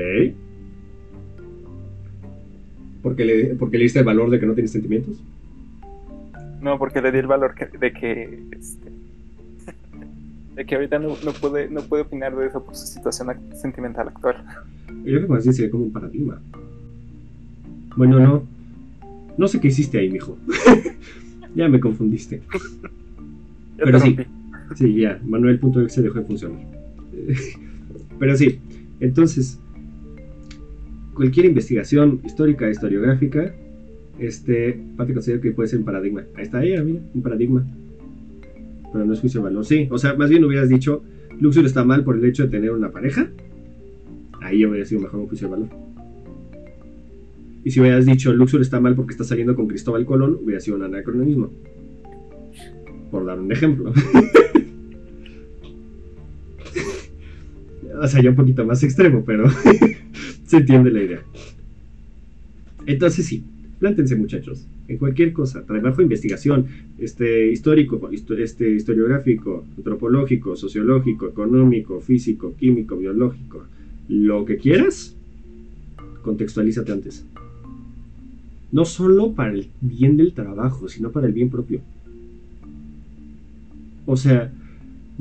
¿Porque 3.01 3.25
le, 3.25 3.55
porque 3.55 3.77
le 3.77 3.83
diste 3.83 3.99
el 3.99 4.05
valor 4.05 4.29
de 4.29 4.39
que 4.39 4.45
no 4.45 4.53
tienes 4.53 4.71
sentimientos? 4.71 5.21
No, 6.61 6.77
porque 6.77 7.01
le 7.01 7.11
di 7.11 7.19
el 7.19 7.27
valor 7.27 7.53
de 7.55 7.91
que 7.91 8.39
este, 8.51 8.91
de 10.55 10.65
que 10.65 10.75
ahorita 10.75 10.99
no, 10.99 11.15
puede 11.41 11.69
no 11.69 11.81
puede 11.81 12.03
opinar 12.03 12.35
de 12.35 12.47
eso 12.47 12.63
por 12.63 12.75
su 12.75 12.85
situación 12.85 13.35
sentimental 13.55 14.07
actual. 14.07 14.37
Yo 14.87 15.03
creo 15.03 15.21
que 15.23 15.27
más 15.27 15.43
bien 15.43 15.53
sería 15.53 15.71
como 15.71 15.85
un 15.85 15.91
paradigma. 15.91 16.39
Bueno, 17.95 18.19
no. 18.19 18.43
No 19.37 19.47
sé 19.47 19.59
qué 19.59 19.69
hiciste 19.69 19.97
ahí, 19.99 20.09
mijo. 20.09 20.37
ya 21.55 21.67
me 21.67 21.79
confundiste. 21.79 22.41
Pero 23.77 23.99
sí. 23.99 24.15
Sí, 24.75 24.95
ya. 24.95 25.19
Manuel.exe 25.25 26.01
dejó 26.01 26.19
de 26.19 26.25
funcionar. 26.25 26.59
Pero 28.19 28.37
sí. 28.37 28.59
Entonces, 28.99 29.59
cualquier 31.13 31.45
investigación 31.47 32.21
histórica, 32.23 32.69
historiográfica, 32.69 33.53
este, 34.19 34.79
Pati 34.95 35.13
considera 35.13 35.41
que 35.41 35.51
puede 35.51 35.69
ser 35.69 35.79
un 35.79 35.85
paradigma. 35.85 36.23
Ahí 36.35 36.43
está 36.43 36.63
ella, 36.63 36.83
mira, 36.83 37.01
un 37.13 37.21
paradigma. 37.21 37.65
Pero 38.91 39.05
no 39.05 39.13
es 39.13 39.19
juicio 39.19 39.39
de 39.41 39.45
valor. 39.45 39.65
Sí, 39.65 39.87
o 39.89 39.97
sea, 39.97 40.13
más 40.15 40.29
bien 40.29 40.43
hubieras 40.43 40.69
dicho, 40.69 41.03
Luxor 41.39 41.65
está 41.65 41.83
mal 41.83 42.03
por 42.03 42.15
el 42.17 42.25
hecho 42.25 42.43
de 42.43 42.49
tener 42.49 42.71
una 42.71 42.91
pareja. 42.91 43.29
Ahí 44.41 44.65
hubiera 44.65 44.85
sido 44.85 45.01
mejor 45.01 45.21
un 45.21 45.27
juicio 45.27 45.47
de 45.47 45.51
valor. 45.53 45.69
Y 47.63 47.71
si 47.71 47.79
hubieras 47.79 48.05
dicho, 48.05 48.33
Luxor 48.33 48.61
está 48.61 48.79
mal 48.79 48.93
porque 48.95 49.13
está 49.13 49.23
saliendo 49.23 49.55
con 49.55 49.67
Cristóbal 49.67 50.05
Colón, 50.05 50.37
hubiera 50.43 50.59
sido 50.59 50.77
un 50.77 50.83
anacronismo. 50.83 51.49
Por 53.09 53.25
dar 53.25 53.39
un 53.39 53.51
ejemplo. 53.51 53.93
o 58.01 58.07
sea, 58.07 58.21
ya 58.21 58.29
un 58.31 58.35
poquito 58.35 58.65
más 58.65 58.83
extremo, 58.83 59.23
pero 59.25 59.45
se 60.53 60.59
entiende 60.59 60.91
la 60.91 61.01
idea. 61.01 61.23
Entonces 62.85 63.25
sí, 63.25 63.43
plántense 63.79 64.15
muchachos, 64.15 64.67
en 64.87 64.97
cualquier 64.97 65.33
cosa, 65.33 65.65
trabajo 65.65 66.01
investigación, 66.01 66.67
este, 66.99 67.51
histórico, 67.51 68.09
este, 68.37 68.71
historiográfico, 68.71 69.65
antropológico, 69.77 70.55
sociológico, 70.55 71.27
económico, 71.27 71.99
físico, 72.01 72.55
químico, 72.55 72.97
biológico, 72.97 73.65
lo 74.09 74.45
que 74.45 74.57
quieras, 74.57 75.15
contextualízate 76.21 76.91
antes. 76.91 77.25
No 78.71 78.85
solo 78.85 79.33
para 79.33 79.53
el 79.53 79.69
bien 79.81 80.17
del 80.17 80.33
trabajo, 80.33 80.87
sino 80.87 81.11
para 81.11 81.27
el 81.27 81.33
bien 81.33 81.49
propio. 81.49 81.81
O 84.05 84.17
sea, 84.17 84.51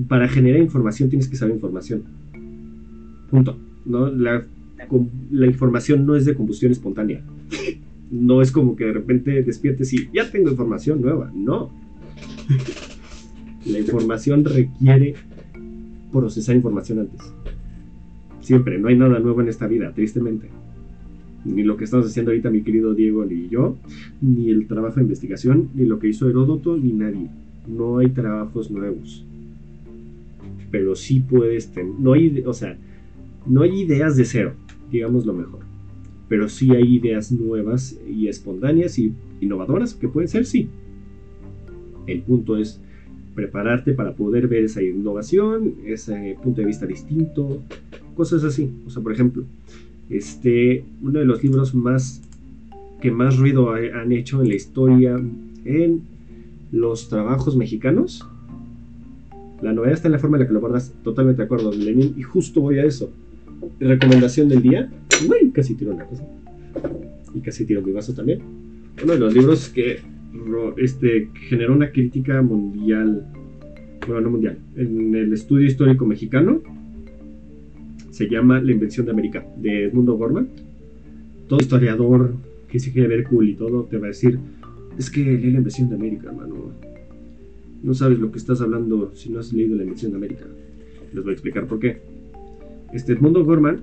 para 0.08 0.28
generar 0.28 0.60
información 0.60 1.08
tienes 1.08 1.28
que 1.28 1.36
saber 1.36 1.54
información. 1.54 2.02
Punto. 3.30 3.56
¿no? 3.84 4.10
La, 4.10 4.44
la 5.30 5.46
información 5.46 6.06
no 6.06 6.16
es 6.16 6.24
de 6.24 6.34
combustión 6.34 6.72
espontánea. 6.72 7.22
No 8.10 8.42
es 8.42 8.52
como 8.52 8.76
que 8.76 8.84
de 8.84 8.92
repente 8.92 9.42
despiertes 9.42 9.92
y 9.94 10.08
ya 10.12 10.30
tengo 10.30 10.50
información 10.50 11.00
nueva. 11.00 11.32
No. 11.34 11.70
La 13.66 13.78
información 13.78 14.44
requiere 14.44 15.14
procesar 16.10 16.56
información 16.56 17.00
antes. 17.00 17.20
Siempre, 18.40 18.78
no 18.78 18.88
hay 18.88 18.96
nada 18.96 19.18
nuevo 19.18 19.40
en 19.40 19.48
esta 19.48 19.66
vida, 19.66 19.92
tristemente. 19.94 20.48
Ni 21.44 21.62
lo 21.62 21.76
que 21.76 21.84
estamos 21.84 22.06
haciendo 22.06 22.30
ahorita 22.30 22.50
mi 22.50 22.62
querido 22.62 22.94
Diego 22.94 23.24
ni 23.24 23.48
yo, 23.48 23.76
ni 24.20 24.50
el 24.50 24.66
trabajo 24.66 24.96
de 24.96 25.02
investigación, 25.02 25.70
ni 25.74 25.86
lo 25.86 25.98
que 25.98 26.08
hizo 26.08 26.28
Heródoto, 26.28 26.76
ni 26.76 26.92
nadie. 26.92 27.28
No 27.66 27.98
hay 27.98 28.10
trabajos 28.10 28.70
nuevos. 28.70 29.24
Pero 30.70 30.94
sí 30.94 31.20
puedes 31.20 31.72
tener, 31.72 31.92
no 31.98 32.12
hay, 32.12 32.42
o 32.44 32.52
sea, 32.52 32.76
no 33.46 33.62
hay 33.62 33.82
ideas 33.82 34.16
de 34.16 34.24
cero, 34.24 34.54
digamos 34.92 35.24
lo 35.26 35.32
mejor. 35.32 35.60
Pero 36.28 36.48
sí 36.48 36.70
hay 36.70 36.96
ideas 36.96 37.32
nuevas 37.32 37.98
y 38.08 38.28
espontáneas 38.28 38.98
y 38.98 39.12
innovadoras 39.40 39.94
que 39.94 40.08
pueden 40.08 40.28
ser, 40.28 40.44
sí. 40.44 40.68
El 42.06 42.22
punto 42.22 42.56
es 42.56 42.80
prepararte 43.34 43.94
para 43.94 44.12
poder 44.12 44.46
ver 44.46 44.64
esa 44.64 44.82
innovación, 44.82 45.74
ese 45.86 46.36
punto 46.42 46.60
de 46.60 46.66
vista 46.66 46.86
distinto, 46.86 47.62
cosas 48.14 48.44
así. 48.44 48.70
O 48.86 48.90
sea, 48.90 49.02
por 49.02 49.12
ejemplo, 49.12 49.44
este, 50.10 50.84
uno 51.00 51.18
de 51.18 51.24
los 51.24 51.42
libros 51.42 51.74
más 51.74 52.22
que 53.00 53.10
más 53.10 53.36
ruido 53.36 53.72
han 53.72 54.12
hecho 54.12 54.42
en 54.42 54.48
la 54.48 54.54
historia 54.54 55.20
en 55.64 56.02
los 56.70 57.08
trabajos 57.08 57.56
mexicanos. 57.56 58.26
La 59.60 59.72
novedad 59.72 59.94
está 59.94 60.08
en 60.08 60.12
la 60.12 60.18
forma 60.18 60.36
en 60.36 60.42
la 60.42 60.46
que 60.46 60.52
lo 60.52 60.58
abordas, 60.58 60.94
totalmente 61.02 61.42
de 61.42 61.46
acuerdo, 61.46 61.72
Lenin, 61.72 62.14
y 62.16 62.22
justo 62.22 62.60
voy 62.60 62.78
a 62.78 62.84
eso 62.84 63.10
recomendación 63.80 64.48
del 64.48 64.62
día. 64.62 64.90
Uy, 65.28 65.50
casi 65.52 65.74
tiro 65.74 65.92
una 65.92 66.04
cosa. 66.04 66.24
Y 67.34 67.40
casi 67.40 67.64
tiro 67.64 67.82
mi 67.82 67.92
vaso 67.92 68.14
también. 68.14 68.40
Uno 69.02 69.12
de 69.14 69.18
los 69.18 69.34
libros 69.34 69.68
que 69.68 70.00
este, 70.76 71.28
generó 71.48 71.74
una 71.74 71.90
crítica 71.90 72.42
mundial, 72.42 73.26
bueno, 74.06 74.20
no 74.22 74.30
mundial, 74.30 74.58
en 74.76 75.14
el 75.14 75.32
estudio 75.32 75.66
histórico 75.66 76.06
mexicano, 76.06 76.60
se 78.10 78.28
llama 78.28 78.60
La 78.60 78.72
invención 78.72 79.06
de 79.06 79.12
América, 79.12 79.46
de 79.56 79.84
Edmundo 79.84 80.14
Gorman. 80.14 80.48
Todo 81.48 81.60
historiador 81.60 82.34
que 82.68 82.78
se 82.78 82.92
quiere 82.92 83.08
ver 83.08 83.24
cool 83.24 83.48
y 83.48 83.54
todo 83.54 83.84
te 83.84 83.98
va 83.98 84.06
a 84.06 84.08
decir, 84.08 84.38
es 84.98 85.10
que 85.10 85.20
lee 85.20 85.50
la 85.50 85.58
invención 85.58 85.88
de 85.88 85.96
América, 85.96 86.28
hermano. 86.28 86.72
No 87.82 87.94
sabes 87.94 88.18
lo 88.18 88.30
que 88.30 88.38
estás 88.38 88.60
hablando 88.60 89.12
si 89.14 89.30
no 89.30 89.40
has 89.40 89.52
leído 89.52 89.76
la 89.76 89.82
invención 89.82 90.12
de 90.12 90.18
América. 90.18 90.44
Les 91.12 91.22
voy 91.22 91.30
a 91.30 91.34
explicar 91.34 91.66
por 91.66 91.78
qué. 91.80 92.00
Este 92.92 93.14
Edmundo 93.14 93.42
Gorman 93.42 93.80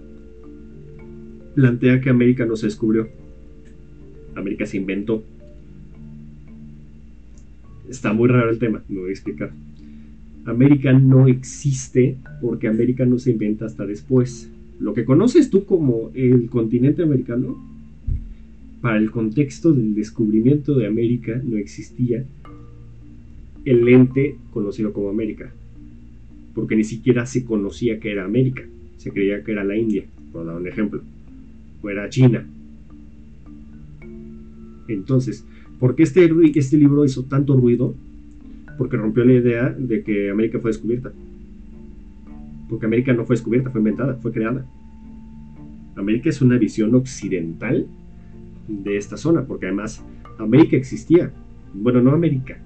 plantea 1.56 2.00
que 2.00 2.12
América 2.12 2.46
no 2.46 2.56
se 2.56 2.68
descubrió. 2.68 3.08
América 4.36 4.68
se 4.68 4.78
inventó. 4.78 5.24
Está 7.90 8.14
muy 8.14 8.30
raro 8.30 8.52
el 8.52 8.60
tema, 8.60 8.84
me 8.88 9.00
voy 9.00 9.10
a 9.10 9.14
explicar. 9.14 9.52
América 10.46 10.94
no 10.94 11.28
existe 11.28 12.18
porque 12.40 12.68
América 12.68 13.04
no 13.04 13.18
se 13.18 13.32
inventa 13.32 13.66
hasta 13.66 13.88
después. 13.88 14.52
Lo 14.80 14.94
que 14.94 15.06
conoces 15.06 15.50
tú 15.50 15.66
como 15.66 16.12
el 16.14 16.48
continente 16.48 17.02
americano, 17.02 17.58
para 18.80 18.98
el 18.98 19.10
contexto 19.10 19.74
del 19.74 19.96
descubrimiento 19.96 20.76
de 20.76 20.86
América 20.86 21.42
no 21.44 21.58
existía 21.58 22.26
el 23.66 23.88
ente 23.88 24.38
conocido 24.52 24.94
como 24.94 25.10
América, 25.10 25.52
porque 26.54 26.76
ni 26.76 26.84
siquiera 26.84 27.26
se 27.26 27.44
conocía 27.44 28.00
que 28.00 28.12
era 28.12 28.24
América 28.24 28.64
se 29.00 29.12
creía 29.12 29.42
que 29.46 29.54
era 29.54 29.64
la 29.64 29.78
India, 29.78 30.04
por 30.34 30.46
dar 30.46 30.58
un 30.58 30.68
ejemplo, 30.68 31.02
o 31.82 31.90
era 31.90 32.10
China. 32.10 32.46
Entonces, 34.90 35.46
¿por 35.80 35.96
qué 35.96 36.04
este, 36.04 36.30
este 36.56 36.78
libro 36.78 37.06
hizo 37.06 37.24
tanto 37.24 37.56
ruido? 37.56 37.96
Porque 38.78 38.98
rompió 38.98 39.24
la 39.24 39.34
idea 39.34 39.70
de 39.70 40.04
que 40.04 40.30
América 40.30 40.60
fue 40.60 40.72
descubierta. 40.72 41.14
Porque 42.70 42.88
América 42.88 43.14
no 43.14 43.26
fue 43.26 43.38
descubierta, 43.38 43.70
fue 43.70 43.80
inventada, 43.80 44.16
fue 44.16 44.34
creada. 44.34 44.66
América 45.96 46.30
es 46.30 46.42
una 46.42 46.58
visión 46.58 46.94
occidental 46.94 47.88
de 48.68 48.98
esta 48.98 49.16
zona, 49.16 49.46
porque 49.46 49.68
además 49.68 50.04
América 50.38 50.76
existía. 50.76 51.32
Bueno, 51.74 52.02
no 52.02 52.12
América. 52.12 52.58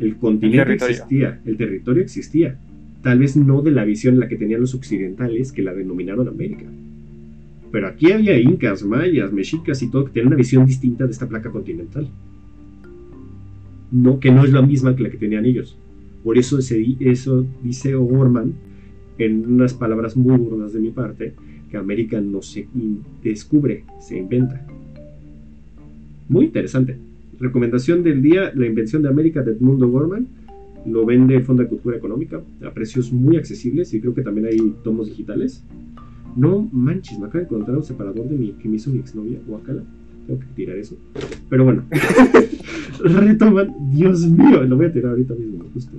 El 0.00 0.16
continente 0.16 0.74
existía, 0.74 1.40
el 1.46 1.56
territorio 1.56 2.02
existía 2.02 2.58
tal 3.02 3.18
vez 3.18 3.36
no 3.36 3.62
de 3.62 3.70
la 3.70 3.84
visión 3.84 4.14
en 4.14 4.20
la 4.20 4.28
que 4.28 4.36
tenían 4.36 4.60
los 4.60 4.74
occidentales 4.74 5.52
que 5.52 5.62
la 5.62 5.74
denominaron 5.74 6.28
América. 6.28 6.64
Pero 7.70 7.86
aquí 7.86 8.12
había 8.12 8.38
incas, 8.38 8.82
mayas, 8.82 9.32
mexicas 9.32 9.82
y 9.82 9.90
todo 9.90 10.06
que 10.06 10.12
tenían 10.12 10.28
una 10.28 10.36
visión 10.36 10.66
distinta 10.66 11.04
de 11.04 11.12
esta 11.12 11.28
placa 11.28 11.50
continental. 11.50 12.08
No, 13.90 14.20
que 14.20 14.30
no 14.30 14.44
es 14.44 14.52
la 14.52 14.62
misma 14.62 14.96
que 14.96 15.02
la 15.02 15.10
que 15.10 15.18
tenían 15.18 15.44
ellos. 15.44 15.76
Por 16.24 16.38
eso, 16.38 16.58
eso 16.58 17.46
dice 17.62 17.94
O'Gorman 17.94 18.52
en 19.18 19.52
unas 19.52 19.74
palabras 19.74 20.16
muy 20.16 20.36
burdas 20.36 20.72
de 20.72 20.80
mi 20.80 20.90
parte, 20.90 21.34
que 21.70 21.76
América 21.76 22.20
no 22.20 22.42
se 22.42 22.66
descubre, 23.22 23.84
se 24.00 24.18
inventa. 24.18 24.66
Muy 26.28 26.46
interesante. 26.46 26.96
Recomendación 27.38 28.02
del 28.02 28.22
día, 28.22 28.52
la 28.54 28.66
invención 28.66 29.02
de 29.02 29.08
América 29.08 29.42
de 29.42 29.52
Edmundo 29.52 29.88
Gorman 29.88 30.26
lo 30.86 31.04
vende 31.04 31.36
el 31.36 31.44
Fondo 31.44 31.62
de 31.62 31.68
Cultura 31.68 31.96
Económica 31.96 32.40
a 32.64 32.70
precios 32.70 33.12
muy 33.12 33.36
accesibles 33.36 33.92
y 33.94 34.00
creo 34.00 34.14
que 34.14 34.22
también 34.22 34.46
hay 34.46 34.74
tomos 34.82 35.08
digitales. 35.08 35.64
No 36.36 36.68
manches, 36.72 37.18
me 37.18 37.26
acaba 37.26 37.40
de 37.40 37.46
encontrar 37.46 37.76
un 37.76 37.84
separador 37.84 38.28
de 38.28 38.36
mi, 38.36 38.52
que 38.52 38.68
me 38.68 38.76
hizo 38.76 38.90
mi 38.90 38.98
exnovia, 38.98 39.38
Wakala. 39.46 39.82
Tengo 40.26 40.40
que 40.40 40.46
tirar 40.54 40.76
eso. 40.76 40.96
Pero 41.48 41.64
bueno, 41.64 41.84
retoman. 43.02 43.74
Dios 43.92 44.26
mío, 44.26 44.62
lo 44.62 44.76
voy 44.76 44.86
a 44.86 44.92
tirar 44.92 45.12
ahorita 45.12 45.34
mismo, 45.34 45.64
justo. 45.72 45.96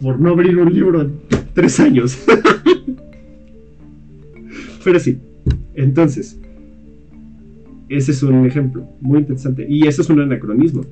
Por 0.00 0.20
no 0.20 0.30
abrir 0.30 0.56
un 0.58 0.72
libro 0.72 1.02
en 1.02 1.12
tres 1.54 1.80
años. 1.80 2.24
Pero 4.84 5.00
sí, 5.00 5.18
entonces, 5.74 6.38
ese 7.88 8.12
es 8.12 8.22
un 8.22 8.46
ejemplo 8.46 8.86
muy 9.00 9.20
interesante. 9.20 9.66
Y 9.68 9.86
eso 9.86 10.02
es 10.02 10.10
un 10.10 10.20
anacronismo 10.20 10.82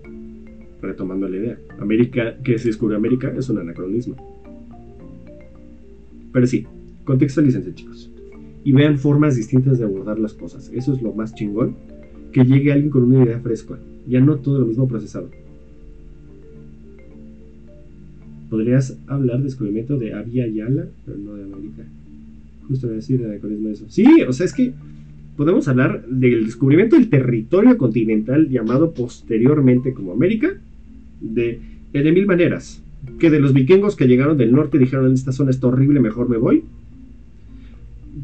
retomando 0.80 1.28
la 1.28 1.36
idea. 1.36 1.58
América, 1.78 2.36
que 2.42 2.58
se 2.58 2.68
descubre 2.68 2.96
América, 2.96 3.32
es 3.36 3.48
un 3.48 3.58
anacronismo. 3.58 4.16
Pero 6.32 6.46
sí, 6.46 6.66
contextualícense, 7.04 7.74
chicos. 7.74 8.10
Y 8.64 8.72
vean 8.72 8.98
formas 8.98 9.36
distintas 9.36 9.78
de 9.78 9.84
abordar 9.84 10.18
las 10.18 10.34
cosas. 10.34 10.70
Eso 10.74 10.92
es 10.92 11.02
lo 11.02 11.12
más 11.12 11.34
chingón. 11.34 11.76
Que 12.32 12.44
llegue 12.44 12.72
alguien 12.72 12.90
con 12.90 13.04
una 13.04 13.24
idea 13.24 13.40
fresca. 13.40 13.78
Ya 14.06 14.20
no 14.20 14.36
todo 14.36 14.58
lo 14.58 14.66
mismo 14.66 14.86
procesado. 14.88 15.30
Podrías 18.50 18.98
hablar 19.06 19.38
de 19.38 19.44
descubrimiento 19.44 19.96
de 19.96 20.14
Avia 20.14 20.46
Yala, 20.46 20.86
pero 21.04 21.18
no 21.18 21.34
de 21.34 21.44
América. 21.44 21.84
Justo 22.68 22.88
decir 22.88 23.20
el 23.20 23.30
anacronismo 23.30 23.68
de 23.68 23.74
eso. 23.74 23.86
Sí, 23.88 24.06
o 24.28 24.32
sea, 24.32 24.46
es 24.46 24.52
que 24.52 24.72
podemos 25.36 25.68
hablar 25.68 26.04
del 26.06 26.46
descubrimiento 26.46 26.96
del 26.96 27.10
territorio 27.10 27.76
continental 27.76 28.48
llamado 28.48 28.92
posteriormente 28.92 29.92
como 29.92 30.12
América 30.12 30.54
de, 31.20 31.60
de 31.92 32.12
mil 32.12 32.26
maneras. 32.26 32.82
Que 33.18 33.30
de 33.30 33.38
los 33.38 33.52
vikingos 33.52 33.94
que 33.94 34.08
llegaron 34.08 34.36
del 34.36 34.52
norte 34.52 34.78
dijeron, 34.78 35.12
esta 35.12 35.32
zona 35.32 35.50
está 35.50 35.68
horrible, 35.68 36.00
mejor 36.00 36.28
me 36.28 36.38
voy. 36.38 36.64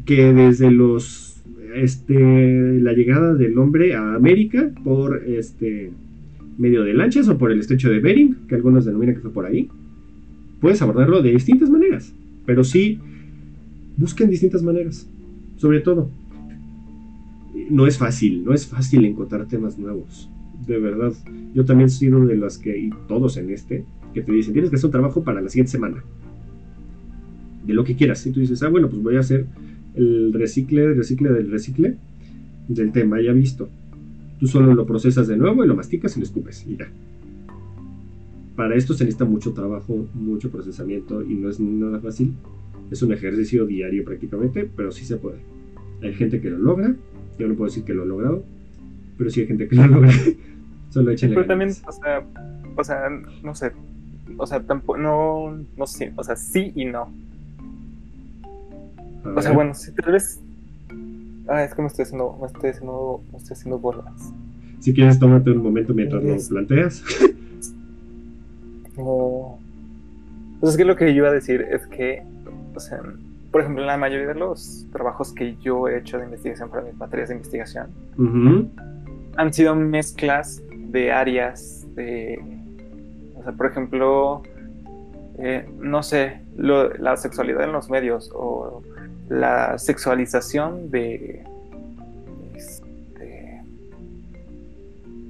Que 0.05 0.33
desde 0.33 0.71
los 0.71 1.33
este, 1.75 2.79
la 2.79 2.93
llegada 2.93 3.33
del 3.33 3.57
hombre 3.57 3.95
a 3.95 4.15
América 4.15 4.69
por 4.83 5.23
este 5.25 5.91
medio 6.57 6.83
de 6.83 6.93
lanchas 6.93 7.27
o 7.29 7.37
por 7.37 7.51
el 7.51 7.59
estrecho 7.59 7.89
de 7.89 7.99
Bering, 7.99 8.37
que 8.47 8.55
algunos 8.55 8.85
denominan 8.85 9.15
que 9.15 9.21
fue 9.21 9.31
por 9.31 9.45
ahí. 9.45 9.69
Puedes 10.61 10.81
abordarlo 10.81 11.21
de 11.21 11.31
distintas 11.31 11.69
maneras, 11.69 12.13
pero 12.45 12.63
sí 12.63 12.99
busquen 13.97 14.29
distintas 14.29 14.63
maneras. 14.63 15.07
Sobre 15.57 15.79
todo, 15.81 16.09
no 17.69 17.87
es 17.87 17.97
fácil, 17.97 18.43
no 18.43 18.53
es 18.53 18.67
fácil 18.67 19.05
encontrar 19.05 19.47
temas 19.47 19.77
nuevos 19.77 20.29
de 20.65 20.79
verdad, 20.79 21.13
yo 21.53 21.65
también 21.65 21.89
soy 21.89 22.09
uno 22.09 22.25
de 22.25 22.35
los 22.35 22.57
que, 22.57 22.77
y 22.77 22.89
todos 23.07 23.37
en 23.37 23.49
este, 23.49 23.85
que 24.13 24.21
te 24.21 24.31
dicen, 24.31 24.53
tienes 24.53 24.69
que 24.69 24.77
hacer 24.77 24.87
un 24.87 24.91
trabajo 24.91 25.23
para 25.23 25.41
la 25.41 25.49
siguiente 25.49 25.71
semana. 25.71 26.03
De 27.65 27.73
lo 27.73 27.83
que 27.83 27.95
quieras. 27.95 28.25
Y 28.25 28.31
tú 28.31 28.39
dices, 28.39 28.61
ah, 28.63 28.69
bueno, 28.69 28.89
pues 28.89 29.01
voy 29.01 29.15
a 29.15 29.21
hacer 29.21 29.45
el 29.95 30.33
recicle, 30.33 30.93
recicle 30.93 31.31
del 31.31 31.51
recicle 31.51 31.97
del 32.67 32.91
tema 32.91 33.21
ya 33.21 33.31
visto. 33.33 33.69
Tú 34.39 34.47
solo 34.47 34.73
lo 34.73 34.85
procesas 34.85 35.27
de 35.27 35.37
nuevo 35.37 35.63
y 35.63 35.67
lo 35.67 35.75
masticas 35.75 36.15
y 36.15 36.19
lo 36.19 36.25
escupes 36.25 36.65
y 36.67 36.77
ya. 36.77 36.89
Para 38.55 38.75
esto 38.75 38.93
se 38.93 39.05
necesita 39.05 39.25
mucho 39.25 39.53
trabajo, 39.53 40.07
mucho 40.13 40.51
procesamiento 40.51 41.23
y 41.23 41.35
no 41.35 41.49
es 41.49 41.59
nada 41.59 41.99
fácil. 41.99 42.33
Es 42.91 43.01
un 43.01 43.11
ejercicio 43.13 43.65
diario 43.65 44.03
prácticamente, 44.03 44.69
pero 44.75 44.91
sí 44.91 45.05
se 45.05 45.17
puede. 45.17 45.39
Hay 46.01 46.13
gente 46.13 46.41
que 46.41 46.49
lo 46.49 46.57
logra, 46.57 46.95
yo 47.37 47.47
no 47.47 47.55
puedo 47.55 47.69
decir 47.69 47.83
que 47.83 47.93
lo 47.93 48.03
he 48.03 48.05
logrado, 48.05 48.43
pero 49.17 49.29
sí 49.29 49.41
hay 49.41 49.47
gente 49.47 49.67
que 49.67 49.75
lo 49.75 49.87
logra. 49.87 50.11
Solo 50.89 51.11
Pero 51.19 51.45
también, 51.45 51.71
o 51.87 51.91
sea, 51.91 52.23
o 52.75 52.83
sea, 52.83 53.09
no 53.43 53.55
sé, 53.55 53.71
o 54.37 54.45
sea, 54.45 54.61
tampoco, 54.61 54.97
no, 54.97 55.57
no 55.75 55.87
sé, 55.87 56.13
o 56.15 56.23
sea, 56.23 56.35
sí 56.35 56.71
y 56.75 56.85
no. 56.85 57.11
o 59.23 59.41
sea, 59.41 59.51
bueno, 59.51 59.73
si 59.73 59.91
tal 59.93 60.13
vez... 60.13 60.39
Ah, 61.47 61.63
es 61.63 61.73
que 61.73 61.81
me 61.81 61.87
estoy 61.87 62.03
haciendo, 62.03 62.37
me 62.39 62.47
estoy 62.47 62.69
haciendo, 62.69 63.21
me 63.31 63.37
estoy 63.37 63.53
haciendo 63.53 63.79
bolas. 63.79 64.33
Si 64.79 64.93
quieres, 64.93 65.19
tómate 65.19 65.51
un 65.51 65.63
momento 65.63 65.93
mientras 65.93 66.23
lo 66.23 66.49
planteas. 66.49 67.03
No. 68.97 69.57
Pues 70.59 70.73
es 70.73 70.77
que 70.77 70.85
lo 70.85 70.95
que 70.95 71.05
yo 71.13 71.17
iba 71.17 71.29
a 71.29 71.33
decir 71.33 71.61
es 71.61 71.85
que, 71.87 72.21
o 72.75 72.79
sea, 72.79 73.01
por 73.53 73.61
ejemplo, 73.61 73.83
en 73.83 73.87
la 73.87 73.97
mayoría 73.97 74.29
de 74.29 74.33
los 74.33 74.87
trabajos 74.91 75.31
que 75.31 75.55
yo 75.57 75.87
he 75.87 75.99
hecho 75.99 76.17
de 76.17 76.25
investigación 76.25 76.71
para 76.71 76.81
mis 76.81 76.95
materias 76.95 77.29
de 77.29 77.35
investigación, 77.35 77.87
han 79.37 79.53
sido 79.53 79.75
mezclas 79.75 80.63
de 80.75 81.11
áreas 81.11 81.85
de, 81.93 82.39
o 83.35 83.43
sea, 83.43 83.51
por 83.51 83.67
ejemplo, 83.67 84.41
eh, 85.37 85.69
no 85.79 86.01
sé, 86.01 86.41
la 86.57 87.15
sexualidad 87.15 87.65
en 87.65 87.73
los 87.73 87.91
medios 87.91 88.31
o 88.33 88.81
la 89.29 89.77
sexualización 89.77 90.89
de, 90.89 91.43
este, 92.55 93.61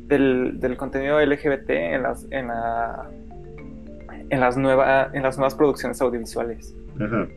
del, 0.08 0.62
del, 0.62 0.78
contenido 0.78 1.20
LGBT 1.20 1.70
en 1.72 2.04
las, 2.04 2.26
en 2.32 2.48
la 2.48 3.10
en 4.30 4.40
las, 4.40 4.56
nuevas 4.56 5.14
en 5.14 5.24
las 5.24 5.38
nuevas 5.38 5.56
producciones 5.56 6.02
audiovisuales. 6.02 6.74
Ajá. 7.02 7.28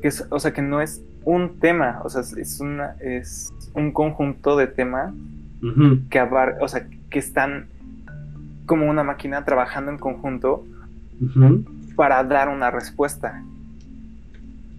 Que 0.00 0.08
es, 0.08 0.26
o 0.30 0.38
sea, 0.40 0.52
que 0.52 0.62
no 0.62 0.80
es 0.80 1.02
un 1.24 1.58
tema, 1.58 2.00
o 2.04 2.08
sea, 2.08 2.22
es, 2.22 2.60
una, 2.60 2.96
es 3.00 3.52
un 3.74 3.92
conjunto 3.92 4.56
de 4.56 4.66
temas 4.66 5.12
que 6.08 6.18
abar 6.18 6.56
o 6.62 6.68
sea, 6.68 6.86
que 7.10 7.18
están 7.18 7.66
como 8.64 8.88
una 8.88 9.04
máquina 9.04 9.44
trabajando 9.44 9.90
en 9.90 9.98
conjunto 9.98 10.64
para 11.96 12.24
dar 12.24 12.48
una 12.48 12.70
respuesta. 12.70 13.44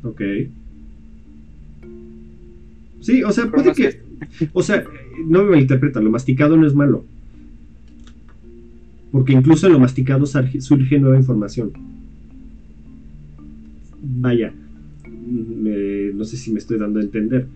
Ok. 0.03 0.21
Sí, 3.01 3.23
o 3.23 3.31
sea, 3.31 3.47
puede 3.47 3.73
que. 3.73 4.01
O 4.53 4.61
sea, 4.61 4.83
no 5.25 5.43
me 5.43 5.51
malinterpreta, 5.51 5.99
lo 5.99 6.11
masticado 6.11 6.55
no 6.55 6.65
es 6.65 6.75
malo 6.75 7.05
porque 9.11 9.33
incluso 9.33 9.67
en 9.67 9.73
lo 9.73 9.79
masticado 9.79 10.25
surge 10.25 10.99
nueva 10.99 11.17
información. 11.17 11.71
Vaya, 14.01 14.53
no 15.31 16.23
sé 16.25 16.37
si 16.37 16.51
me 16.51 16.59
estoy 16.59 16.77
dando 16.77 16.99
a 16.99 17.03
entender. 17.03 17.47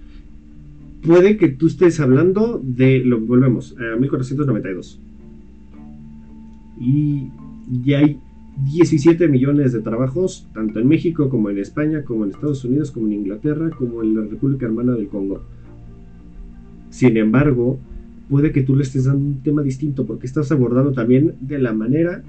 Puede 1.05 1.38
que 1.38 1.49
tú 1.49 1.67
estés 1.67 1.99
hablando 1.99 2.59
de, 2.63 2.99
lo 2.99 3.19
volvemos, 3.19 3.76
a 3.78 3.95
1492. 3.95 4.99
Y 6.80 7.30
ya 7.84 7.99
hay 7.99 8.19
17 8.63 9.28
millones 9.28 9.73
de 9.73 9.82
trabajos, 9.82 10.47
tanto 10.53 10.80
en 10.80 10.88
México 10.88 11.30
como 11.30 11.49
en 11.49 11.59
España, 11.59 12.03
como 12.03 12.23
en 12.23 12.32
Estados 12.32 12.63
Unidos, 12.63 12.91
como 12.91 13.07
en 13.07 13.13
Inglaterra, 13.13 13.69
como 13.69 14.01
en 14.01 14.15
la 14.15 14.21
República 14.21 14.65
Hermana 14.65 14.93
del 14.93 15.07
Congo. 15.07 15.43
Sin 16.89 17.17
embargo, 17.17 17.78
puede 18.30 18.51
que 18.51 18.63
tú 18.63 18.76
le 18.76 18.84
estés 18.84 19.05
dando 19.05 19.26
un 19.26 19.43
tema 19.43 19.61
distinto 19.61 20.05
porque 20.05 20.26
estás 20.26 20.51
abordando 20.51 20.93
también 20.93 21.36
de 21.41 21.59
la 21.59 21.73
manera 21.73 22.23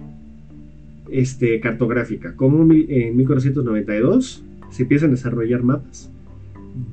este, 1.11 1.61
cartográfica. 1.61 2.35
Como 2.35 2.63
en 2.73 3.17
1492 3.17 4.43
se 4.77 4.83
empiezan 4.83 5.09
a 5.09 5.13
desarrollar 5.13 5.63
mapas 5.63 6.11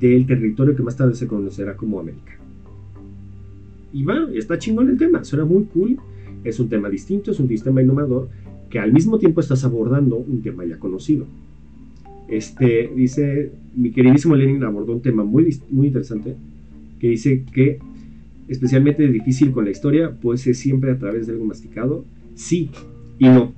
del 0.00 0.26
territorio 0.26 0.74
que 0.74 0.82
más 0.82 0.96
tarde 0.96 1.14
se 1.14 1.26
conocerá 1.26 1.76
como 1.76 2.00
América. 2.00 2.32
Y 3.92 4.04
va, 4.04 4.26
está 4.34 4.58
chingón 4.58 4.88
el 4.88 4.96
tema, 4.96 5.22
suena 5.22 5.44
muy 5.44 5.64
cool, 5.64 5.98
es 6.44 6.58
un 6.58 6.70
tema 6.70 6.88
distinto, 6.88 7.30
es 7.30 7.38
un 7.40 7.48
sistema 7.48 7.82
innovador 7.82 8.30
que 8.70 8.78
al 8.78 8.90
mismo 8.90 9.18
tiempo 9.18 9.42
estás 9.42 9.64
abordando 9.64 10.16
un 10.16 10.40
tema 10.40 10.64
ya 10.64 10.78
conocido. 10.78 11.26
Este, 12.26 12.90
dice, 12.96 13.52
mi 13.76 13.90
queridísimo 13.90 14.34
Lenin 14.34 14.64
abordó 14.64 14.94
un 14.94 15.02
tema 15.02 15.22
muy, 15.22 15.60
muy 15.68 15.88
interesante, 15.88 16.36
que 16.98 17.08
dice 17.08 17.44
que 17.52 17.80
especialmente 18.48 19.06
difícil 19.08 19.52
con 19.52 19.66
la 19.66 19.72
historia, 19.72 20.10
puede 20.10 20.38
ser 20.38 20.54
siempre 20.54 20.90
a 20.90 20.98
través 20.98 21.26
de 21.26 21.34
algo 21.34 21.44
masticado. 21.44 22.06
Sí 22.34 22.70
y 23.18 23.28
no. 23.28 23.52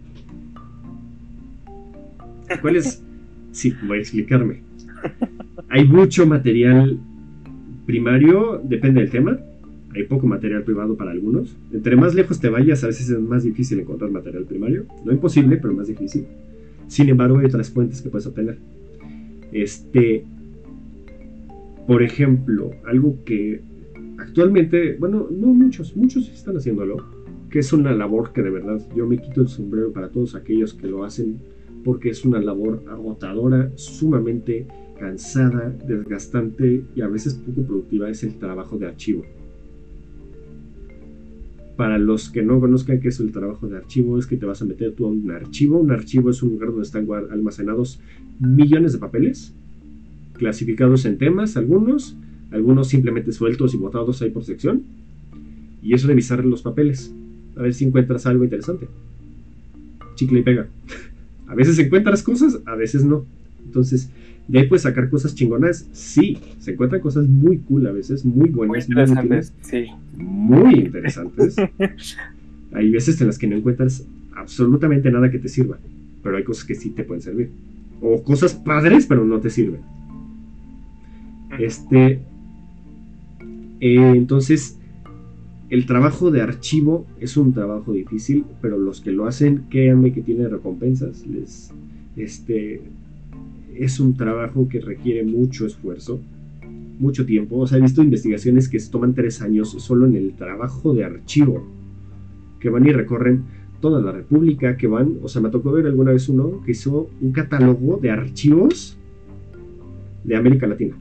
¿Cuál 2.61 2.74
es? 2.74 3.05
Sí, 3.57 3.72
voy 3.86 3.96
a 3.96 4.00
explicarme. 4.02 4.61
Hay 5.70 5.88
mucho 5.88 6.26
material 6.26 6.98
primario, 7.86 8.61
depende 8.62 9.00
del 9.00 9.09
tema. 9.09 9.38
Hay 9.94 10.02
poco 10.04 10.26
material 10.26 10.62
privado 10.62 10.94
para 10.94 11.12
algunos. 11.12 11.57
Entre 11.72 11.96
más 11.96 12.14
lejos 12.14 12.38
te 12.38 12.50
vayas, 12.50 12.84
a 12.84 12.88
veces 12.88 13.09
es 13.09 13.18
más 13.18 13.44
difícil 13.44 13.80
encontrar 13.80 14.11
material 14.11 14.44
primario. 14.44 14.84
No 15.07 15.12
imposible, 15.12 15.57
pero 15.57 15.72
más 15.72 15.88
difícil. 15.88 16.26
Sin 16.86 17.09
embargo, 17.09 17.38
hay 17.38 17.46
otras 17.46 17.70
fuentes 17.70 18.02
que 18.02 18.11
puedes 18.11 18.26
obtener. 18.26 18.59
Este, 19.52 20.22
por 21.86 22.02
ejemplo, 22.02 22.72
algo 22.84 23.24
que 23.24 23.62
actualmente, 24.18 24.96
bueno, 24.98 25.28
no 25.30 25.46
muchos, 25.46 25.96
muchos 25.96 26.28
están 26.28 26.59
haciéndolo, 26.59 27.07
que 27.48 27.61
es 27.61 27.72
una 27.72 27.94
labor 27.94 28.34
que 28.34 28.42
de 28.42 28.50
verdad 28.50 28.86
yo 28.94 29.07
me 29.07 29.16
quito 29.16 29.40
el 29.40 29.48
sombrero 29.48 29.94
para 29.94 30.11
todos 30.11 30.34
aquellos 30.34 30.74
que 30.74 30.88
lo 30.88 31.04
hacen, 31.04 31.38
porque 31.87 32.11
es 32.11 32.24
una 32.24 32.41
labor 32.41 32.82
agotadora, 32.91 33.70
sumamente 33.76 34.66
cansada, 34.99 35.72
desgastante 35.87 36.82
y 36.97 37.01
a 37.01 37.07
veces 37.07 37.34
poco 37.34 37.62
productiva, 37.62 38.11
es 38.11 38.24
el 38.24 38.41
trabajo 38.41 38.76
de 38.76 38.89
archivo. 38.89 39.22
Para 41.76 41.97
los 41.99 42.28
que 42.28 42.43
no 42.43 42.59
conozcan 42.59 42.99
qué 42.99 43.11
es 43.11 43.20
el 43.20 43.30
trabajo 43.30 43.68
de 43.68 43.76
archivo, 43.76 44.18
es 44.18 44.26
que 44.26 44.37
te 44.37 44.47
vas 44.47 44.62
a 44.62 44.64
meter 44.64 44.95
tú 44.95 45.07
a 45.07 45.11
un 45.11 45.30
archivo. 45.30 45.78
Un 45.78 45.93
archivo 45.93 46.30
es 46.30 46.43
un 46.43 46.55
lugar 46.55 46.70
donde 46.70 46.82
están 46.82 47.07
almacenados 47.30 48.01
millones 48.41 48.93
de 48.93 48.99
papeles, 48.99 49.55
clasificados 50.32 51.05
en 51.05 51.18
temas, 51.18 51.57
algunos, 51.57 52.16
algunos 52.51 52.89
simplemente 52.89 53.30
sueltos 53.30 53.74
y 53.74 53.76
botados 53.76 54.22
ahí 54.22 54.30
por 54.30 54.43
sección. 54.43 54.82
Y 55.82 55.95
es 55.95 56.03
revisar 56.03 56.45
los 56.45 56.62
papeles, 56.62 57.14
a 57.57 57.62
ver 57.62 57.74
si 57.74 57.84
encuentras 57.84 58.26
algo 58.26 58.43
interesante. 58.43 58.89
Chicle 60.16 60.41
y 60.41 60.43
pega. 60.43 60.66
A 61.47 61.55
veces 61.55 61.78
encuentras 61.78 62.22
cosas, 62.22 62.61
a 62.66 62.74
veces 62.74 63.05
no. 63.05 63.24
Entonces, 63.64 64.11
de 64.49 64.61
ahí 64.61 64.68
puedes 64.68 64.82
sacar 64.82 65.09
cosas 65.11 65.34
chingonas. 65.34 65.88
Sí, 65.92 66.38
se 66.59 66.72
encuentran 66.72 67.01
cosas 67.01 67.26
muy 67.26 67.59
cool 67.59 67.86
a 67.86 67.92
veces, 67.92 68.24
muy 68.24 68.49
buenas. 68.49 68.88
Muy 68.88 68.97
interesantes, 68.97 69.53
sí. 69.62 69.86
Muy 70.16 70.74
interesantes. 70.74 71.57
hay 72.72 72.90
veces 72.90 73.20
en 73.20 73.26
las 73.28 73.38
que 73.38 73.47
no 73.47 73.57
encuentras 73.57 74.07
absolutamente 74.34 75.11
nada 75.11 75.30
que 75.30 75.38
te 75.38 75.49
sirva, 75.49 75.78
pero 76.22 76.36
hay 76.36 76.44
cosas 76.44 76.64
que 76.64 76.74
sí 76.74 76.90
te 76.90 77.05
pueden 77.05 77.22
servir. 77.22 77.51
O 78.01 78.22
cosas 78.22 78.55
padres, 78.55 79.07
pero 79.07 79.24
no 79.24 79.40
te 79.40 79.51
sirven. 79.51 79.80
Este, 81.59 82.20
eh, 83.80 84.12
entonces, 84.14 84.76
el 85.69 85.87
trabajo 85.87 86.31
de 86.31 86.43
archivo 86.43 87.07
es 87.21 87.37
un 87.37 87.53
trabajo 87.53 87.93
difícil, 87.93 88.45
pero 88.61 88.79
los 88.79 89.01
que 89.01 89.12
lo 89.12 89.27
hacen, 89.27 89.64
créanme 89.69 90.12
que 90.12 90.23
tiene 90.23 90.49
recompensas. 90.49 91.27
Les, 91.27 91.73
este, 92.17 92.83
es 93.75 93.99
un 93.99 94.17
trabajo 94.17 94.69
que 94.69 94.81
requiere 94.81 95.25
mucho 95.25 95.67
esfuerzo, 95.67 96.21
mucho 96.99 97.27
tiempo. 97.27 97.59
O 97.59 97.67
sea, 97.67 97.79
he 97.79 97.81
visto 97.81 98.03
investigaciones 98.03 98.69
que 98.69 98.79
se 98.79 98.91
toman 98.91 99.14
tres 99.14 99.43
años 99.43 99.71
solo 99.71 100.07
en 100.07 100.17
el 100.17 100.35
trabajo 100.35 100.95
de 100.95 101.05
archivo, 101.05 101.67
que 102.61 102.71
van 102.71 102.87
y 102.87 102.93
recorren 102.93 103.43
toda 103.81 104.01
la 104.01 104.12
República, 104.12 104.77
que 104.77 104.87
van, 104.87 105.19
o 105.23 105.29
sea, 105.29 105.43
me 105.43 105.51
tocó 105.51 105.73
ver 105.73 105.87
alguna 105.87 106.12
vez 106.12 106.29
uno 106.29 106.62
que 106.64 106.73
hizo 106.73 107.11
un 107.21 107.33
catálogo 107.33 107.99
de 107.99 108.11
archivos 108.11 108.97
de 110.25 110.37
América 110.37 110.67
Latina 110.67 110.97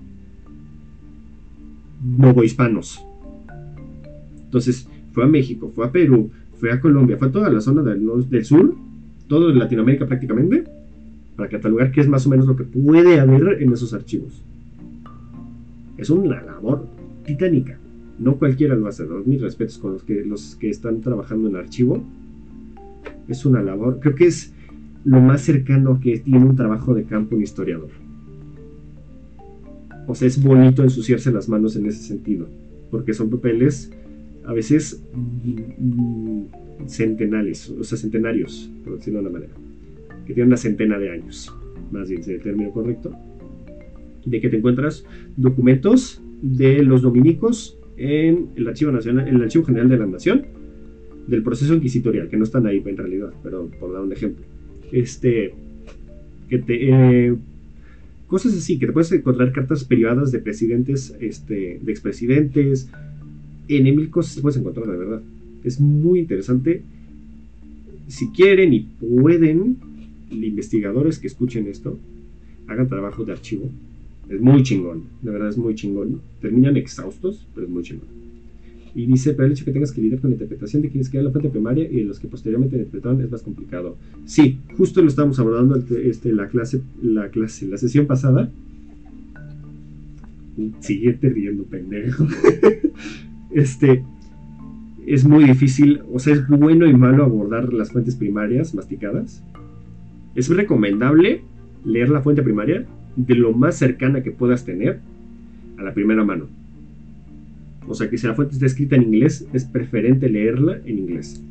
novohispanos. 2.06 3.04
Entonces, 4.56 4.88
fue 5.12 5.26
a 5.26 5.28
México, 5.28 5.70
fue 5.76 5.86
a 5.86 5.92
Perú, 5.92 6.32
fue 6.58 6.72
a 6.72 6.80
Colombia, 6.80 7.18
fue 7.18 7.28
a 7.28 7.32
toda 7.32 7.50
la 7.50 7.60
zona 7.60 7.82
del, 7.82 8.08
del 8.30 8.46
sur, 8.46 8.74
todo 9.28 9.54
Latinoamérica 9.54 10.06
prácticamente, 10.06 10.64
para 11.36 11.50
catalogar 11.50 11.92
qué 11.92 12.00
es 12.00 12.08
más 12.08 12.26
o 12.26 12.30
menos 12.30 12.48
lo 12.48 12.56
que 12.56 12.64
puede 12.64 13.20
haber 13.20 13.62
en 13.62 13.74
esos 13.74 13.94
archivos. 13.94 14.42
Es 15.98 16.10
una 16.10 16.42
labor 16.42 16.88
titánica. 17.26 17.78
No 18.18 18.38
cualquiera 18.38 18.76
lo 18.76 18.88
hace. 18.88 19.06
Mis 19.26 19.42
respetos 19.42 19.78
con 19.78 19.92
los 19.92 20.04
que, 20.04 20.24
los 20.24 20.56
que 20.56 20.70
están 20.70 21.02
trabajando 21.02 21.50
en 21.50 21.58
archivo. 21.58 22.02
Es 23.28 23.46
una 23.46 23.62
labor, 23.62 24.00
creo 24.00 24.16
que 24.16 24.28
es 24.28 24.54
lo 25.04 25.20
más 25.20 25.42
cercano 25.42 26.00
que 26.00 26.20
tiene 26.20 26.46
un 26.46 26.56
trabajo 26.56 26.94
de 26.94 27.04
campo 27.04 27.36
un 27.36 27.42
historiador. 27.42 27.90
O 30.08 30.16
sea, 30.16 30.30
es 30.30 30.42
bonito 30.42 30.82
ensuciarse 30.82 31.30
las 31.30 31.50
manos 31.50 31.76
en 31.76 31.88
ese 31.88 32.04
sentido, 32.04 32.48
porque 32.90 33.14
son 33.14 33.30
papeles 33.30 33.92
a 34.48 34.54
veces 34.54 35.04
mm, 35.14 36.44
centenales, 36.88 37.70
o 37.70 37.84
sea, 37.84 37.98
centenarios, 37.98 38.70
por 38.84 38.98
decirlo 38.98 39.22
de 39.22 39.28
una 39.28 39.40
manera, 39.40 39.54
que 40.26 40.34
tienen 40.34 40.48
una 40.48 40.58
centena 40.58 40.98
de 40.98 41.12
años, 41.12 41.54
más 41.92 42.10
bien 42.10 42.24
sería 42.24 42.38
el 42.38 42.44
término 42.44 42.72
correcto, 42.72 43.16
de 44.26 44.42
que 44.42 44.50
te 44.50 44.58
encuentras 44.58 45.06
documentos 45.38 46.22
de 46.42 46.84
los 46.84 47.02
dominicos 47.02 47.78
en 47.98 48.50
el 48.56 48.68
Archivo 48.68 48.92
Nacional, 48.92 49.28
en 49.28 49.36
el 49.36 49.44
Archivo 49.44 49.66
General 49.66 49.90
de 49.90 49.98
la 49.98 50.06
Nación, 50.06 50.46
del 51.28 51.44
proceso 51.44 51.74
inquisitorial, 51.74 52.30
que 52.30 52.38
no 52.38 52.44
están 52.44 52.68
ahí 52.68 52.82
en 52.86 52.98
realidad, 52.98 53.34
pero 53.44 53.70
por 53.80 53.94
dar 53.94 54.02
un 54.02 54.12
ejemplo. 54.12 54.46
Este, 54.92 55.54
que 56.50 56.60
te, 56.60 56.90
eh, 56.90 57.36
cosas 58.28 58.56
así, 58.56 58.78
que 58.78 58.88
te 58.88 58.94
puedes 58.94 59.12
encontrar 59.12 59.52
cartas 59.52 59.84
privadas 59.84 60.32
de 60.32 60.40
presidentes, 60.40 61.16
este, 61.20 61.80
de 61.82 61.92
expresidentes, 61.92 62.90
en 63.68 63.84
mil 63.96 64.10
cosas 64.10 64.42
puedes 64.42 64.58
encontrar, 64.58 64.88
de 64.88 64.98
verdad. 64.98 65.22
Es 65.64 65.80
muy 65.80 66.20
interesante. 66.20 66.84
Si 68.08 68.30
quieren 68.30 68.74
y 68.74 68.82
pueden, 68.82 69.78
investigadores 70.32 71.20
que 71.20 71.28
escuchen 71.28 71.68
esto, 71.68 71.98
hagan 72.68 72.88
trabajo 72.88 73.26
de 73.26 73.32
archivo. 73.32 73.70
Es 74.30 74.42
muy 74.42 74.64
chingón, 74.64 75.04
de 75.22 75.32
verdad 75.32 75.50
es 75.50 75.58
muy 75.58 75.76
chingón. 75.76 76.22
Terminan 76.42 76.78
exhaustos, 76.78 77.46
pero 77.54 77.68
es 77.68 77.74
muy 77.74 77.84
chingón. 77.84 78.08
Y 78.96 79.06
dice, 79.08 79.34
pero 79.34 79.48
el 79.48 79.52
hecho 79.52 79.66
que 79.66 79.72
tengas 79.72 79.92
que 79.92 80.02
lidiar 80.02 80.22
con 80.22 80.30
la 80.30 80.36
interpretación 80.36 80.82
de 80.82 80.90
quienes 80.90 81.14
en 81.14 81.26
la 81.26 81.32
fuente 81.32 81.50
primaria 81.50 81.86
y 81.90 81.98
de 81.98 82.06
los 82.06 82.18
que 82.18 82.30
posteriormente 82.30 82.78
interpretaron 82.78 83.22
es 83.22 83.30
más 83.30 83.42
complicado. 83.42 83.98
Sí, 84.26 84.60
justo 84.78 85.02
lo 85.02 85.10
estábamos 85.10 85.38
abordando 85.38 85.76
este, 85.98 86.32
la 86.32 86.48
clase, 86.48 86.82
la 87.04 87.30
clase, 87.30 87.68
la 87.68 87.78
sesión 87.78 88.08
pasada. 88.08 88.50
Siguiente 90.80 91.30
riendo, 91.30 91.64
pendejo. 91.64 92.26
este, 93.56 94.04
es 95.08 95.26
muy 95.26 95.46
difícil, 95.46 96.02
o 96.14 96.20
sea, 96.20 96.34
es 96.36 96.48
bueno 96.48 96.86
y 96.86 96.94
malo 96.94 97.24
abordar 97.24 97.74
las 97.74 97.92
fuentes 97.92 98.16
primarias 98.16 98.76
masticadas. 98.76 99.42
Es 100.36 100.50
recomendable 100.50 101.42
leer 101.84 102.10
la 102.10 102.22
fuente 102.22 102.44
primaria 102.44 102.86
de 103.16 103.36
lo 103.36 103.54
más 103.54 103.76
cercana 103.76 104.22
que 104.22 104.30
puedas 104.30 104.64
tener 104.66 105.00
a 105.78 105.84
la 105.84 105.94
primera 105.94 106.24
mano 106.24 106.46
o 107.88 107.94
sea 107.94 108.10
que 108.10 108.18
si 108.18 108.28
la 108.28 108.34
fuente 108.34 108.56
está 108.56 108.66
escrita 108.66 108.96
en 108.96 109.04
inglés, 109.04 109.48
es 109.54 109.66
preferente 109.66 110.30
leerla 110.30 110.80
en 110.86 111.00
inglés. 111.00 111.42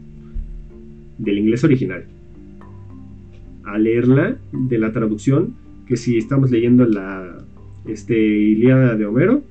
Del 1.18 1.38
inglés 1.38 1.62
original. 1.64 2.05
A 3.64 3.78
leerla 3.78 4.36
de 4.52 4.78
la 4.78 4.92
traducción, 4.92 5.55
que 5.86 5.96
si 5.96 6.18
estamos 6.18 6.50
leyendo 6.50 6.84
la 6.86 7.44
este, 7.86 8.18
Ilíada 8.18 8.96
de 8.96 9.07
Homero, 9.07 9.42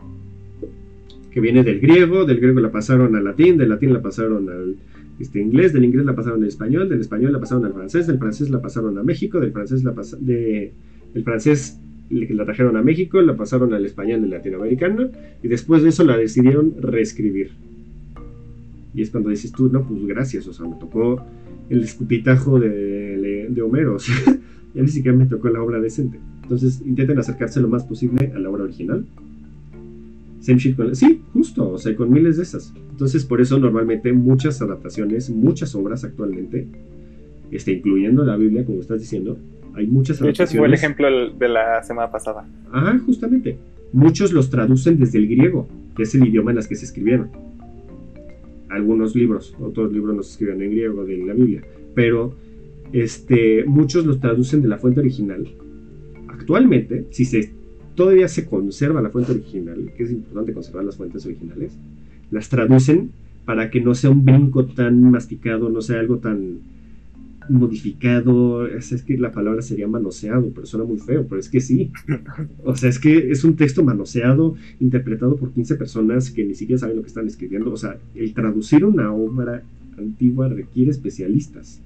que 1.34 1.42
viene 1.42 1.64
del 1.64 1.80
griego, 1.80 2.26
del 2.26 2.40
griego 2.40 2.60
la 2.60 2.72
pasaron 2.72 3.16
al 3.16 3.24
latín, 3.24 3.58
del 3.58 3.70
latín 3.70 3.92
la 3.92 4.02
pasaron 4.02 4.48
al 4.50 4.76
este, 5.20 5.42
inglés, 5.42 5.74
del 5.74 5.84
inglés 5.84 6.06
la 6.06 6.16
pasaron 6.16 6.42
al 6.44 6.48
español, 6.48 6.88
del 6.88 7.02
español 7.02 7.34
la 7.34 7.40
pasaron 7.40 7.66
al 7.66 7.74
francés, 7.74 8.06
del 8.06 8.20
francés 8.20 8.52
la 8.52 8.62
pasaron 8.62 8.98
a 9.00 9.04
México, 9.04 9.40
del 9.40 9.52
francés 9.52 9.84
la 9.84 9.96
de, 10.20 10.74
del 11.14 11.24
francés 11.24 11.80
la 12.10 12.46
trajeron 12.46 12.78
a 12.78 12.84
México, 12.84 13.20
la 13.22 13.36
pasaron 13.36 13.74
al 13.74 13.84
español 13.84 14.22
de 14.22 14.28
latinoamericano 14.28 15.10
y 15.42 15.48
después 15.48 15.82
de 15.82 15.90
eso 15.90 16.04
la 16.04 16.18
decidieron 16.18 16.76
reescribir. 16.80 17.52
Y 18.94 19.02
es 19.02 19.10
cuando 19.10 19.32
dices 19.32 19.52
tú, 19.52 19.70
no, 19.70 19.88
pues 19.88 20.06
gracias, 20.06 20.48
o 20.48 20.54
sea, 20.54 20.68
me 20.68 20.76
tocó 20.76 21.26
el 21.70 21.82
escupitajo 21.82 22.60
de, 22.60 23.48
de 23.50 23.62
Homero, 23.64 23.96
o 23.96 24.00
sea, 24.00 24.16
ya 24.76 24.82
ni 24.82 24.88
siquiera 24.88 25.18
me 25.18 25.26
tocó 25.26 25.50
la 25.50 25.64
obra 25.64 25.80
decente. 25.80 26.20
Entonces 26.44 26.82
intenten 26.86 27.18
acercarse 27.18 27.60
lo 27.60 27.70
más 27.70 27.84
posible 27.86 28.32
a 28.36 28.40
la 28.40 28.50
obra 28.52 28.66
original. 28.66 29.06
Same 30.44 30.60
shit 30.60 30.76
con... 30.76 30.94
Sí, 30.94 31.22
justo, 31.32 31.72
o 31.72 31.78
sea, 31.78 31.96
con 31.96 32.12
miles 32.12 32.36
de 32.36 32.44
esas. 32.44 32.74
Entonces 32.92 33.24
por 33.24 33.40
eso 33.40 33.58
normalmente 33.58 34.12
muchas 34.12 34.62
adaptaciones, 34.62 35.30
muchas 35.30 35.74
obras 35.74 36.04
actualmente, 36.04 36.68
este, 37.50 37.72
incluyendo 37.72 38.26
la 38.26 38.36
Biblia, 38.36 38.66
como 38.66 38.82
estás 38.82 39.00
diciendo, 39.00 39.38
hay 39.74 39.88
muchas 39.88 40.20
De 40.20 40.30
hecho, 40.30 40.46
fue 40.46 40.68
el 40.68 40.74
ejemplo 40.74 41.08
de 41.30 41.48
la 41.48 41.82
semana 41.84 42.12
pasada. 42.12 42.46
Ah, 42.74 43.00
justamente. 43.06 43.58
Muchos 43.94 44.34
los 44.34 44.50
traducen 44.50 45.00
desde 45.00 45.18
el 45.18 45.30
griego, 45.30 45.70
que 45.96 46.04
es 46.04 46.14
el 46.14 46.28
idioma 46.28 46.52
en 46.52 46.58
las 46.58 46.68
que 46.68 46.76
se 46.76 46.86
escribieron. 46.86 47.30
Algunos 48.70 49.16
libros, 49.16 49.56
otros 49.62 49.94
libros 49.94 50.14
no 50.14 50.24
se 50.24 50.32
escribieron 50.32 50.62
en 50.62 50.72
griego 50.72 51.06
de 51.06 51.18
la 51.20 51.34
Biblia, 51.34 51.64
pero 51.96 52.36
este, 52.92 53.64
muchos 53.66 54.06
los 54.06 54.20
traducen 54.20 54.62
de 54.62 54.68
la 54.68 54.78
fuente 54.78 55.00
original. 55.00 55.48
Actualmente, 56.28 57.08
si 57.12 57.24
se 57.24 57.54
todavía 57.96 58.28
se 58.28 58.46
conserva 58.46 59.02
la 59.02 59.10
fuente 59.10 59.32
original, 59.32 59.92
que 59.96 60.04
es 60.04 60.12
importante 60.12 60.54
conservar 60.54 60.86
las 60.86 60.98
fuentes 60.98 61.26
originales, 61.26 61.74
las 62.32 62.50
traducen 62.50 63.12
para 63.46 63.70
que 63.70 63.82
no 63.82 63.94
sea 63.94 64.10
un 64.10 64.24
brinco 64.24 64.66
tan 64.66 65.12
masticado, 65.12 65.70
no 65.70 65.82
sea 65.82 66.00
algo 66.00 66.18
tan 66.18 66.60
modificado, 67.50 68.66
es, 68.68 69.04
que 69.04 69.18
la 69.18 69.32
palabra 69.32 69.62
sería 69.62 69.88
manoseado, 69.88 70.50
pero 70.54 70.66
suena 70.66 70.86
muy 70.86 71.00
feo, 71.00 71.26
pero 71.28 71.40
es 71.40 71.50
que 71.50 71.60
sí. 71.60 71.92
O 72.64 72.76
sea, 72.76 72.90
es 72.90 73.00
que 73.00 73.32
es 73.32 73.44
un 73.44 73.56
texto 73.56 73.84
manoseado, 73.84 74.56
interpretado 74.80 75.36
por 75.36 75.52
15 75.52 75.76
personas 75.76 76.32
que 76.32 76.46
ni 76.46 76.56
siquiera 76.56 76.80
saben 76.80 76.96
lo 76.96 77.02
que 77.02 77.10
están 77.10 77.28
escribiendo. 77.28 77.72
O 77.72 77.78
sea, 77.78 77.98
el 78.16 78.34
traducir 78.34 78.86
una 78.86 79.12
obra 79.12 79.64
antigua 79.98 80.48
requiere 80.48 80.92
especialistas. 80.92 81.82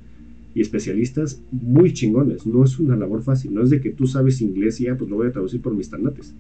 Y 0.57 0.61
especialistas 0.61 1.39
muy 1.51 1.93
chingones. 1.93 2.47
No 2.47 2.63
es 2.63 2.79
una 2.79 2.95
labor 2.95 3.21
fácil. 3.21 3.53
No 3.53 3.61
es 3.61 3.69
de 3.69 3.79
que 3.79 3.91
tú 3.91 4.07
sabes 4.07 4.41
inglés 4.41 4.81
y 4.81 4.85
ya, 4.85 4.97
pues 4.97 5.07
lo 5.07 5.17
voy 5.17 5.27
a 5.27 5.31
traducir 5.31 5.61
por 5.61 5.75
mis 5.75 5.91
tanates. 5.91 6.33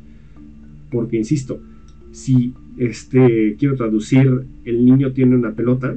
Porque, 0.89 1.17
insisto, 1.17 1.61
si 2.09 2.51
este, 2.77 3.55
quiero 3.59 3.75
traducir 3.75 4.41
el 4.65 4.85
niño 4.85 5.13
tiene 5.13 5.35
una 5.35 5.51
pelota, 5.51 5.95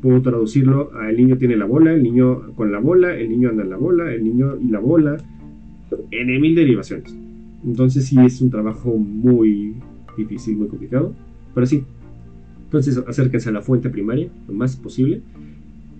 puedo 0.00 0.22
traducirlo 0.22 0.92
a 0.94 1.10
el 1.10 1.16
niño 1.16 1.36
tiene 1.36 1.56
la 1.56 1.64
bola, 1.64 1.92
el 1.92 2.04
niño 2.04 2.54
con 2.54 2.70
la 2.70 2.78
bola, 2.78 3.16
el 3.16 3.28
niño 3.28 3.48
anda 3.48 3.64
en 3.64 3.70
la 3.70 3.76
bola, 3.76 4.14
el 4.14 4.22
niño 4.22 4.56
y 4.62 4.68
la 4.68 4.78
bola, 4.78 5.16
en 6.12 6.40
mil 6.40 6.54
derivaciones. 6.54 7.12
Entonces 7.64 8.06
sí 8.06 8.16
es 8.24 8.40
un 8.40 8.50
trabajo 8.50 8.96
muy 8.96 9.74
difícil, 10.16 10.58
muy 10.58 10.68
complicado, 10.68 11.12
pero 11.56 11.66
sí. 11.66 11.82
Entonces 12.66 12.96
acérquense 12.98 13.48
a 13.48 13.52
la 13.52 13.62
fuente 13.62 13.90
primaria 13.90 14.28
lo 14.46 14.54
más 14.54 14.76
posible. 14.76 15.22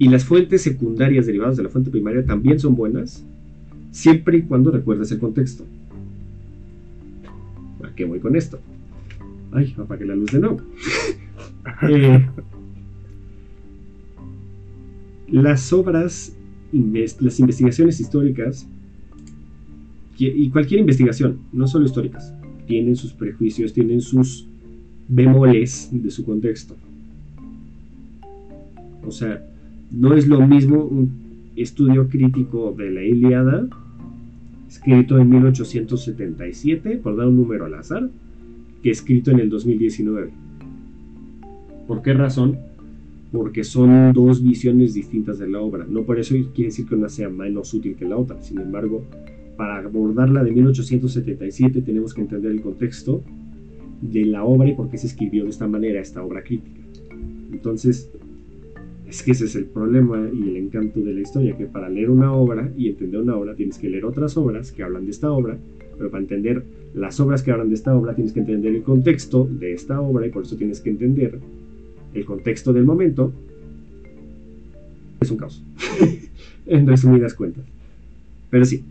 Y 0.01 0.09
las 0.09 0.24
fuentes 0.24 0.62
secundarias 0.62 1.26
derivadas 1.26 1.59
de 1.59 1.62
la 1.62 1.68
fuente 1.68 1.90
primaria 1.90 2.24
también 2.24 2.59
son 2.59 2.74
buenas, 2.74 3.22
siempre 3.90 4.38
y 4.38 4.42
cuando 4.44 4.70
recuerdes 4.70 5.12
el 5.12 5.18
contexto. 5.18 5.66
¿A 7.84 7.94
qué 7.94 8.07
voy 8.07 8.18
con 8.18 8.34
esto? 8.34 8.59
Ay, 9.53 9.74
apague 9.76 10.07
la 10.07 10.14
luz 10.14 10.32
de 10.32 10.38
nuevo. 10.38 10.62
eh, 11.90 12.26
las 15.28 15.70
obras, 15.70 16.34
las 16.72 17.38
investigaciones 17.38 18.01
históricas, 18.01 18.66
y 20.16 20.48
cualquier 20.48 20.80
investigación, 20.80 21.40
no 21.53 21.66
solo 21.66 21.84
históricas, 21.84 22.32
tienen 22.66 22.96
sus 22.96 23.12
prejuicios, 23.12 23.74
tienen 23.74 24.01
sus 24.01 24.46
bemoles 25.09 25.90
de 25.92 26.11
su 26.11 26.24
contexto. 26.24 26.74
O 29.07 29.11
sea, 29.11 29.44
no 29.91 30.14
es 30.14 30.26
lo 30.26 30.47
mismo 30.47 30.84
un 30.84 31.51
estudio 31.57 32.09
crítico 32.09 32.74
de 32.76 32.91
la 32.91 33.03
Iliada, 33.03 33.66
escrito 34.68 35.18
en 35.18 35.30
1877, 35.30 36.99
por 36.99 37.16
dar 37.16 37.28
un 37.28 37.36
número 37.36 37.66
al 37.66 37.74
azar, 37.74 38.09
que 38.82 38.91
escrito 38.91 39.30
en 39.30 39.41
el 39.41 39.51
2019. 39.51 40.30
¿Por 41.86 42.03
qué 42.03 42.14
razón? 42.14 42.59
porque 43.32 43.64
son 43.64 44.12
dos 44.12 44.43
visiones 44.43 44.95
distintas 44.95 45.38
de 45.38 45.49
la 45.49 45.61
obra. 45.61 45.86
No 45.88 46.03
por 46.03 46.18
eso 46.18 46.34
quiere 46.55 46.70
decir 46.70 46.86
que 46.86 46.95
una 46.95 47.09
sea 47.09 47.28
menos 47.28 47.72
útil 47.72 47.95
que 47.95 48.05
la 48.05 48.16
otra. 48.16 48.41
Sin 48.43 48.59
embargo, 48.59 49.05
para 49.57 49.78
abordarla 49.78 50.43
de 50.43 50.51
1877 50.51 51.82
tenemos 51.82 52.12
que 52.12 52.22
entender 52.22 52.51
el 52.51 52.61
contexto 52.61 53.22
de 54.01 54.24
la 54.24 54.45
obra 54.45 54.68
y 54.68 54.74
por 54.74 54.91
qué 54.91 54.99
se 54.99 55.07
escribió 55.07 55.45
de 55.45 55.51
esta 55.51 55.68
manera 55.68 56.01
esta 56.01 56.24
obra 56.24 56.43
crítica. 56.43 56.80
Entonces, 57.53 58.11
es 59.11 59.24
que 59.24 59.32
ese 59.32 59.46
es 59.46 59.56
el 59.56 59.64
problema 59.64 60.30
y 60.32 60.50
el 60.50 60.56
encanto 60.56 61.00
de 61.00 61.12
la 61.12 61.20
historia, 61.20 61.56
que 61.56 61.66
para 61.66 61.90
leer 61.90 62.11
una 62.11 62.32
obra 62.32 62.70
y 62.76 62.88
entender 62.88 63.20
una 63.20 63.36
obra 63.36 63.56
tienes 63.56 63.76
que 63.76 63.90
leer 63.90 64.04
otras 64.04 64.36
obras 64.36 64.70
que 64.70 64.84
hablan 64.84 65.04
de 65.04 65.11
esta 65.11 65.32
obra, 65.32 65.58
pero 65.98 66.11
para 66.12 66.22
entender 66.22 66.62
las 66.94 67.18
obras 67.18 67.42
que 67.42 67.50
hablan 67.50 67.70
de 67.70 67.74
esta 67.74 67.94
obra 67.96 68.14
tienes 68.14 68.32
que 68.32 68.38
entender 68.38 68.72
el 68.72 68.84
contexto 68.84 69.48
de 69.50 69.72
esta 69.72 70.00
obra 70.00 70.28
y 70.28 70.30
por 70.30 70.44
eso 70.44 70.56
tienes 70.56 70.80
que 70.80 70.90
entender 70.90 71.40
el 72.14 72.24
contexto 72.24 72.72
del 72.72 72.84
momento, 72.84 73.32
es 75.20 75.30
un 75.30 75.38
caos. 75.38 75.61
en 76.66 76.86
resumidas 76.86 77.34
cuentas. 77.34 77.64
Pero 78.48 78.64
sí. 78.64 78.84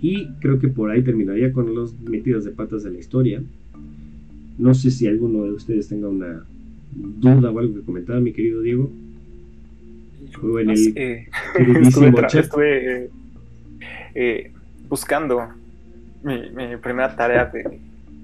Y 0.00 0.26
creo 0.40 0.60
que 0.60 0.68
por 0.68 0.92
ahí 0.92 1.02
terminaría 1.02 1.52
con 1.52 1.74
los 1.74 1.98
metidos 2.00 2.44
de 2.44 2.52
patas 2.52 2.84
de 2.84 2.92
la 2.92 2.98
historia. 2.98 3.42
No 4.56 4.72
sé 4.72 4.92
si 4.92 5.08
alguno 5.08 5.44
de 5.44 5.50
ustedes 5.50 5.88
tenga 5.88 6.08
una 6.08 6.44
duda 6.92 7.50
o 7.50 7.58
algo 7.58 7.74
que 7.74 7.82
comentar, 7.82 8.20
mi 8.20 8.32
querido 8.32 8.60
Diego. 8.62 8.90
O 10.42 10.58
en 10.58 10.70
el 10.70 10.76
estuve, 12.34 13.10
eh, 14.14 14.52
buscando 14.88 15.48
mi, 16.22 16.76
primera 16.82 17.14
tarea 17.16 17.46
de, 17.46 17.80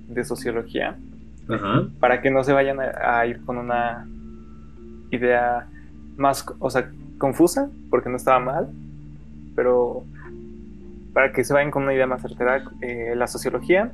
de 0.09 0.25
sociología. 0.25 0.97
Para 2.01 2.23
que 2.23 2.31
no 2.31 2.45
se 2.45 2.53
vayan 2.53 2.79
a, 2.81 3.27
ir 3.27 3.45
con 3.45 3.59
una 3.59 4.07
idea 5.11 5.67
más, 6.17 6.47
o 6.59 6.71
sea, 6.71 6.91
confusa, 7.19 7.69
porque 7.91 8.09
no 8.09 8.17
estaba 8.17 8.39
mal, 8.39 8.69
pero 9.55 10.05
para 11.13 11.33
que 11.33 11.45
se 11.45 11.53
vayan 11.53 11.71
con 11.71 11.83
una 11.83 11.95
idea 11.95 12.07
más 12.07 12.23
certera, 12.23 12.65
eh, 12.81 13.13
la 13.17 13.27
sociología, 13.27 13.93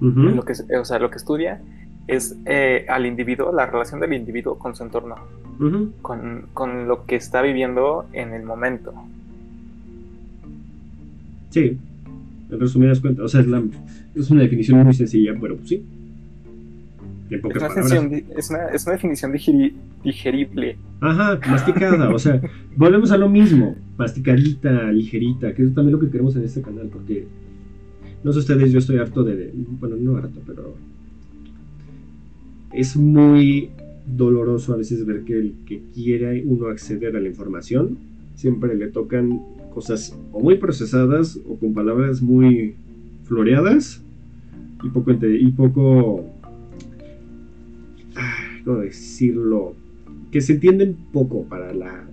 lo 0.00 0.44
que, 0.44 0.52
o 0.76 0.84
sea, 0.84 1.00
lo 1.00 1.10
que 1.10 1.16
estudia, 1.16 1.60
es 2.08 2.36
eh, 2.46 2.86
al 2.88 3.06
individuo, 3.06 3.52
la 3.52 3.66
relación 3.66 4.00
del 4.00 4.14
individuo 4.14 4.58
con 4.58 4.74
su 4.74 4.82
entorno, 4.82 5.16
con, 6.00 6.46
con, 6.54 6.88
lo 6.88 7.04
que 7.04 7.16
está 7.16 7.42
viviendo 7.42 8.06
en 8.14 8.32
el 8.32 8.42
momento. 8.42 8.94
Sí, 11.50 11.78
en 12.50 12.60
resumidas 12.60 13.00
cuentas, 13.00 13.26
o 13.26 13.28
sea, 13.28 13.42
es, 13.42 13.46
es 14.14 14.30
una 14.30 14.42
definición 14.42 14.82
muy 14.82 14.94
sencilla, 14.94 15.34
pero 15.38 15.56
pues 15.56 15.68
sí. 15.68 15.84
es, 17.28 17.44
una 17.44 18.16
es, 18.36 18.50
una, 18.50 18.64
es 18.68 18.86
una 18.86 18.92
definición 18.94 19.32
digerible. 20.02 20.78
Ajá, 21.00 21.38
masticada, 21.46 22.08
o 22.08 22.18
sea, 22.18 22.40
volvemos 22.74 23.12
a 23.12 23.18
lo 23.18 23.28
mismo, 23.28 23.76
masticadita, 23.98 24.90
ligerita, 24.92 25.52
que 25.52 25.62
es 25.62 25.74
también 25.74 25.92
lo 25.92 26.00
que 26.00 26.10
queremos 26.10 26.34
en 26.36 26.44
este 26.44 26.62
canal, 26.62 26.88
porque 26.90 27.26
no 28.24 28.32
sé 28.32 28.38
ustedes, 28.38 28.72
yo 28.72 28.78
estoy 28.78 28.96
harto 28.96 29.22
de, 29.24 29.52
bueno, 29.78 29.96
no 29.96 30.16
harto, 30.16 30.40
pero 30.46 30.74
es 32.72 32.96
muy 32.96 33.70
doloroso 34.06 34.74
a 34.74 34.76
veces 34.76 35.04
ver 35.04 35.22
que 35.24 35.34
el 35.34 35.54
que 35.66 35.82
quiere 35.94 36.42
uno 36.44 36.68
acceder 36.68 37.16
a 37.16 37.20
la 37.20 37.28
información, 37.28 37.98
siempre 38.34 38.74
le 38.74 38.88
tocan 38.88 39.40
cosas 39.74 40.16
o 40.32 40.40
muy 40.40 40.56
procesadas 40.56 41.38
o 41.46 41.56
con 41.56 41.74
palabras 41.74 42.22
muy 42.22 42.74
floreadas 43.24 44.02
y 44.82 44.88
poco, 44.88 45.12
y 45.12 45.50
poco 45.52 46.24
¿cómo 48.64 48.78
decirlo? 48.78 49.74
Que 50.30 50.40
se 50.40 50.54
entienden 50.54 50.96
poco 51.12 51.44
para 51.44 51.72
la, 51.72 52.04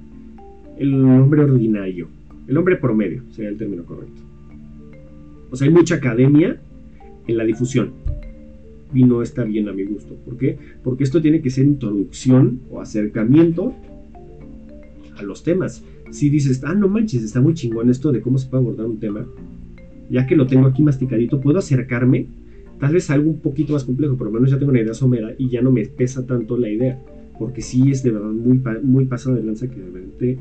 el 0.78 0.94
hombre 1.04 1.44
ordinario, 1.44 2.08
el 2.48 2.58
hombre 2.58 2.78
promedio, 2.78 3.24
sería 3.32 3.50
el 3.50 3.58
término 3.58 3.84
correcto. 3.86 4.22
O 5.52 5.56
sea, 5.56 5.68
hay 5.68 5.74
mucha 5.74 5.96
academia 5.96 6.60
en 7.28 7.38
la 7.38 7.44
difusión 7.44 8.05
y 8.96 9.04
no 9.04 9.22
está 9.22 9.44
bien 9.44 9.68
a 9.70 9.74
mi 9.74 9.84
gusto. 9.84 10.16
¿Por 10.26 10.38
qué? 10.38 10.58
Porque 10.84 11.04
esto 11.04 11.22
tiene 11.22 11.42
que 11.42 11.50
ser 11.50 11.66
introducción 11.66 12.62
o 12.72 12.82
acercamiento 12.82 13.74
a 15.18 15.24
los 15.24 15.44
temas. 15.44 15.84
Si 16.12 16.30
dices, 16.30 16.62
ah, 16.64 16.74
no 16.74 16.88
manches, 16.88 17.24
está 17.24 17.42
muy 17.42 17.54
chingón 17.54 17.90
esto 17.90 18.12
de 18.12 18.22
cómo 18.22 18.38
se 18.38 18.48
puede 18.48 18.64
abordar 18.64 18.86
un 18.86 19.00
tema, 19.00 19.26
ya 20.10 20.26
que 20.26 20.36
lo 20.36 20.48
tengo 20.48 20.68
aquí 20.68 20.82
masticadito, 20.82 21.42
puedo 21.42 21.60
acercarme 21.60 22.28
tal 22.80 22.94
vez 22.94 23.10
algo 23.10 23.30
un 23.30 23.40
poquito 23.40 23.74
más 23.74 23.84
complejo, 23.84 24.16
pero 24.18 24.30
al 24.30 24.34
menos 24.34 24.52
ya 24.52 24.58
tengo 24.58 24.72
una 24.72 24.82
idea 24.82 24.94
somera 24.94 25.34
y 25.38 25.50
ya 25.50 25.62
no 25.62 25.72
me 25.72 25.86
pesa 25.86 26.26
tanto 26.26 26.58
la 26.58 26.70
idea, 26.70 27.02
porque 27.40 27.62
sí 27.62 27.92
es 27.92 28.04
de 28.04 28.12
verdad 28.12 28.32
muy, 28.32 28.62
muy 28.84 29.06
pasado 29.06 29.36
de 29.36 29.44
lanza 29.44 29.70
que 29.70 29.80
de 29.80 29.86
repente 29.86 30.38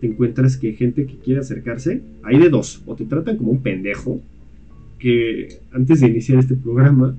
te 0.00 0.06
encuentras 0.06 0.56
que 0.56 0.72
gente 0.72 1.06
que 1.06 1.16
quiere 1.16 1.40
acercarse, 1.40 2.02
hay 2.22 2.38
de 2.38 2.48
dos, 2.48 2.82
o 2.86 2.96
te 2.96 3.04
tratan 3.04 3.36
como 3.36 3.52
un 3.52 3.62
pendejo, 3.62 4.20
que 4.98 5.60
antes 5.72 6.00
de 6.00 6.08
iniciar 6.08 6.38
este 6.38 6.54
programa 6.54 7.16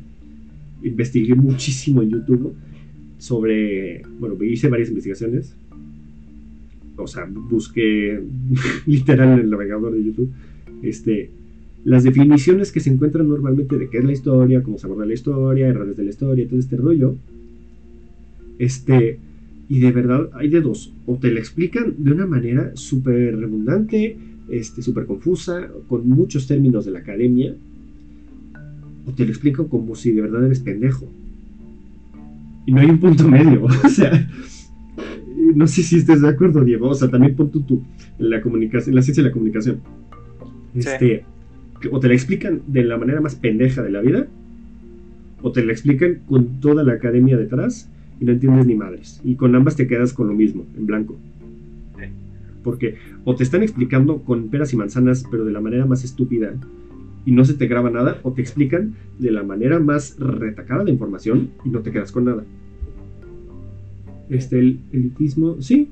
investigué 0.84 1.36
muchísimo 1.36 2.02
en 2.02 2.10
YouTube 2.10 2.54
sobre, 3.18 4.02
bueno, 4.20 4.42
hice 4.44 4.68
varias 4.68 4.90
investigaciones, 4.90 5.56
o 6.98 7.08
sea, 7.08 7.26
busqué 7.26 8.22
literal 8.86 9.34
en 9.34 9.46
el 9.46 9.50
navegador 9.50 9.94
de 9.94 10.04
YouTube, 10.04 10.32
este, 10.82 11.30
las 11.86 12.04
definiciones 12.04 12.72
que 12.72 12.80
se 12.80 12.90
encuentran 12.90 13.28
normalmente 13.28 13.78
de 13.78 13.90
qué 13.90 14.00
es 14.00 14.04
la 14.04 14.12
historia, 14.12 14.64
cómo 14.64 14.78
se 14.78 14.88
aborda 14.88 15.06
la 15.06 15.14
historia, 15.14 15.68
errores 15.68 15.98
de 15.98 16.04
la 16.04 16.10
historia, 16.10 16.48
todo 16.48 16.60
este 16.60 16.78
rollo, 16.78 17.16
este, 18.60 19.20
y 19.70 19.80
de 19.80 19.92
verdad 19.92 20.30
hay 20.34 20.50
de 20.50 20.62
dos, 20.62 20.94
o 21.06 21.18
te 21.18 21.32
la 21.32 21.40
explican 21.40 21.96
de 21.98 22.12
una 22.12 22.26
manera 22.26 22.72
súper 22.76 23.38
redundante, 23.38 24.18
este, 24.50 24.82
súper 24.82 25.06
confusa, 25.06 25.70
con 25.88 26.08
muchos 26.08 26.48
términos 26.48 26.86
de 26.86 26.92
la 26.92 27.00
academia, 27.00 27.56
o 29.06 29.12
te 29.12 29.26
lo 29.26 29.32
explico 29.32 29.68
como 29.68 29.96
si 29.96 30.12
de 30.12 30.22
verdad 30.22 30.46
eres 30.46 30.60
pendejo. 30.60 31.08
Y 32.66 32.72
no 32.72 32.82
hay 32.82 32.90
un 32.90 33.00
punto 33.00 33.28
medio. 33.28 33.64
o 33.84 33.90
sea, 33.90 34.28
no 35.56 35.68
sé 35.68 35.84
si 35.84 35.98
estés 35.98 36.22
de 36.22 36.30
acuerdo, 36.30 36.64
Diego. 36.64 36.90
O 36.90 36.96
sea, 36.96 37.10
también 37.10 37.36
pon 37.36 37.52
tú, 37.52 37.84
en 38.20 38.30
la 38.30 38.42
comunicación, 38.42 38.96
la 38.96 39.02
ciencia 39.02 39.24
de 39.24 39.30
la 39.30 39.34
comunicación. 39.34 39.80
Este, 40.74 41.26
o 41.92 42.00
te 42.00 42.08
la 42.08 42.14
explican 42.14 42.62
de 42.68 42.84
la 42.84 42.98
manera 42.98 43.22
más 43.22 43.36
pendeja 43.36 43.82
de 43.82 43.92
la 43.92 44.02
vida, 44.02 44.28
o 45.42 45.52
te 45.52 45.64
la 45.64 45.72
explican 45.74 46.20
con 46.28 46.62
toda 46.62 46.84
la 46.84 46.94
academia 46.94 47.38
detrás 47.38 47.90
y 48.20 48.26
no 48.26 48.32
entiendes 48.32 48.66
ni 48.66 48.76
madres. 48.76 49.20
Y 49.24 49.36
con 49.36 49.56
ambas 49.56 49.76
te 49.76 49.88
quedas 49.88 50.14
con 50.14 50.28
lo 50.28 50.34
mismo, 50.34 50.66
en 50.78 50.86
blanco. 50.86 51.18
Porque 52.64 52.96
o 53.26 53.36
te 53.36 53.44
están 53.44 53.62
explicando 53.62 54.20
con 54.20 54.48
peras 54.48 54.72
y 54.72 54.78
manzanas, 54.78 55.26
pero 55.30 55.44
de 55.44 55.52
la 55.52 55.60
manera 55.60 55.86
más 55.86 56.06
estúpida, 56.06 56.54
y 57.26 57.32
no 57.32 57.46
se 57.46 57.54
te 57.54 57.68
graba 57.68 57.90
nada 57.90 58.20
o 58.24 58.32
te 58.34 58.42
explican 58.42 58.96
de 59.20 59.32
la 59.32 59.44
manera 59.44 59.80
más 59.80 60.18
retacada 60.20 60.84
la 60.84 60.92
información 60.92 61.52
y 61.64 61.70
no 61.70 61.80
te 61.80 61.92
quedas 61.92 62.12
con 62.12 62.26
nada. 62.26 62.44
Este, 64.30 64.60
el 64.60 64.80
elitismo, 64.92 65.62
sí, 65.62 65.90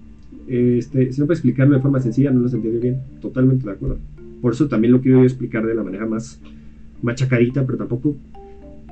este, 0.48 1.12
si 1.12 1.20
no 1.20 1.28
puede 1.28 1.38
explicarlo 1.38 1.76
de 1.76 1.82
forma 1.82 2.00
sencilla, 2.00 2.32
no 2.32 2.42
lo 2.42 2.50
entiende 2.50 2.80
bien, 2.80 3.02
totalmente 3.22 3.66
de 3.66 3.72
acuerdo. 3.72 3.98
Por 4.42 4.54
eso 4.54 4.68
también 4.68 4.92
lo 4.92 5.02
quiero 5.02 5.24
explicar 5.24 5.66
de 5.66 5.76
la 5.76 5.84
manera 5.84 6.06
más 6.06 6.42
machacadita, 7.02 7.66
pero 7.66 7.78
tampoco 7.78 8.16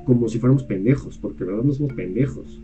como 0.04 0.28
si 0.28 0.38
fuéramos 0.38 0.62
pendejos, 0.62 1.18
porque 1.18 1.44
de 1.44 1.50
verdad 1.50 1.64
no 1.64 1.72
somos 1.72 1.92
pendejos. 1.92 2.60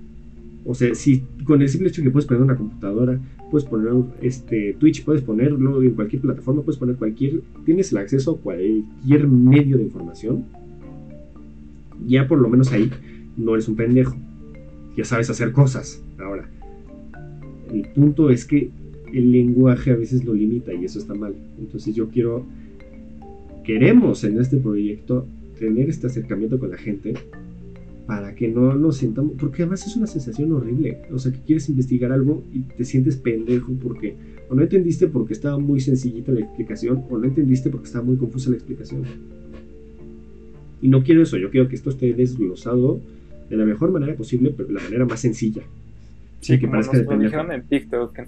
O 0.64 0.74
sea, 0.74 0.94
si 0.94 1.22
con 1.44 1.62
el 1.62 1.68
simple 1.68 1.88
hecho 1.88 2.02
que 2.02 2.10
puedes 2.10 2.26
poner 2.26 2.42
una 2.42 2.56
computadora, 2.56 3.20
puedes 3.50 3.68
poner 3.68 3.92
este 4.22 4.74
Twitch, 4.78 5.04
puedes 5.04 5.22
ponerlo 5.22 5.82
en 5.82 5.92
cualquier 5.92 6.22
plataforma, 6.22 6.62
puedes 6.62 6.78
poner 6.78 6.96
cualquier, 6.96 7.42
tienes 7.64 7.92
el 7.92 7.98
acceso 7.98 8.32
a 8.32 8.38
cualquier 8.38 9.28
medio 9.28 9.76
de 9.76 9.84
información, 9.84 10.44
ya 12.06 12.26
por 12.26 12.38
lo 12.38 12.48
menos 12.48 12.72
ahí 12.72 12.90
no 13.36 13.54
eres 13.54 13.68
un 13.68 13.76
pendejo. 13.76 14.16
Ya 14.96 15.04
sabes 15.04 15.28
hacer 15.28 15.52
cosas. 15.52 16.02
Ahora, 16.18 16.48
el 17.72 17.82
punto 17.88 18.30
es 18.30 18.44
que 18.44 18.70
el 19.12 19.30
lenguaje 19.30 19.90
a 19.90 19.96
veces 19.96 20.24
lo 20.24 20.34
limita 20.34 20.72
y 20.72 20.84
eso 20.84 20.98
está 20.98 21.14
mal. 21.14 21.34
Entonces 21.58 21.94
yo 21.94 22.08
quiero, 22.08 22.44
queremos 23.64 24.24
en 24.24 24.40
este 24.40 24.56
proyecto 24.56 25.26
tener 25.58 25.88
este 25.88 26.06
acercamiento 26.06 26.58
con 26.58 26.70
la 26.70 26.76
gente 26.76 27.14
para 28.06 28.34
que 28.34 28.48
no 28.48 28.74
nos 28.74 28.98
sintamos, 28.98 29.32
porque 29.38 29.62
además 29.62 29.86
es 29.86 29.96
una 29.96 30.06
sensación 30.06 30.52
horrible, 30.52 31.02
o 31.12 31.18
sea, 31.18 31.32
que 31.32 31.40
quieres 31.40 31.68
investigar 31.68 32.12
algo 32.12 32.44
y 32.52 32.60
te 32.60 32.84
sientes 32.84 33.16
pendejo 33.16 33.72
porque 33.82 34.14
o 34.48 34.54
no 34.54 34.62
entendiste 34.62 35.08
porque 35.08 35.32
estaba 35.32 35.58
muy 35.58 35.80
sencillita 35.80 36.30
la 36.32 36.40
explicación 36.40 37.04
o 37.10 37.18
no 37.18 37.24
entendiste 37.24 37.68
porque 37.68 37.86
estaba 37.86 38.04
muy 38.04 38.16
confusa 38.16 38.50
la 38.50 38.56
explicación. 38.56 39.02
Y 40.80 40.88
no 40.88 41.02
quiero 41.02 41.22
eso, 41.22 41.36
yo 41.36 41.50
quiero 41.50 41.68
que 41.68 41.74
esto 41.74 41.90
esté 41.90 42.12
desglosado 42.12 43.00
de 43.50 43.56
la 43.56 43.64
mejor 43.64 43.90
manera 43.90 44.14
posible, 44.14 44.52
pero 44.56 44.68
de 44.68 44.74
la 44.74 44.82
manera 44.82 45.04
más 45.04 45.20
sencilla. 45.20 45.62
Sí, 46.40 46.58
que 46.58 46.68
parezca 46.68 46.98
nos 46.98 47.06
lo 47.06 47.18
dijeron 47.18 47.50
en 47.50 47.62
TikTok, 47.62 48.12
que 48.14 48.24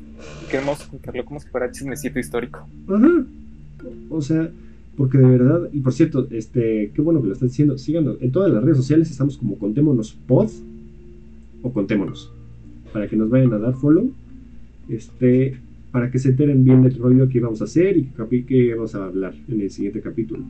queremos 0.51 0.83
contarlo 0.85 1.24
como 1.24 1.39
si 1.39 1.49
fuera 1.49 1.70
chismecito 1.70 2.18
histórico. 2.18 2.66
Ajá. 2.89 3.24
O 4.11 4.20
sea, 4.20 4.51
porque 4.99 5.16
de 5.16 5.26
verdad, 5.26 5.70
y 5.72 5.78
por 5.78 5.92
cierto, 5.92 6.26
este, 6.32 6.90
qué 6.92 7.01
bueno 7.01 7.22
que 7.22 7.28
lo 7.28 7.32
estás 7.32 7.51
diciendo, 7.51 7.78
síganos. 7.78 8.16
En 8.20 8.32
todas 8.32 8.53
las 8.53 8.64
redes 8.64 8.78
sociales 8.78 9.09
estamos 9.09 9.38
como 9.38 9.57
Contémonos 9.57 10.12
Pod 10.26 10.51
o 11.62 11.72
Contémonos. 11.72 12.32
Para 12.92 13.07
que 13.07 13.16
nos 13.16 13.30
vayan 13.30 13.53
a 13.53 13.59
dar 13.59 13.74
follow. 13.74 14.11
Este, 14.88 15.57
para 15.92 16.11
que 16.11 16.18
se 16.18 16.30
enteren 16.30 16.64
bien 16.64 16.82
del 16.82 16.99
rollo 16.99 17.28
que 17.28 17.38
vamos 17.38 17.61
a 17.61 17.64
hacer 17.64 17.96
y 17.96 18.42
que 18.42 18.74
vamos 18.74 18.96
a 18.96 19.05
hablar 19.05 19.34
en 19.46 19.61
el 19.61 19.70
siguiente 19.70 20.01
capítulo. 20.01 20.42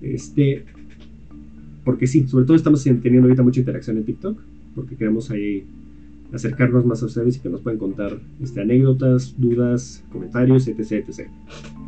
Este, 0.00 0.64
porque 1.84 2.06
sí, 2.06 2.26
sobre 2.26 2.46
todo 2.46 2.56
estamos 2.56 2.82
teniendo 2.82 3.24
ahorita 3.24 3.42
mucha 3.42 3.60
interacción 3.60 3.98
en 3.98 4.04
TikTok, 4.04 4.40
porque 4.74 4.96
queremos 4.96 5.30
ahí 5.30 5.64
acercarnos 6.32 6.86
más 6.86 7.02
a 7.02 7.06
ustedes 7.06 7.36
y 7.36 7.40
que 7.40 7.50
nos 7.50 7.60
puedan 7.60 7.78
contar 7.78 8.18
este, 8.40 8.62
anécdotas, 8.62 9.34
dudas, 9.36 10.02
comentarios, 10.10 10.66
etc, 10.68 11.06
etc. 11.06 11.28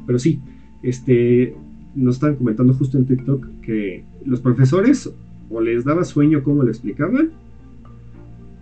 Pero 0.06 0.18
sí, 0.18 0.38
este, 0.82 1.54
nos 1.94 2.16
estaban 2.16 2.36
comentando 2.36 2.74
justo 2.74 2.98
en 2.98 3.06
TikTok 3.06 3.46
que 3.62 4.04
los 4.24 4.40
profesores 4.40 5.12
o 5.50 5.60
les 5.60 5.84
daba 5.84 6.04
sueño 6.04 6.42
cómo 6.42 6.62
lo 6.62 6.70
explicaban 6.70 7.30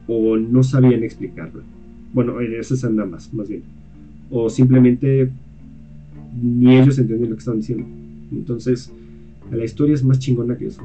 o 0.07 0.37
no 0.37 0.63
sabían 0.63 1.05
explicarlo. 1.05 1.63
Bueno, 2.13 2.41
eso 2.41 2.75
es 2.75 2.85
nada 2.85 3.09
más, 3.09 3.33
más 3.33 3.49
bien. 3.49 3.63
O 4.31 4.51
simplemente 4.51 5.31
ni 6.41 6.77
ellos 6.77 6.99
entendían 6.99 7.31
lo 7.31 7.37
que 7.37 7.41
estaban 7.41 7.61
diciendo. 7.61 7.87
Entonces, 8.33 8.93
la 9.51 9.65
historia 9.65 9.95
es 9.95 10.05
más 10.05 10.19
chingona 10.19 10.57
que 10.57 10.67
eso. 10.67 10.83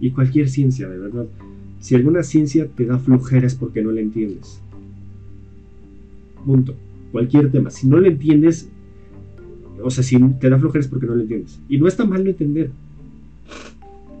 Y 0.00 0.10
cualquier 0.10 0.48
ciencia, 0.48 0.88
de 0.88 0.98
verdad. 0.98 1.26
Si 1.80 1.94
alguna 1.94 2.22
ciencia 2.22 2.68
te 2.68 2.86
da 2.86 2.98
flojera 2.98 3.46
es 3.46 3.54
porque 3.54 3.82
no 3.82 3.92
la 3.92 4.00
entiendes. 4.00 4.60
Punto. 6.44 6.74
Cualquier 7.12 7.50
tema. 7.50 7.70
Si 7.70 7.88
no 7.88 7.98
la 8.00 8.08
entiendes, 8.08 8.68
o 9.88 9.90
sea, 9.90 10.04
si 10.04 10.18
te 10.34 10.50
da 10.50 10.58
flojera 10.58 10.80
es 10.80 10.88
porque 10.88 11.06
no 11.06 11.14
lo 11.14 11.22
entiendes. 11.22 11.58
Y 11.68 11.78
no 11.78 11.88
está 11.88 12.04
mal 12.04 12.22
no 12.22 12.30
entender. 12.30 12.70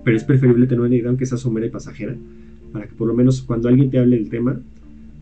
Pero 0.02 0.16
es 0.16 0.24
preferible 0.24 0.66
tener 0.66 0.80
una 0.80 0.96
idea 0.96 1.10
aunque 1.10 1.26
sea 1.26 1.36
somera 1.36 1.66
y 1.66 1.70
pasajera. 1.70 2.16
Para 2.72 2.86
que 2.86 2.94
por 2.94 3.06
lo 3.06 3.14
menos 3.14 3.42
cuando 3.42 3.68
alguien 3.68 3.90
te 3.90 3.98
hable 3.98 4.16
del 4.16 4.30
tema, 4.30 4.58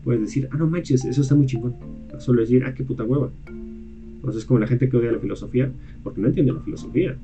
puedes 0.05 0.21
decir, 0.21 0.47
ah, 0.51 0.57
no 0.57 0.67
manches, 0.67 1.03
eso 1.03 1.21
está 1.21 1.35
muy 1.35 1.47
chingón. 1.47 1.75
Solo 2.17 2.41
decir, 2.41 2.63
ah, 2.65 2.73
qué 2.73 2.85
puta 2.85 3.03
hueva. 3.03 3.29
Entonces 3.47 4.41
es 4.41 4.45
como 4.45 4.59
la 4.59 4.67
gente 4.67 4.87
que 4.87 4.95
odia 4.95 5.11
la 5.11 5.19
filosofía, 5.19 5.69
porque 6.01 6.21
no 6.21 6.27
entiende 6.27 6.53
la 6.53 6.61
filosofía. 6.61 7.17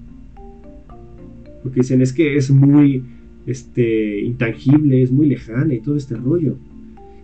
Porque 1.63 1.79
dicen, 1.79 2.01
es 2.01 2.11
que 2.11 2.35
es 2.35 2.51
muy 2.51 3.03
este, 3.45 4.19
intangible, 4.19 5.01
es 5.01 5.13
muy 5.13 5.27
lejana 5.27 5.73
y 5.73 5.79
todo 5.79 5.95
este 5.95 6.15
rollo. 6.17 6.57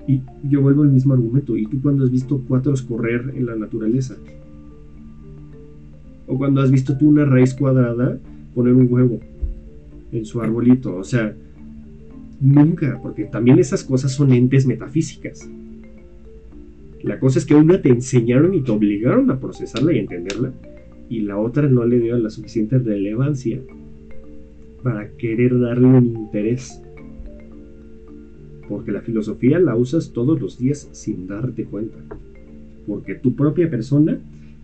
Y 0.08 0.22
yo 0.50 0.62
vuelvo 0.62 0.84
al 0.84 0.90
mismo 0.90 1.14
argumento. 1.14 1.58
¿Y 1.58 1.66
tú 1.66 1.82
cuando 1.82 2.06
has 2.06 2.12
visto 2.12 2.42
cuatros 2.48 2.82
correr 2.84 3.34
en 3.36 3.46
la 3.46 3.58
naturaleza? 3.58 4.16
O 6.30 6.38
cuando 6.38 6.62
has 6.62 6.72
visto 6.72 6.98
tú 6.98 7.10
una 7.10 7.26
raíz 7.26 7.54
cuadrada 7.54 8.18
poner 8.56 8.74
un 8.74 8.88
huevo 8.90 9.20
en 10.12 10.26
su 10.26 10.42
arbolito. 10.42 10.96
O 10.96 11.04
sea, 11.04 11.36
nunca, 12.40 13.00
porque 13.02 13.26
también 13.26 13.60
esas 13.60 13.84
cosas 13.84 14.14
son 14.14 14.32
entes 14.32 14.66
metafísicas. 14.66 15.50
La 17.04 17.20
cosa 17.20 17.40
es 17.40 17.46
que 17.46 17.56
una 17.56 17.82
te 17.82 17.90
enseñaron 17.90 18.54
y 18.54 18.62
te 18.62 18.72
obligaron 18.72 19.30
a 19.32 19.40
procesarla 19.40 19.94
y 19.94 20.00
entenderla, 20.00 20.54
y 21.10 21.22
la 21.22 21.38
otra 21.38 21.68
no 21.68 21.84
le 21.86 22.00
dio 22.00 22.18
la 22.18 22.30
suficiente 22.30 22.78
relevancia 22.78 23.60
para 24.84 25.10
querer 25.18 25.60
darle 25.60 25.88
un 25.88 26.06
interés 26.06 26.82
porque 28.70 28.92
la 28.92 29.02
filosofía 29.02 29.60
la 29.60 29.76
usas 29.76 30.12
todos 30.14 30.40
los 30.40 30.60
días 30.60 30.88
sin 30.92 31.28
darte 31.28 31.66
cuenta. 31.66 31.98
Porque 32.86 33.16
tu 33.16 33.34
propia 33.34 33.70
persona 33.70 34.20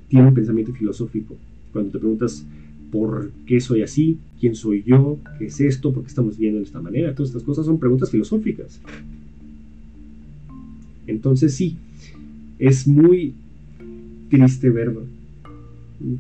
tiene 0.08 0.28
un 0.28 0.34
pensamiento 0.36 0.72
filosófico. 0.74 1.36
Cuando 1.76 1.92
te 1.92 2.00
preguntas 2.00 2.46
por 2.90 3.32
qué 3.46 3.60
soy 3.60 3.82
así, 3.82 4.18
quién 4.40 4.56
soy 4.56 4.82
yo, 4.84 5.20
qué 5.38 5.48
es 5.48 5.60
esto, 5.60 5.92
por 5.92 6.04
qué 6.04 6.08
estamos 6.08 6.38
viendo 6.38 6.60
de 6.60 6.64
esta 6.64 6.82
manera, 6.82 7.14
todas 7.14 7.32
estas 7.32 7.44
cosas 7.44 7.66
son 7.66 7.80
preguntas 7.80 8.10
filosóficas. 8.10 8.80
Entonces 11.06 11.54
sí, 11.54 11.76
es 12.60 12.88
muy 12.88 13.34
triste 14.30 14.70
ver 14.70 14.94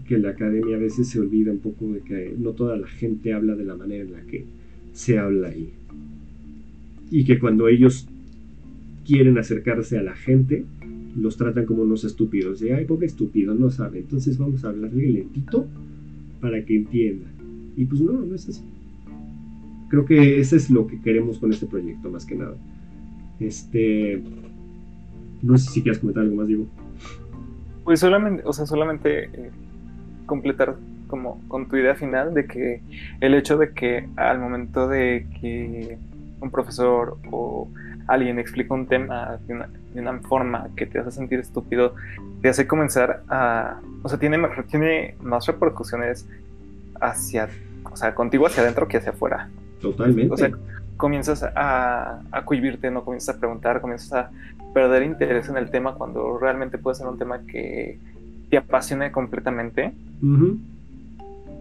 que 0.05 0.17
la 0.17 0.31
academia 0.31 0.75
a 0.75 0.79
veces 0.79 1.07
se 1.07 1.21
olvida 1.21 1.53
un 1.53 1.59
poco 1.59 1.93
de 1.93 2.01
que 2.01 2.35
no 2.37 2.51
toda 2.51 2.75
la 2.75 2.87
gente 2.87 3.31
habla 3.31 3.55
de 3.55 3.63
la 3.63 3.77
manera 3.77 4.03
en 4.03 4.11
la 4.11 4.21
que 4.23 4.43
se 4.91 5.17
habla 5.17 5.47
ahí. 5.47 5.69
Y 7.11 7.23
que 7.23 7.39
cuando 7.39 7.69
ellos 7.69 8.09
quieren 9.07 9.37
acercarse 9.37 9.97
a 9.97 10.03
la 10.03 10.15
gente, 10.15 10.65
los 11.15 11.37
tratan 11.37 11.65
como 11.65 11.83
unos 11.83 12.03
estúpidos. 12.03 12.59
De, 12.59 12.73
ay, 12.73 12.85
pobre 12.85 13.07
estúpido, 13.07 13.55
no 13.55 13.69
sabe. 13.71 13.99
Entonces 13.99 14.37
vamos 14.37 14.63
a 14.63 14.69
hablarle 14.69 15.09
lentito 15.09 15.65
para 16.41 16.63
que 16.63 16.75
entienda. 16.75 17.25
Y 17.75 17.85
pues 17.85 18.01
no, 18.01 18.13
no 18.13 18.35
es 18.35 18.47
así. 18.49 18.63
Creo 19.89 20.05
que 20.05 20.39
eso 20.39 20.55
es 20.55 20.69
lo 20.69 20.87
que 20.87 21.01
queremos 21.01 21.39
con 21.39 21.51
este 21.51 21.65
proyecto, 21.65 22.09
más 22.09 22.25
que 22.25 22.35
nada. 22.35 22.55
Este. 23.39 24.21
No 25.41 25.57
sé 25.57 25.69
si 25.69 25.81
quieres 25.81 25.99
comentar 25.99 26.23
algo 26.23 26.35
más, 26.35 26.47
Diego. 26.47 26.65
Pues 27.83 27.99
solamente, 27.99 28.43
o 28.45 28.53
sea, 28.53 28.65
solamente 28.65 29.25
eh, 29.25 29.51
completar 30.25 30.75
como 31.07 31.39
con 31.47 31.67
tu 31.67 31.75
idea 31.75 31.95
final 31.95 32.33
de 32.33 32.47
que 32.47 32.81
el 33.21 33.35
hecho 33.35 33.57
de 33.57 33.71
que 33.73 34.09
al 34.15 34.39
momento 34.39 34.87
de 34.87 35.27
que 35.39 35.97
un 36.41 36.49
profesor 36.49 37.17
o 37.31 37.69
alguien 38.07 38.39
explica 38.39 38.73
un 38.73 38.87
tema 38.87 39.37
de 39.47 39.65
una, 39.99 40.19
forma 40.19 40.69
que 40.75 40.85
te 40.85 40.99
hace 40.99 41.11
sentir 41.11 41.39
estúpido, 41.39 41.95
te 42.41 42.49
hace 42.49 42.67
comenzar 42.67 43.23
a... 43.29 43.79
O 44.03 44.09
sea, 44.09 44.19
tiene, 44.19 44.39
tiene 44.69 45.15
más 45.21 45.47
repercusiones 45.47 46.27
hacia... 46.99 47.49
O 47.91 47.95
sea, 47.95 48.13
contigo 48.13 48.47
hacia 48.47 48.63
adentro 48.63 48.87
que 48.87 48.97
hacia 48.97 49.11
afuera. 49.11 49.49
Totalmente. 49.81 50.33
O 50.33 50.37
sea, 50.37 50.51
comienzas 50.97 51.43
a, 51.43 52.21
a 52.31 52.45
cohibirte, 52.45 52.89
no 52.91 53.03
comienzas 53.03 53.35
a 53.35 53.39
preguntar, 53.39 53.81
comienzas 53.81 54.13
a 54.13 54.31
perder 54.73 55.03
interés 55.03 55.47
en 55.49 55.57
el 55.57 55.69
tema 55.69 55.95
cuando 55.95 56.37
realmente 56.37 56.77
puede 56.77 56.95
ser 56.95 57.07
un 57.07 57.17
tema 57.17 57.39
que 57.47 57.97
te 58.49 58.57
apasione 58.57 59.11
completamente, 59.11 59.93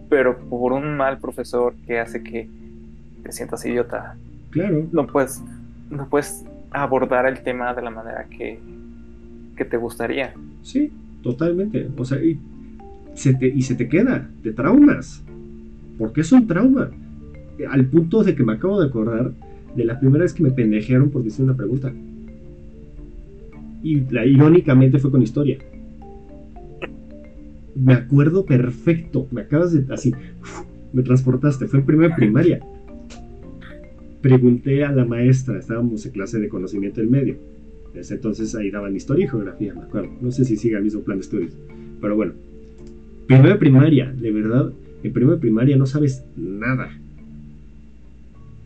pero 0.09 0.37
por 0.37 0.73
un 0.73 0.97
mal 0.97 1.17
profesor 1.19 1.73
que 1.87 1.99
hace 1.99 2.21
que 2.21 2.49
te 3.23 3.31
sientas 3.31 3.65
idiota 3.65 4.15
Claro. 4.55 4.87
No 4.93 5.05
puedes, 5.05 5.41
no 5.95 6.07
puedes 6.09 6.45
abordar 6.71 7.25
el 7.25 7.41
tema 7.41 7.73
de 7.73 7.81
la 7.81 7.89
manera 7.89 8.25
que, 8.29 8.59
te 9.55 9.77
gustaría. 9.77 10.33
Sí, 10.61 10.91
totalmente. 11.23 11.89
O 11.97 12.05
sea, 12.05 12.21
y 12.21 12.39
se 13.13 13.33
te, 13.33 13.47
y 13.47 13.61
se 13.61 13.75
te 13.75 13.87
queda, 13.87 14.29
te 14.43 14.51
traumas. 14.51 15.23
Porque 15.97 16.21
es 16.21 16.31
un 16.31 16.45
trauma. 16.45 16.89
Al 17.69 17.85
punto 17.85 18.23
de 18.23 18.35
que 18.35 18.43
me 18.43 18.53
acabo 18.53 18.81
de 18.81 18.87
acordar 18.87 19.31
de 19.75 19.85
la 19.85 19.99
primera 19.99 20.23
vez 20.23 20.33
que 20.33 20.43
me 20.43 20.51
pendejearon 20.51 21.09
por 21.09 21.23
decir 21.23 21.45
una 21.45 21.55
pregunta. 21.55 21.93
Y 23.81 24.01
la, 24.09 24.25
irónicamente 24.25 24.99
fue 24.99 25.11
con 25.11 25.21
historia. 25.21 25.57
Me 27.75 27.93
acuerdo 27.93 28.45
perfecto. 28.45 29.27
Me 29.31 29.41
acabas 29.41 29.71
de. 29.71 29.93
Así. 29.93 30.13
me 30.91 31.03
transportaste. 31.03 31.67
Fue 31.67 31.79
en 31.79 31.85
primera 31.85 32.15
primaria 32.15 32.59
pregunté 34.25 34.83
a 34.83 34.91
la 34.91 35.05
maestra, 35.05 35.59
estábamos 35.59 36.03
en 36.03 36.11
clase 36.11 36.39
de 36.39 36.49
conocimiento 36.49 36.99
del 36.99 37.11
medio. 37.11 37.35
Desde 37.93 38.15
entonces 38.15 38.55
ahí 38.55 38.71
daban 38.71 38.95
historia 38.95 39.25
y 39.25 39.29
geografía, 39.29 39.75
me 39.75 39.81
acuerdo. 39.81 40.09
No 40.19 40.31
sé 40.31 40.45
si 40.45 40.57
sigue 40.57 40.75
el 40.75 40.83
mismo 40.83 41.01
plan 41.01 41.19
de 41.19 41.25
estudios. 41.25 41.51
Pero 42.01 42.15
bueno, 42.15 42.33
primera 43.27 43.59
primaria, 43.59 44.11
de 44.11 44.31
verdad, 44.31 44.73
en 45.03 45.13
primera 45.13 45.39
primaria 45.39 45.77
no 45.77 45.85
sabes 45.85 46.25
nada. 46.35 46.89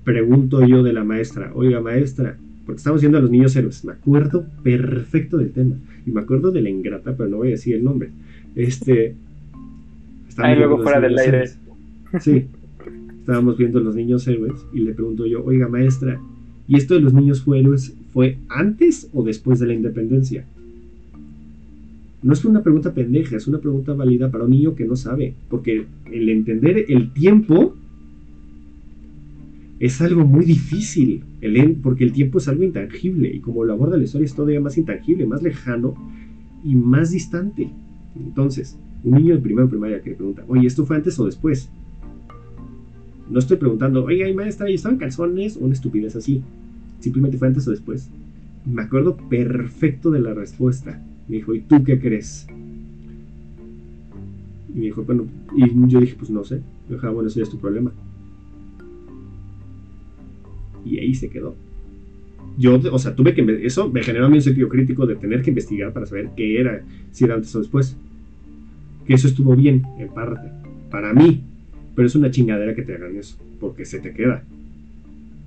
Pregunto 0.05 0.65
yo 0.65 0.81
de 0.81 0.93
la 0.93 1.03
maestra, 1.03 1.51
oiga 1.53 1.81
maestra, 1.81 2.37
porque 2.65 2.77
estamos 2.77 3.01
viendo 3.01 3.17
a 3.17 3.21
los 3.21 3.29
niños 3.29 3.53
héroes, 3.53 3.83
me 3.83 3.91
acuerdo 3.91 4.45
perfecto 4.63 5.39
del 5.39 5.51
tema. 5.51 5.75
Y 6.05 6.11
me 6.11 6.21
acuerdo 6.21 6.51
de 6.51 6.61
la 6.61 6.69
ingrata, 6.69 7.17
pero 7.17 7.27
no 7.27 7.35
voy 7.35 7.49
a 7.49 7.51
decir 7.51 7.75
el 7.75 7.83
nombre. 7.83 8.11
Este. 8.55 9.13
Ahí 10.37 10.55
luego 10.55 10.81
fuera 10.81 11.01
del 11.01 11.19
aire. 11.19 11.49
Sí, 12.21 12.47
estábamos 13.29 13.57
viendo 13.57 13.79
los 13.79 13.95
niños 13.95 14.27
héroes 14.27 14.65
y 14.73 14.79
le 14.79 14.95
pregunto 14.95 15.23
yo, 15.27 15.45
oiga 15.45 15.67
maestra, 15.67 16.19
¿y 16.67 16.77
esto 16.77 16.95
de 16.95 17.01
los 17.01 17.13
niños 17.13 17.45
héroes 17.47 17.95
fue 18.11 18.39
antes 18.49 19.07
o 19.13 19.23
después 19.23 19.59
de 19.59 19.67
la 19.67 19.75
independencia? 19.75 20.47
No 22.23 22.33
es 22.33 22.43
una 22.43 22.63
pregunta 22.63 22.91
pendeja, 22.95 23.37
es 23.37 23.47
una 23.47 23.59
pregunta 23.59 23.93
válida 23.93 24.31
para 24.31 24.45
un 24.45 24.49
niño 24.49 24.73
que 24.73 24.85
no 24.85 24.95
sabe, 24.95 25.35
porque 25.47 25.85
el 26.11 26.27
entender 26.27 26.85
el 26.89 27.13
tiempo 27.13 27.75
es 29.79 30.01
algo 30.01 30.25
muy 30.25 30.43
difícil, 30.43 31.21
porque 31.83 32.05
el 32.05 32.13
tiempo 32.13 32.39
es 32.39 32.47
algo 32.47 32.63
intangible 32.63 33.31
y 33.31 33.41
como 33.41 33.63
lo 33.63 33.73
aborda 33.73 33.95
la 33.95 34.05
historia 34.05 34.25
es 34.25 34.33
todavía 34.33 34.59
más 34.59 34.75
intangible, 34.75 35.27
más 35.27 35.43
lejano 35.43 35.93
y 36.65 36.73
más 36.73 37.11
distante. 37.11 37.69
Entonces, 38.15 38.75
un 39.03 39.13
niño 39.13 39.35
de 39.35 39.41
primera 39.41 39.67
primaria 39.67 40.01
que 40.01 40.09
le 40.09 40.15
pregunta, 40.15 40.43
oye, 40.47 40.65
¿esto 40.65 40.83
fue 40.83 40.95
antes 40.95 41.19
o 41.19 41.27
después? 41.27 41.69
No 43.29 43.39
estoy 43.39 43.57
preguntando, 43.57 44.03
oiga, 44.03 44.31
maestra, 44.33 44.69
¿y 44.69 44.73
estaban 44.73 44.97
calzones? 44.97 45.55
Una 45.57 45.73
estupidez 45.73 46.15
así. 46.15 46.41
Simplemente 46.99 47.37
fue 47.37 47.47
antes 47.47 47.67
o 47.67 47.71
después. 47.71 48.09
Me 48.65 48.81
acuerdo 48.81 49.15
perfecto 49.15 50.09
de 50.09 50.19
la 50.19 50.33
respuesta. 50.33 51.01
Me 51.27 51.37
dijo, 51.37 51.53
¿y 51.53 51.61
tú 51.61 51.83
qué 51.83 51.99
crees? 51.99 52.47
Y 54.73 54.77
me 54.77 54.85
dijo, 54.85 55.03
bueno, 55.03 55.27
y 55.55 55.87
yo 55.87 55.99
dije, 55.99 56.15
pues 56.17 56.31
no 56.31 56.43
sé. 56.43 56.61
Yo 56.89 56.95
dije, 56.95 57.07
ah, 57.07 57.11
bueno, 57.11 57.29
eso 57.29 57.37
ya 57.37 57.43
es 57.43 57.49
tu 57.49 57.59
problema. 57.59 57.91
Y 60.83 60.97
ahí 60.97 61.13
se 61.13 61.29
quedó. 61.29 61.55
Yo, 62.57 62.79
o 62.91 62.99
sea, 62.99 63.15
tuve 63.15 63.33
que. 63.35 63.65
Eso 63.65 63.89
me 63.89 64.01
generó 64.01 64.25
a 64.25 64.29
mí 64.29 64.37
un 64.37 64.41
sentido 64.41 64.69
crítico 64.69 65.05
de 65.05 65.15
tener 65.15 65.41
que 65.43 65.51
investigar 65.51 65.93
para 65.93 66.05
saber 66.05 66.31
qué 66.35 66.59
era, 66.59 66.83
si 67.11 67.25
era 67.25 67.35
antes 67.35 67.55
o 67.55 67.59
después. 67.59 67.95
Que 69.05 69.13
eso 69.13 69.27
estuvo 69.27 69.55
bien, 69.55 69.83
en 69.97 70.09
parte. 70.09 70.49
Para 70.89 71.13
mí, 71.13 71.43
pero 71.99 72.07
es 72.07 72.15
una 72.15 72.31
chingadera 72.31 72.73
que 72.73 72.83
te 72.83 72.95
hagan 72.95 73.17
eso, 73.17 73.35
porque 73.59 73.83
se 73.83 73.99
te 73.99 74.13
queda. 74.13 74.41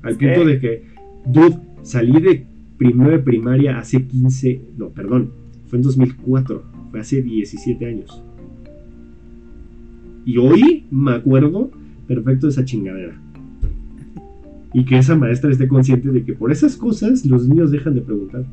Al 0.03 0.19
punto 0.19 0.45
de 0.45 0.61
que, 0.61 0.83
dude, 1.25 1.57
salí 1.81 2.21
de 2.21 2.45
primero 2.77 3.11
de 3.11 3.21
primaria 3.21 3.79
hace 3.79 4.07
15, 4.07 4.61
no, 4.77 4.91
perdón, 4.91 5.33
fue 5.69 5.79
en 5.79 5.85
2004, 5.85 6.63
fue 6.91 7.01
hace 7.01 7.23
17 7.23 7.87
años. 7.87 8.23
Y 10.27 10.37
hoy 10.37 10.85
me 10.91 11.13
acuerdo 11.13 11.71
perfecto 12.07 12.49
de 12.49 12.51
esa 12.51 12.67
chingadera. 12.67 13.19
Y 14.75 14.85
que 14.85 14.99
esa 14.99 15.17
maestra 15.17 15.51
esté 15.51 15.67
consciente 15.67 16.11
de 16.11 16.23
que 16.23 16.35
por 16.35 16.53
esas 16.53 16.77
cosas 16.77 17.25
los 17.25 17.49
niños 17.49 17.71
dejan 17.71 17.95
de 17.95 18.03
preguntar. 18.03 18.45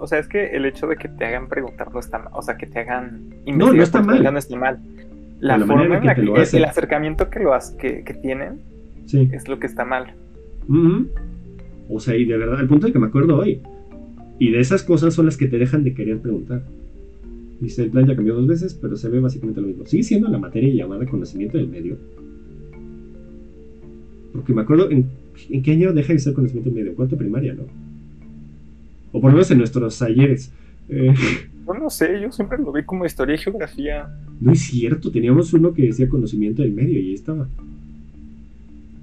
O 0.00 0.06
sea, 0.08 0.18
es 0.18 0.26
que 0.26 0.48
el 0.48 0.66
hecho 0.66 0.88
de 0.88 0.96
que 0.96 1.08
te 1.08 1.26
hagan 1.26 1.48
preguntar 1.48 1.94
no 1.94 2.00
está 2.00 2.18
mal. 2.18 2.32
O 2.32 2.42
sea, 2.42 2.56
que 2.56 2.66
te 2.66 2.80
hagan 2.80 3.20
No, 3.46 3.72
no 3.72 3.82
está 3.84 4.02
mal. 4.02 4.20
No 4.20 4.36
está 4.36 4.56
mal 4.56 4.80
la, 5.40 5.58
forma 5.58 5.84
en 5.84 6.06
la 6.06 6.14
que, 6.14 6.22
el 6.22 6.64
acercamiento 6.64 7.30
que 7.30 7.40
lo 7.40 7.52
que, 7.78 8.02
que 8.04 8.14
tienen 8.14 8.60
es 9.12 9.48
lo 9.48 9.58
que 9.58 9.66
está 9.66 9.84
mal. 9.84 10.14
O 11.88 12.00
sea, 12.00 12.16
y 12.16 12.24
de 12.24 12.36
verdad, 12.36 12.58
al 12.58 12.68
punto 12.68 12.86
de 12.86 12.92
que 12.92 12.98
me 12.98 13.06
acuerdo 13.06 13.36
hoy. 13.36 13.60
Y 14.38 14.50
de 14.52 14.60
esas 14.60 14.82
cosas 14.82 15.14
son 15.14 15.26
las 15.26 15.36
que 15.36 15.48
te 15.48 15.58
dejan 15.58 15.82
de 15.82 15.94
querer 15.94 16.20
preguntar. 16.20 16.62
Dice, 17.60 17.82
el 17.82 17.90
plan 17.90 18.06
ya 18.06 18.14
cambió 18.14 18.34
dos 18.34 18.46
veces, 18.46 18.74
pero 18.74 18.96
se 18.96 19.08
ve 19.08 19.18
básicamente 19.18 19.60
lo 19.60 19.66
mismo. 19.66 19.84
Sigue 19.86 20.04
siendo 20.04 20.28
la 20.28 20.38
materia 20.38 20.72
llamada 20.72 21.06
conocimiento 21.06 21.58
del 21.58 21.68
medio. 21.68 21.96
Porque 24.32 24.52
me 24.52 24.62
acuerdo, 24.62 24.90
¿en, 24.90 25.06
¿en 25.50 25.62
qué 25.62 25.72
año 25.72 25.92
deja 25.92 26.12
de 26.12 26.20
ser 26.20 26.34
conocimiento 26.34 26.70
del 26.70 26.78
medio? 26.78 26.94
Cuarto 26.94 27.16
primaria, 27.16 27.54
¿no? 27.54 27.64
O 29.10 29.20
por 29.20 29.30
lo 29.30 29.38
menos 29.38 29.50
en 29.50 29.58
nuestros 29.58 29.98
talleres. 29.98 30.52
Eh, 30.88 31.12
no 31.74 31.90
sé, 31.90 32.20
yo 32.20 32.30
siempre 32.32 32.58
lo 32.58 32.72
vi 32.72 32.84
como 32.84 33.04
historia 33.04 33.34
y 33.34 33.38
geografía. 33.38 34.08
No 34.40 34.52
es 34.52 34.60
cierto, 34.60 35.10
teníamos 35.10 35.52
uno 35.52 35.74
que 35.74 35.86
decía 35.86 36.08
conocimiento 36.08 36.62
del 36.62 36.72
medio 36.72 36.98
y 36.98 37.08
ahí 37.08 37.14
estaba. 37.14 37.48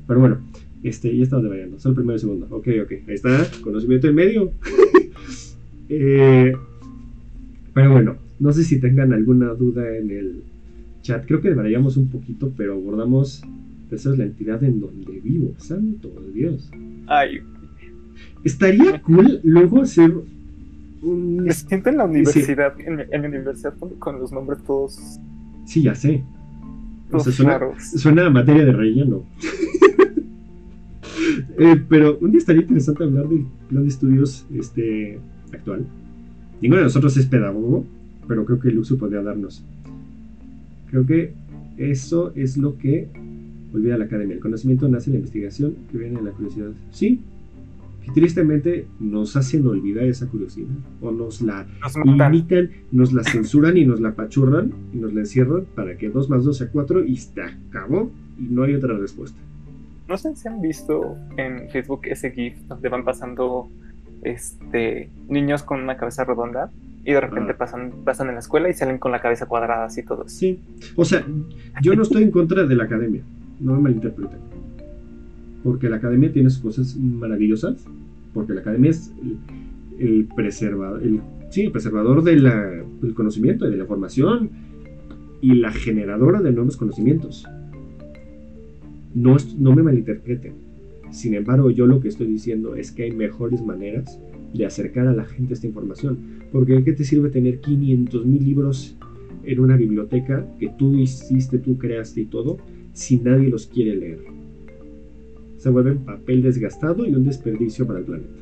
Pero 0.07 0.19
bueno, 0.19 0.39
este, 0.83 1.15
ya 1.15 1.23
estamos 1.23 1.49
variando, 1.49 1.79
solo 1.79 1.91
el 1.91 1.95
primero 1.95 2.17
y 2.17 2.19
segundo. 2.19 2.47
Ok, 2.49 2.67
ok, 2.83 2.91
ahí 3.07 3.15
está, 3.15 3.45
conocimiento 3.61 4.07
en 4.07 4.15
medio. 4.15 4.51
Eh, 5.87 6.51
pero 7.75 7.91
bueno, 7.91 8.15
no 8.39 8.51
sé 8.51 8.63
si 8.63 8.79
tengan 8.79 9.13
alguna 9.13 9.53
duda 9.53 9.95
en 9.95 10.09
el 10.09 10.43
chat. 11.03 11.25
Creo 11.25 11.41
que 11.41 11.53
variamos 11.53 11.95
un 11.95 12.09
poquito, 12.09 12.51
pero 12.57 12.73
abordamos. 12.73 13.43
Esa 13.91 14.11
es 14.11 14.17
la 14.17 14.25
entidad 14.25 14.63
en 14.63 14.79
donde 14.79 15.19
vivo. 15.19 15.53
Santo 15.57 16.11
Dios. 16.33 16.71
Ay. 17.05 17.41
Estaría 18.43 18.99
cool 19.01 19.39
luego 19.43 19.81
hacer. 19.81 20.11
Me 21.05 21.53
siento 21.53 21.89
en 21.89 21.97
la 21.97 22.05
universidad, 22.05 22.73
en, 22.79 22.97
la 22.97 23.27
universidad 23.27 23.75
con, 23.99 24.19
los 24.19 24.31
nombres 24.31 24.63
todos. 24.63 25.19
Sí, 25.65 25.83
ya 25.83 25.93
sé. 25.93 26.23
O 27.11 27.19
sea, 27.19 27.31
suena, 27.31 27.59
suena, 27.79 28.25
a 28.25 28.29
materia 28.29 28.65
de 28.65 28.71
relleno. 28.71 29.23
Eh, 31.57 31.81
pero 31.87 32.17
un 32.19 32.31
día 32.31 32.39
estaría 32.39 32.61
interesante 32.61 33.03
hablar 33.03 33.27
del 33.29 33.45
plan 33.69 33.83
de 33.83 33.89
estudios 33.89 34.45
este, 34.53 35.17
actual. 35.53 35.85
Ninguno 36.61 36.79
de 36.79 36.83
nosotros 36.83 37.15
es 37.17 37.25
pedagogo, 37.25 37.85
pero 38.27 38.45
creo 38.45 38.59
que 38.59 38.69
Luxu 38.69 38.97
podría 38.97 39.21
darnos. 39.21 39.63
Creo 40.89 41.05
que 41.05 41.33
eso 41.77 42.33
es 42.35 42.57
lo 42.57 42.77
que 42.77 43.07
olvida 43.73 43.97
la 43.97 44.05
academia. 44.05 44.35
El 44.35 44.41
conocimiento 44.41 44.87
nace 44.87 45.09
en 45.09 45.13
la 45.13 45.19
investigación 45.19 45.75
que 45.91 45.97
viene 45.97 46.19
en 46.19 46.25
la 46.25 46.31
curiosidad. 46.31 46.71
Sí, 46.91 47.21
y 48.07 48.11
tristemente 48.11 48.87
nos 48.99 49.35
hacen 49.35 49.65
olvidar 49.67 50.03
esa 50.05 50.27
curiosidad 50.27 50.69
o 51.01 51.11
nos 51.11 51.41
la 51.41 51.65
limitan, 52.03 52.69
nos 52.91 53.13
la 53.13 53.23
censuran 53.23 53.77
y 53.77 53.85
nos 53.85 53.99
la 53.99 54.13
pachurran 54.13 54.73
y 54.93 54.97
nos 54.97 55.13
la 55.13 55.21
encierran 55.21 55.65
para 55.75 55.97
que 55.97 56.09
2 56.09 56.29
más 56.29 56.43
2 56.43 56.57
sea 56.57 56.69
4 56.71 57.03
y 57.05 57.17
se 57.17 57.41
acabó 57.41 58.11
y 58.37 58.43
no 58.43 58.63
hay 58.63 58.75
otra 58.75 58.95
respuesta. 58.97 59.39
No 60.07 60.17
sé 60.17 60.35
si 60.35 60.47
han 60.47 60.61
visto 60.61 61.17
en 61.37 61.69
Facebook 61.71 62.01
ese 62.03 62.31
GIF 62.31 62.55
donde 62.67 62.89
van 62.89 63.03
pasando 63.03 63.69
este, 64.21 65.09
niños 65.27 65.63
con 65.63 65.81
una 65.81 65.97
cabeza 65.97 66.23
redonda 66.23 66.69
y 67.03 67.11
de 67.11 67.21
repente 67.21 67.53
ah. 67.53 67.57
pasan, 67.57 67.91
pasan 68.03 68.27
en 68.27 68.35
la 68.35 68.39
escuela 68.39 68.69
y 68.69 68.73
salen 68.73 68.99
con 68.99 69.11
la 69.11 69.21
cabeza 69.21 69.47
cuadrada 69.47 69.85
así 69.85 70.03
todos. 70.03 70.31
Sí, 70.31 70.59
o 70.95 71.05
sea, 71.05 71.25
yo 71.81 71.95
no 71.95 72.03
estoy 72.03 72.23
en 72.23 72.31
contra 72.31 72.65
de 72.65 72.75
la 72.75 72.83
academia, 72.83 73.23
no 73.59 73.73
me 73.75 73.81
malinterpreten. 73.81 74.54
Porque 75.65 75.89
la 75.89 75.97
academia 75.97 76.31
tiene 76.31 76.49
sus 76.49 76.61
cosas 76.61 76.95
maravillosas, 76.95 77.85
porque 78.33 78.53
la 78.53 78.61
academia 78.61 78.91
es 78.91 79.11
el, 79.99 80.29
preservador, 80.33 81.03
el, 81.03 81.19
sí, 81.49 81.63
el 81.63 81.71
preservador 81.73 82.23
de 82.23 82.35
del 83.01 83.13
conocimiento 83.13 83.67
y 83.67 83.71
de 83.71 83.77
la 83.77 83.85
formación 83.85 84.49
y 85.41 85.55
la 85.55 85.73
generadora 85.73 86.41
de 86.41 86.53
nuevos 86.53 86.77
conocimientos. 86.77 87.45
No, 89.13 89.35
no 89.57 89.75
me 89.75 89.83
malinterpreten 89.83 90.65
sin 91.15 91.33
embargo, 91.33 91.69
yo 91.71 91.87
lo 91.87 92.01
que 92.01 92.09
estoy 92.09 92.27
diciendo 92.27 92.75
es 92.75 92.91
que 92.91 93.03
hay 93.03 93.11
mejores 93.11 93.63
maneras 93.63 94.19
de 94.53 94.65
acercar 94.65 95.07
a 95.07 95.13
la 95.13 95.23
gente 95.23 95.53
esta 95.53 95.65
información. 95.65 96.17
Porque 96.51 96.83
¿qué 96.83 96.91
te 96.91 97.05
sirve 97.05 97.29
tener 97.29 97.61
500 97.61 98.25
mil 98.25 98.43
libros 98.43 98.97
en 99.45 99.59
una 99.61 99.77
biblioteca 99.77 100.45
que 100.59 100.69
tú 100.77 100.93
hiciste, 100.95 101.57
tú 101.59 101.77
creaste 101.77 102.21
y 102.21 102.25
todo, 102.25 102.57
si 102.91 103.17
nadie 103.17 103.49
los 103.49 103.67
quiere 103.67 103.95
leer? 103.95 104.19
Se 105.57 105.69
vuelve 105.69 105.95
papel 105.95 106.43
desgastado 106.43 107.05
y 107.05 107.15
un 107.15 107.25
desperdicio 107.25 107.87
para 107.87 107.99
el 107.99 108.05
planeta. 108.05 108.39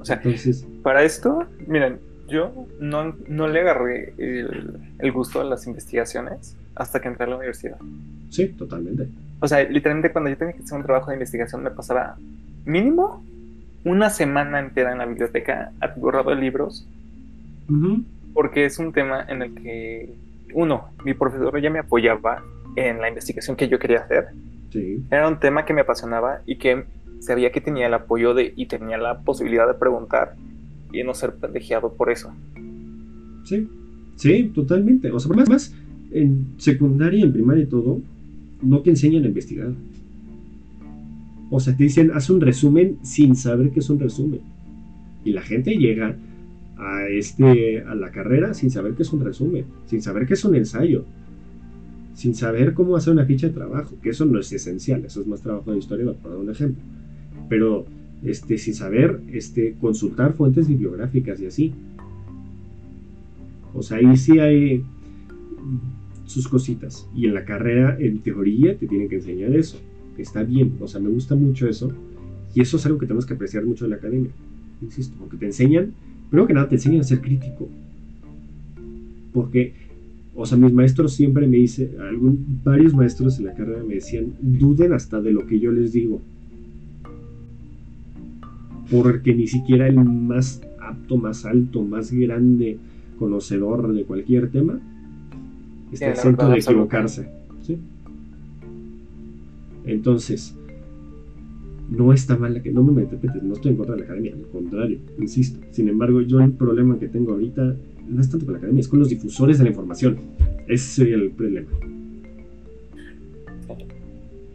O 0.00 0.04
sea, 0.04 0.16
Entonces, 0.16 0.66
para 0.82 1.02
esto, 1.02 1.44
miren, 1.66 1.98
yo 2.28 2.66
no, 2.78 3.16
no 3.26 3.48
le 3.48 3.60
agarré 3.60 4.14
el, 4.18 4.78
el 4.98 5.12
gusto 5.12 5.40
a 5.40 5.44
las 5.44 5.66
investigaciones 5.66 6.56
hasta 6.74 7.00
que 7.00 7.08
entré 7.08 7.24
a 7.24 7.28
la 7.28 7.36
universidad. 7.36 7.78
Sí, 8.30 8.48
totalmente. 8.48 9.08
O 9.40 9.48
sea, 9.48 9.62
literalmente 9.68 10.12
cuando 10.12 10.30
yo 10.30 10.36
tenía 10.36 10.54
que 10.54 10.62
hacer 10.62 10.78
un 10.78 10.84
trabajo 10.84 11.10
de 11.10 11.16
investigación 11.16 11.62
me 11.62 11.70
pasaba 11.70 12.16
mínimo 12.64 13.24
una 13.84 14.10
semana 14.10 14.58
entera 14.60 14.92
en 14.92 14.98
la 14.98 15.06
biblioteca 15.06 15.72
atiborrado 15.80 16.30
de 16.30 16.36
libros. 16.36 16.86
Porque 18.32 18.64
es 18.64 18.78
un 18.78 18.92
tema 18.92 19.24
en 19.28 19.42
el 19.42 19.54
que, 19.54 20.14
uno, 20.54 20.88
mi 21.04 21.14
profesor 21.14 21.60
ya 21.60 21.70
me 21.70 21.80
apoyaba 21.80 22.42
en 22.76 23.00
la 23.00 23.08
investigación 23.08 23.56
que 23.56 23.68
yo 23.68 23.78
quería 23.78 24.00
hacer. 24.00 24.28
Sí. 24.70 25.02
Era 25.10 25.28
un 25.28 25.40
tema 25.40 25.64
que 25.64 25.72
me 25.72 25.80
apasionaba 25.80 26.42
y 26.46 26.56
que 26.56 26.84
sabía 27.20 27.50
que 27.50 27.60
tenía 27.60 27.86
el 27.86 27.94
apoyo 27.94 28.34
de 28.34 28.52
y 28.56 28.66
tenía 28.66 28.98
la 28.98 29.20
posibilidad 29.20 29.66
de 29.66 29.74
preguntar 29.74 30.34
y 30.92 31.02
no 31.02 31.14
ser 31.14 31.34
pendejeado 31.34 31.92
por 31.92 32.10
eso. 32.10 32.32
Sí, 33.44 33.68
sí, 34.16 34.50
totalmente. 34.54 35.10
O 35.10 35.18
sea, 35.18 35.34
más, 35.34 35.48
más 35.48 35.74
en 36.12 36.54
secundaria, 36.58 37.24
en 37.24 37.32
primaria 37.32 37.64
y 37.64 37.66
todo, 37.66 38.00
no 38.62 38.80
te 38.80 38.90
enseñan 38.90 39.24
a 39.24 39.28
investigar. 39.28 39.70
O 41.50 41.60
sea, 41.60 41.76
te 41.76 41.84
dicen, 41.84 42.10
haz 42.12 42.28
un 42.28 42.40
resumen 42.40 42.98
sin 43.02 43.34
saber 43.34 43.70
qué 43.70 43.80
es 43.80 43.88
un 43.88 43.98
resumen. 43.98 44.40
Y 45.24 45.32
la 45.32 45.42
gente 45.42 45.76
llega 45.76 46.14
a, 46.76 47.08
este, 47.08 47.82
a 47.82 47.94
la 47.94 48.10
carrera 48.10 48.54
sin 48.54 48.70
saber 48.70 48.92
qué 48.94 49.02
es 49.02 49.12
un 49.12 49.24
resumen, 49.24 49.64
sin 49.86 50.02
saber 50.02 50.26
qué 50.26 50.34
es 50.34 50.44
un 50.44 50.54
ensayo, 50.54 51.04
sin 52.18 52.34
saber 52.34 52.74
cómo 52.74 52.96
hacer 52.96 53.12
una 53.12 53.24
ficha 53.24 53.46
de 53.46 53.52
trabajo, 53.52 53.94
que 54.02 54.08
eso 54.10 54.24
no 54.24 54.40
es 54.40 54.52
esencial, 54.52 55.04
eso 55.04 55.20
es 55.20 55.28
más 55.28 55.40
trabajo 55.40 55.70
de 55.70 55.78
historia, 55.78 56.12
para 56.14 56.34
dar 56.34 56.42
un 56.42 56.50
ejemplo. 56.50 56.82
Pero 57.48 57.86
este, 58.24 58.58
sin 58.58 58.74
saber 58.74 59.20
este, 59.32 59.76
consultar 59.80 60.34
fuentes 60.34 60.66
bibliográficas 60.66 61.40
y 61.40 61.46
así. 61.46 61.72
O 63.72 63.84
sea, 63.84 63.98
ahí 63.98 64.16
sí 64.16 64.40
hay 64.40 64.84
sus 66.26 66.48
cositas. 66.48 67.08
Y 67.14 67.26
en 67.26 67.34
la 67.34 67.44
carrera, 67.44 67.96
en 68.00 68.18
teoría, 68.18 68.76
te 68.76 68.88
tienen 68.88 69.08
que 69.08 69.14
enseñar 69.14 69.54
eso. 69.54 69.78
Está 70.16 70.42
bien, 70.42 70.72
o 70.80 70.88
sea, 70.88 71.00
me 71.00 71.10
gusta 71.10 71.36
mucho 71.36 71.68
eso. 71.68 71.92
Y 72.52 72.62
eso 72.62 72.78
es 72.78 72.86
algo 72.86 72.98
que 72.98 73.06
tenemos 73.06 73.26
que 73.26 73.34
apreciar 73.34 73.64
mucho 73.64 73.84
en 73.84 73.92
la 73.92 73.96
academia. 73.98 74.32
Insisto, 74.82 75.14
porque 75.20 75.36
te 75.36 75.46
enseñan, 75.46 75.92
primero 76.30 76.48
que 76.48 76.54
nada, 76.54 76.68
te 76.68 76.74
enseñan 76.74 77.02
a 77.02 77.04
ser 77.04 77.20
crítico. 77.20 77.68
Porque, 79.32 79.72
o 80.40 80.46
sea, 80.46 80.56
mis 80.56 80.72
maestros 80.72 81.14
siempre 81.14 81.48
me 81.48 81.56
dicen, 81.56 81.90
algún, 82.00 82.60
varios 82.62 82.94
maestros 82.94 83.40
en 83.40 83.46
la 83.46 83.54
carrera 83.54 83.82
me 83.82 83.94
decían, 83.94 84.34
duden 84.40 84.92
hasta 84.92 85.20
de 85.20 85.32
lo 85.32 85.44
que 85.48 85.58
yo 85.58 85.72
les 85.72 85.92
digo. 85.92 86.20
Porque 88.88 89.34
ni 89.34 89.48
siquiera 89.48 89.88
el 89.88 89.96
más 89.96 90.62
apto, 90.80 91.16
más 91.16 91.44
alto, 91.44 91.82
más 91.82 92.12
grande 92.12 92.78
conocedor 93.18 93.92
de 93.92 94.04
cualquier 94.04 94.48
tema 94.48 94.78
está 95.90 96.10
exento 96.10 96.48
de 96.48 96.58
equivocarse. 96.58 97.28
¿sí? 97.62 97.76
Entonces, 99.86 100.54
no 101.90 102.12
está 102.12 102.36
mal 102.36 102.62
que 102.62 102.70
no 102.70 102.84
me 102.84 103.02
interpretes, 103.02 103.42
no 103.42 103.54
estoy 103.54 103.72
en 103.72 103.76
contra 103.76 103.96
de 103.96 104.02
la 104.02 104.06
academia, 104.06 104.34
al 104.34 104.46
contrario, 104.52 104.98
insisto. 105.18 105.58
Sin 105.72 105.88
embargo, 105.88 106.20
yo 106.20 106.40
el 106.40 106.52
problema 106.52 106.96
que 107.00 107.08
tengo 107.08 107.32
ahorita 107.32 107.74
no 108.08 108.20
es 108.20 108.30
tanto 108.30 108.46
con 108.46 108.54
la 108.54 108.58
academia, 108.58 108.80
es 108.80 108.88
con 108.88 108.98
los 108.98 109.08
difusores 109.08 109.58
de 109.58 109.64
la 109.64 109.70
información. 109.70 110.18
Ese 110.66 110.84
sería 110.84 111.16
el 111.16 111.30
problema. 111.30 111.68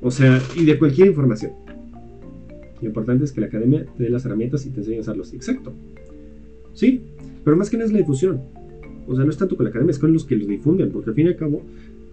O 0.01 0.11
sea, 0.11 0.41
y 0.55 0.65
de 0.65 0.77
cualquier 0.77 1.07
información. 1.07 1.53
Lo 2.81 2.87
importante 2.87 3.23
es 3.23 3.31
que 3.31 3.39
la 3.39 3.47
academia 3.47 3.85
te 3.97 4.03
dé 4.03 4.09
las 4.09 4.25
herramientas 4.25 4.65
y 4.65 4.69
te 4.69 4.81
enseñe 4.81 4.97
a 4.97 5.01
usarlos. 5.01 5.33
Exacto. 5.33 5.71
Sí, 6.73 7.01
pero 7.45 7.55
más 7.55 7.69
que 7.69 7.77
nada 7.77 7.87
es 7.87 7.93
la 7.93 7.99
difusión. 7.99 8.41
O 9.07 9.15
sea, 9.15 9.23
no 9.23 9.29
es 9.29 9.37
tanto 9.37 9.55
con 9.55 9.63
la 9.63 9.69
academia, 9.69 9.91
es 9.91 9.99
con 9.99 10.11
los 10.11 10.25
que 10.25 10.35
los 10.35 10.47
difunden, 10.47 10.91
porque 10.91 11.11
al 11.11 11.15
fin 11.15 11.27
y 11.27 11.29
al 11.29 11.35
cabo, 11.35 11.61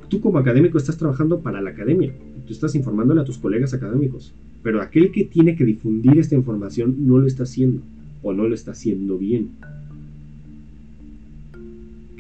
tú 0.09 0.21
como 0.21 0.39
académico 0.39 0.79
estás 0.79 0.97
trabajando 0.97 1.41
para 1.41 1.61
la 1.61 1.71
academia, 1.71 2.13
tú 2.47 2.53
estás 2.53 2.75
informándole 2.75 3.21
a 3.21 3.25
tus 3.25 3.39
colegas 3.39 3.75
académicos, 3.75 4.35
pero 4.63 4.83
aquel 4.83 5.13
que 5.13 5.25
tiene 5.25 5.57
que 5.57 5.65
difundir 5.65 6.19
esta 6.19 6.35
información 6.35 7.07
no 7.07 7.19
lo 7.19 7.27
está 7.27 7.45
haciendo, 7.45 7.83
o 8.23 8.33
no 8.33 8.49
lo 8.49 8.55
está 8.55 8.73
haciendo 8.73 9.19
bien. 9.19 9.51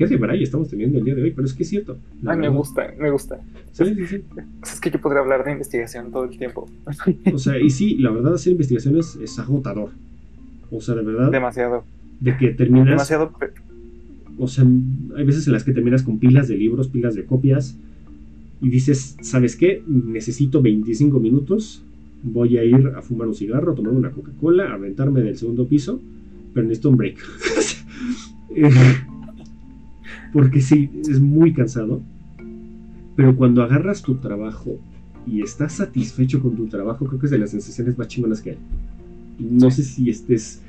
¿Qué 0.01 0.07
de 0.07 0.17
Bray 0.17 0.43
estamos 0.43 0.71
teniendo 0.71 0.97
el 0.97 1.05
día 1.05 1.15
de 1.15 1.23
hoy? 1.23 1.31
Pero 1.31 1.47
es 1.47 1.53
que 1.53 1.63
es 1.63 1.69
cierto. 1.69 1.99
Ay, 2.25 2.39
me 2.39 2.49
gusta, 2.49 2.91
me 2.99 3.11
gusta. 3.11 3.39
Sí, 3.73 3.85
sí. 4.07 4.25
Es 4.63 4.81
que 4.81 4.91
yo 4.91 4.99
podría 4.99 5.21
hablar 5.21 5.45
de 5.45 5.53
investigación 5.53 6.11
todo 6.11 6.25
el 6.25 6.39
tiempo. 6.39 6.67
O 7.35 7.37
sea, 7.37 7.59
y 7.59 7.69
sí, 7.69 7.97
la 7.97 8.11
verdad, 8.11 8.33
hacer 8.33 8.53
investigaciones 8.53 9.19
es 9.23 9.39
agotador. 9.39 9.91
O 10.71 10.81
sea, 10.81 10.95
de 10.95 11.03
verdad. 11.03 11.31
Demasiado. 11.31 11.85
De 12.19 12.35
que 12.35 12.49
terminas. 12.53 12.87
Demasiado 12.87 13.31
o 14.39 14.49
sea, 14.49 14.65
hay 14.65 15.25
veces 15.27 15.47
en 15.47 15.53
las 15.53 15.65
que 15.65 15.73
terminas 15.75 16.03
con 16.03 16.19
pilas 16.19 16.49
de 16.49 16.57
libros, 16.57 16.89
pilas 16.89 17.15
de 17.15 17.27
copias, 17.27 17.77
y 18.63 18.71
dices, 18.71 19.19
¿sabes 19.21 19.55
qué? 19.55 19.83
Necesito 19.87 20.63
25 20.63 21.21
minutos, 21.21 21.83
voy 22.23 22.57
a 22.57 22.65
ir 22.65 22.91
a 22.97 23.03
fumar 23.03 23.29
un 23.29 23.35
cigarro, 23.35 23.73
a 23.73 23.75
tomar 23.75 23.93
una 23.93 24.13
Coca-Cola, 24.13 24.71
a 24.71 24.75
aventarme 24.77 25.21
del 25.21 25.37
segundo 25.37 25.69
piso, 25.69 26.01
pero 26.55 26.67
necesito 26.67 26.89
un 26.89 26.97
break. 26.97 27.19
Porque 30.33 30.61
sí, 30.61 30.91
es 31.09 31.21
muy 31.21 31.53
cansado. 31.53 32.01
Pero 33.17 33.37
cuando 33.37 33.63
agarras 33.63 34.03
tu 34.03 34.17
trabajo 34.17 34.79
y 35.27 35.43
estás 35.43 35.75
satisfecho 35.75 36.41
con 36.41 36.57
tu 36.57 36.67
trabajo, 36.67 37.07
creo 37.07 37.21
que 37.21 37.27
es 37.27 37.33
de 37.33 37.39
las 37.39 37.51
sensaciones 37.51 37.99
más 37.99 38.09
chingonas 38.09 38.41
que 38.41 38.51
hay. 38.51 38.59
No 39.39 39.71
sé 39.71 39.83
si 39.83 40.11
estés 40.11 40.63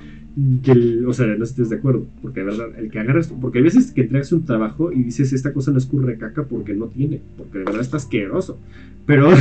o 1.07 1.13
sea, 1.13 1.27
no 1.27 1.43
estés 1.43 1.69
de 1.69 1.75
acuerdo, 1.75 2.05
porque 2.21 2.39
de 2.39 2.45
verdad, 2.45 2.67
el 2.77 2.89
que 2.89 2.99
agarras, 2.99 3.27
porque 3.27 3.57
hay 3.57 3.65
veces 3.65 3.91
que 3.91 4.01
entregas 4.01 4.31
un 4.31 4.45
trabajo 4.45 4.91
y 4.91 5.03
dices, 5.03 5.33
esta 5.33 5.53
cosa 5.53 5.71
no 5.71 5.77
escurre 5.77 6.17
caca 6.17 6.43
porque 6.43 6.73
no 6.73 6.88
tiene, 6.88 7.21
porque 7.38 7.59
de 7.59 7.65
verdad 7.65 7.81
está 7.81 7.97
asqueroso, 7.97 8.57
pero, 9.05 9.29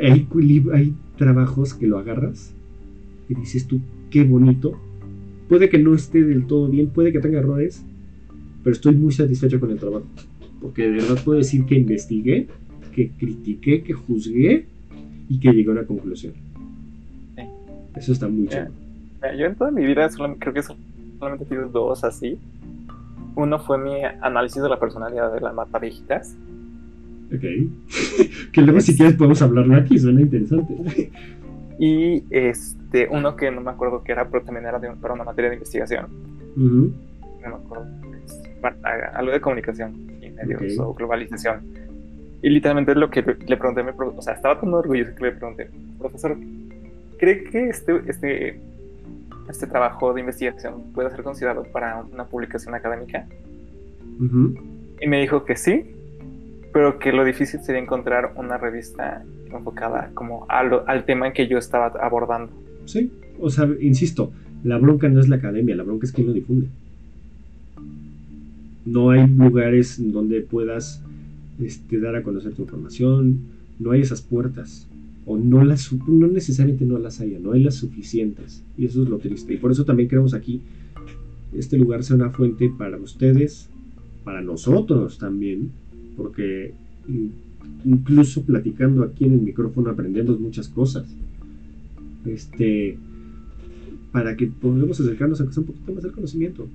hay, 0.00 0.28
hay 0.72 0.94
trabajos 1.16 1.74
que 1.74 1.86
lo 1.86 1.98
agarras 1.98 2.52
y 3.28 3.34
dices 3.34 3.66
tú, 3.66 3.80
qué 4.10 4.24
bonito. 4.24 4.78
Puede 5.48 5.70
que 5.70 5.78
no 5.78 5.94
esté 5.94 6.22
del 6.22 6.46
todo 6.46 6.68
bien, 6.68 6.88
puede 6.88 7.12
que 7.12 7.20
tenga 7.20 7.38
errores, 7.38 7.82
pero 8.64 8.72
estoy 8.72 8.94
muy 8.96 9.12
satisfecho 9.12 9.60
con 9.60 9.70
el 9.70 9.78
trabajo. 9.78 10.06
Porque 10.60 10.82
de 10.82 10.92
verdad 10.92 11.22
puedo 11.22 11.38
decir 11.38 11.66
que 11.66 11.76
investigué, 11.76 12.48
que 12.94 13.10
critiqué, 13.10 13.82
que 13.82 13.92
juzgué 13.92 14.66
y 15.28 15.38
que 15.38 15.52
llegué 15.52 15.68
a 15.68 15.72
una 15.72 15.84
conclusión. 15.84 16.32
Eso 17.94 18.12
está 18.12 18.26
muy 18.26 18.48
chido. 18.48 18.68
Yo 19.38 19.46
en 19.46 19.54
toda 19.54 19.70
mi 19.70 19.84
vida 19.84 20.08
creo 20.38 20.54
que 20.54 20.62
solamente 20.62 21.54
he 21.54 21.58
dos 21.70 22.02
así. 22.02 22.38
Uno 23.36 23.58
fue 23.58 23.78
mi 23.78 24.02
análisis 24.20 24.62
de 24.62 24.68
la 24.68 24.80
personalidad 24.80 25.32
de 25.32 25.40
la 25.40 25.52
mata 25.52 25.78
viejitas. 25.78 26.36
Ok. 27.34 27.40
que 28.52 28.62
luego 28.62 28.80
si 28.80 28.96
quieres 28.96 29.16
podemos 29.16 29.42
hablarlo 29.42 29.76
aquí, 29.76 29.98
suena 29.98 30.20
interesante. 30.20 31.10
y 31.78 32.22
este, 32.30 33.08
uno 33.10 33.36
que 33.36 33.50
no 33.50 33.60
me 33.60 33.70
acuerdo 33.70 34.02
que 34.02 34.12
era, 34.12 34.28
pero 34.28 34.44
también 34.44 34.66
era 34.66 34.80
para 35.00 35.14
una 35.14 35.24
materia 35.24 35.50
de 35.50 35.56
investigación. 35.56 36.06
No 36.56 36.92
me 37.40 37.46
acuerdo. 37.46 38.13
Algo 39.14 39.32
de 39.32 39.40
comunicación 39.40 39.94
y 40.20 40.30
medios 40.30 40.78
o 40.78 40.94
globalización. 40.94 41.60
Y 42.42 42.50
literalmente 42.50 42.92
es 42.92 42.98
lo 42.98 43.08
que 43.08 43.22
le, 43.22 43.56
pregunté 43.56 43.80
a 43.80 43.84
mi 43.84 43.92
profesor, 43.92 44.18
o 44.18 44.22
sea, 44.22 44.34
estaba 44.34 44.60
tan 44.60 44.74
orgulloso 44.74 45.14
que 45.14 45.24
le 45.24 45.32
pregunté, 45.32 45.70
profesor, 45.98 46.36
¿cree 47.18 47.44
que 47.44 47.68
este, 47.70 48.02
este, 48.06 48.60
este 49.48 49.66
trabajo 49.66 50.12
de 50.12 50.20
investigación 50.20 50.92
puede 50.92 51.10
ser 51.10 51.22
considerado 51.22 51.64
para 51.64 52.04
una 52.12 52.26
publicación 52.26 52.74
académica? 52.74 53.26
Y 55.00 55.08
me 55.08 55.20
dijo 55.20 55.44
que 55.44 55.56
sí, 55.56 55.86
pero 56.72 56.98
que 56.98 57.12
lo 57.12 57.24
difícil 57.24 57.60
sería 57.60 57.80
encontrar 57.80 58.32
una 58.36 58.58
revista 58.58 59.24
enfocada 59.50 60.10
como 60.14 60.46
al 60.48 61.04
tema 61.04 61.28
en 61.28 61.32
que 61.32 61.48
yo 61.48 61.56
estaba 61.56 61.86
abordando. 62.00 62.52
Sí, 62.84 63.10
o 63.40 63.48
sea, 63.48 63.66
insisto, 63.80 64.32
la 64.64 64.78
bronca 64.78 65.08
no 65.08 65.20
es 65.20 65.28
la 65.28 65.36
academia, 65.36 65.76
la 65.76 65.82
bronca 65.82 66.06
es 66.06 66.12
quien 66.12 66.26
lo 66.26 66.32
difunde. 66.32 66.68
No 68.86 69.10
hay 69.10 69.26
lugares 69.26 70.00
donde 70.12 70.40
puedas 70.40 71.02
este, 71.60 72.00
dar 72.00 72.16
a 72.16 72.22
conocer 72.22 72.52
tu 72.52 72.62
información, 72.62 73.40
no 73.78 73.92
hay 73.92 74.02
esas 74.02 74.22
puertas, 74.22 74.86
o 75.26 75.38
no 75.38 75.64
las, 75.64 75.90
no 75.92 76.26
necesariamente 76.26 76.84
no 76.84 76.98
las 76.98 77.20
haya, 77.20 77.38
no 77.38 77.52
hay 77.52 77.62
las 77.62 77.76
suficientes, 77.76 78.62
y 78.76 78.84
eso 78.84 79.02
es 79.02 79.08
lo 79.08 79.18
triste. 79.18 79.54
Y 79.54 79.56
por 79.56 79.70
eso 79.70 79.84
también 79.84 80.08
queremos 80.08 80.34
aquí 80.34 80.60
este 81.56 81.78
lugar 81.78 82.02
sea 82.02 82.16
una 82.16 82.30
fuente 82.30 82.70
para 82.76 82.96
ustedes, 82.96 83.68
para 84.24 84.42
nosotros 84.42 85.18
también, 85.18 85.70
porque 86.16 86.74
incluso 87.84 88.42
platicando 88.42 89.04
aquí 89.04 89.24
en 89.24 89.34
el 89.34 89.40
micrófono 89.40 89.90
aprendemos 89.90 90.40
muchas 90.40 90.68
cosas. 90.68 91.06
Este, 92.26 92.98
para 94.12 94.36
que 94.36 94.46
podamos 94.46 95.00
acercarnos 95.00 95.40
a 95.40 95.44
un 95.44 95.64
poquito 95.64 95.92
más 95.92 96.02
del 96.02 96.12
conocimiento. 96.12 96.66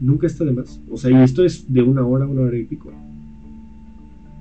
Nunca 0.00 0.26
está 0.26 0.44
de 0.44 0.52
más. 0.52 0.80
O 0.90 0.96
sea, 0.96 1.10
y 1.10 1.22
esto 1.22 1.44
es 1.44 1.72
de 1.72 1.82
una 1.82 2.06
hora, 2.06 2.26
una 2.26 2.42
hora 2.42 2.58
y 2.58 2.64
pico. 2.64 2.90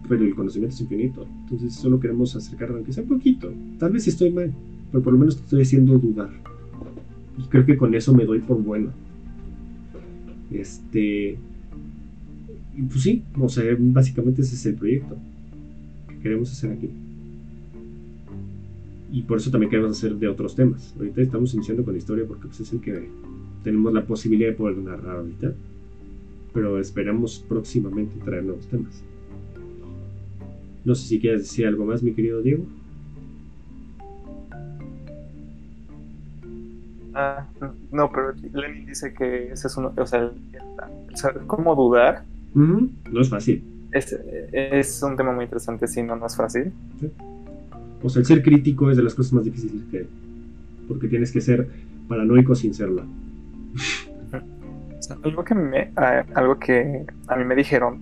Pero 0.07 0.23
el 0.23 0.35
conocimiento 0.35 0.75
es 0.75 0.81
infinito. 0.81 1.25
Entonces 1.43 1.73
solo 1.73 1.99
queremos 1.99 2.35
acercarnos 2.35 2.77
aunque 2.77 2.93
sea 2.93 3.03
un 3.03 3.09
poquito. 3.09 3.51
Tal 3.79 3.91
vez 3.91 4.07
estoy 4.07 4.31
mal, 4.31 4.51
pero 4.91 5.03
por 5.03 5.13
lo 5.13 5.19
menos 5.19 5.37
te 5.37 5.43
estoy 5.43 5.61
haciendo 5.61 5.97
dudar. 5.97 6.29
Y 7.37 7.43
creo 7.43 7.65
que 7.65 7.77
con 7.77 7.93
eso 7.95 8.13
me 8.13 8.25
doy 8.25 8.39
por 8.39 8.61
bueno. 8.61 8.91
Este, 10.51 11.37
y 12.77 12.81
pues 12.83 13.01
sí, 13.01 13.23
o 13.39 13.49
sea, 13.49 13.63
básicamente 13.79 14.41
ese 14.41 14.55
es 14.55 14.65
el 14.65 14.75
proyecto 14.75 15.17
que 16.07 16.19
queremos 16.19 16.51
hacer 16.51 16.71
aquí. 16.71 16.89
Y 19.11 19.21
por 19.21 19.37
eso 19.37 19.51
también 19.51 19.69
queremos 19.69 19.91
hacer 19.91 20.15
de 20.15 20.27
otros 20.27 20.55
temas. 20.55 20.93
Ahorita 20.97 21.21
estamos 21.21 21.53
iniciando 21.53 21.83
con 21.83 21.95
historia 21.95 22.25
porque 22.27 22.47
pues, 22.47 22.59
es 22.61 22.73
el 22.73 22.81
que 22.81 23.09
tenemos 23.63 23.93
la 23.93 24.05
posibilidad 24.05 24.49
de 24.49 24.55
poder 24.55 24.77
narrar 24.77 25.17
ahorita. 25.17 25.53
Pero 26.53 26.79
esperamos 26.79 27.43
próximamente 27.47 28.15
traer 28.23 28.43
nuevos 28.43 28.67
temas. 28.67 29.01
No 30.85 30.93
sé 30.95 31.07
si 31.07 31.19
quieres 31.19 31.41
decir 31.41 31.65
algo 31.65 31.85
más, 31.85 32.03
mi 32.03 32.13
querido 32.13 32.41
Diego. 32.41 32.65
Ah, 37.15 37.47
no, 37.91 38.11
pero 38.11 38.33
Lenin 38.53 38.85
dice 38.87 39.13
que 39.13 39.51
ese 39.51 39.67
es 39.67 39.77
uno, 39.77 39.93
o 39.95 40.05
sea, 40.05 40.31
cómo 41.45 41.75
dudar 41.75 42.23
no 42.53 43.21
es 43.21 43.29
fácil. 43.29 43.63
Es, 43.91 45.01
un 45.03 45.15
tema 45.15 45.33
muy 45.33 45.45
interesante, 45.45 45.87
si 45.87 46.01
no, 46.01 46.15
no 46.15 46.25
es 46.25 46.35
fácil. 46.35 46.71
O 48.01 48.09
sea, 48.09 48.19
el 48.19 48.25
ser 48.25 48.41
crítico 48.41 48.89
es 48.89 48.97
de 48.97 49.03
las 49.03 49.13
cosas 49.13 49.33
más 49.33 49.45
difíciles 49.45 49.83
que 49.91 50.05
Porque 50.87 51.07
tienes 51.07 51.31
que 51.31 51.41
ser 51.41 51.67
paranoico 52.07 52.55
sin 52.55 52.73
serlo. 52.73 53.03
algo, 55.23 55.43
que 55.43 55.55
me, 55.55 55.91
algo 56.33 56.59
que 56.59 57.05
a 57.27 57.35
mí 57.35 57.43
me 57.45 57.55
dijeron 57.55 58.01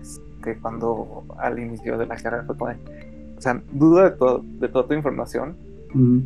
este, 0.00 0.56
cuando 0.58 1.24
al 1.38 1.58
inicio 1.58 1.98
de 1.98 2.06
la 2.06 2.16
carrera 2.16 2.44
fue 2.44 2.56
como, 2.56 2.72
o 2.72 3.40
sea, 3.40 3.60
duda 3.72 4.10
de, 4.10 4.16
todo, 4.16 4.44
de 4.44 4.68
toda 4.68 4.86
tu 4.86 4.94
información, 4.94 5.56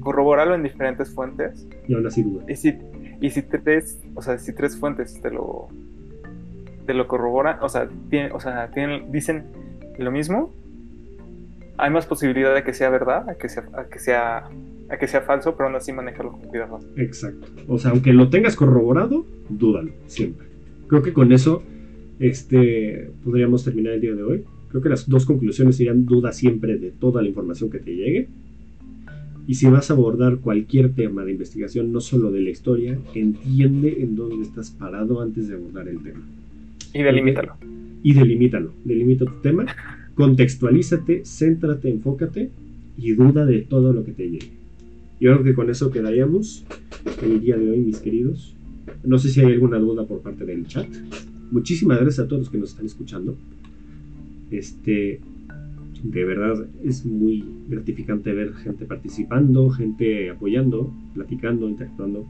corroboralo 0.01 0.55
en 0.55 0.62
diferentes 0.62 1.11
fuentes. 1.11 1.66
Y 1.89 1.94
así 2.06 2.23
duda. 2.23 2.44
Y 2.48 2.56
si, 2.56 2.78
y 3.20 3.31
si 3.31 3.43
tres, 3.43 4.01
o 4.15 4.23
sea, 4.23 4.39
si 4.39 4.52
tres 4.52 4.77
fuentes 4.77 5.20
te 5.20 5.31
lo 5.31 5.69
te 6.86 6.93
lo 6.93 7.09
corroboran, 7.09 7.59
o 7.62 7.69
sea, 7.69 7.89
tiene, 8.11 8.31
o 8.32 8.40
sea 8.40 8.70
tienen, 8.70 9.11
dicen 9.11 9.44
lo 9.98 10.11
mismo, 10.11 10.52
hay 11.78 11.90
más 11.90 12.06
posibilidad 12.06 12.55
de 12.55 12.62
que 12.62 12.73
sea 12.73 12.90
verdad, 12.90 13.28
a 13.28 13.35
que 13.36 13.48
sea, 13.48 13.65
a 13.74 13.85
que 13.85 13.98
sea, 13.98 14.48
a 14.89 14.98
que 14.98 15.06
sea 15.06 15.23
falso, 15.23 15.56
pero 15.56 15.69
aún 15.69 15.77
así 15.77 15.93
manejarlo 15.93 16.32
con 16.32 16.43
cuidado. 16.43 16.81
Exacto. 16.97 17.47
O 17.69 17.78
sea, 17.78 17.90
aunque 17.90 18.12
lo 18.12 18.28
tengas 18.28 18.56
corroborado, 18.56 19.24
dúdalo, 19.48 19.93
siempre. 20.06 20.47
Creo 20.89 21.02
que 21.02 21.12
con 21.12 21.32
eso 21.32 21.62
este, 22.19 23.11
podríamos 23.24 23.65
terminar 23.65 23.94
el 23.94 24.01
día 24.01 24.15
de 24.15 24.23
hoy. 24.23 24.44
Creo 24.69 24.82
que 24.82 24.89
las 24.89 25.09
dos 25.09 25.24
conclusiones 25.24 25.77
serían 25.77 26.05
duda 26.05 26.32
siempre 26.32 26.77
de 26.77 26.90
toda 26.90 27.23
la 27.23 27.28
información 27.28 27.70
que 27.70 27.78
te 27.78 27.94
llegue. 27.94 28.28
Y 29.47 29.55
si 29.55 29.66
vas 29.66 29.90
a 29.90 29.94
abordar 29.94 30.39
cualquier 30.39 30.94
tema 30.94 31.24
de 31.24 31.32
investigación, 31.32 31.93
no 31.93 32.01
solo 32.01 32.31
de 32.31 32.40
la 32.40 32.51
historia, 32.51 32.98
entiende 33.15 34.02
en 34.02 34.16
dónde 34.16 34.43
estás 34.43 34.70
parado 34.70 35.20
antes 35.20 35.48
de 35.48 35.55
abordar 35.55 35.86
el 35.89 36.02
tema. 36.02 36.20
Y 36.94 37.02
delimítalo. 37.02 37.55
Y 38.02 38.15
delimítalo. 38.15 38.73
Delimita 38.85 39.27
tu 39.27 39.40
tema, 39.43 39.66
contextualízate, 40.15 41.24
céntrate, 41.24 41.90
enfócate 41.90 42.51
y 42.97 43.12
duda 43.12 43.44
de 43.44 43.61
todo 43.61 43.93
lo 43.93 44.05
que 44.05 44.12
te 44.12 44.31
llegue. 44.31 44.64
Yo 45.20 45.32
creo 45.32 45.45
que 45.45 45.55
con 45.55 45.70
eso 45.70 45.91
quedaríamos 45.91 46.65
el 47.23 47.41
día 47.41 47.57
de 47.57 47.70
hoy, 47.70 47.78
mis 47.78 47.99
queridos. 47.99 48.57
No 49.05 49.19
sé 49.19 49.28
si 49.28 49.41
hay 49.41 49.53
alguna 49.53 49.78
duda 49.78 50.07
por 50.07 50.20
parte 50.20 50.45
del 50.45 50.66
chat. 50.66 50.89
Muchísimas 51.51 52.01
gracias 52.01 52.27
a 52.27 52.28
todos 52.28 52.41
los 52.43 52.51
que 52.51 52.59
nos 52.59 52.70
están 52.70 52.86
escuchando. 52.86 53.36
Este, 54.51 55.20
de 56.03 56.24
verdad 56.24 56.66
es 56.82 57.05
muy 57.05 57.45
gratificante 57.69 58.32
ver 58.32 58.55
gente 58.55 58.85
participando, 58.85 59.70
gente 59.70 60.31
apoyando, 60.31 60.93
platicando, 61.15 61.69
interactuando. 61.69 62.27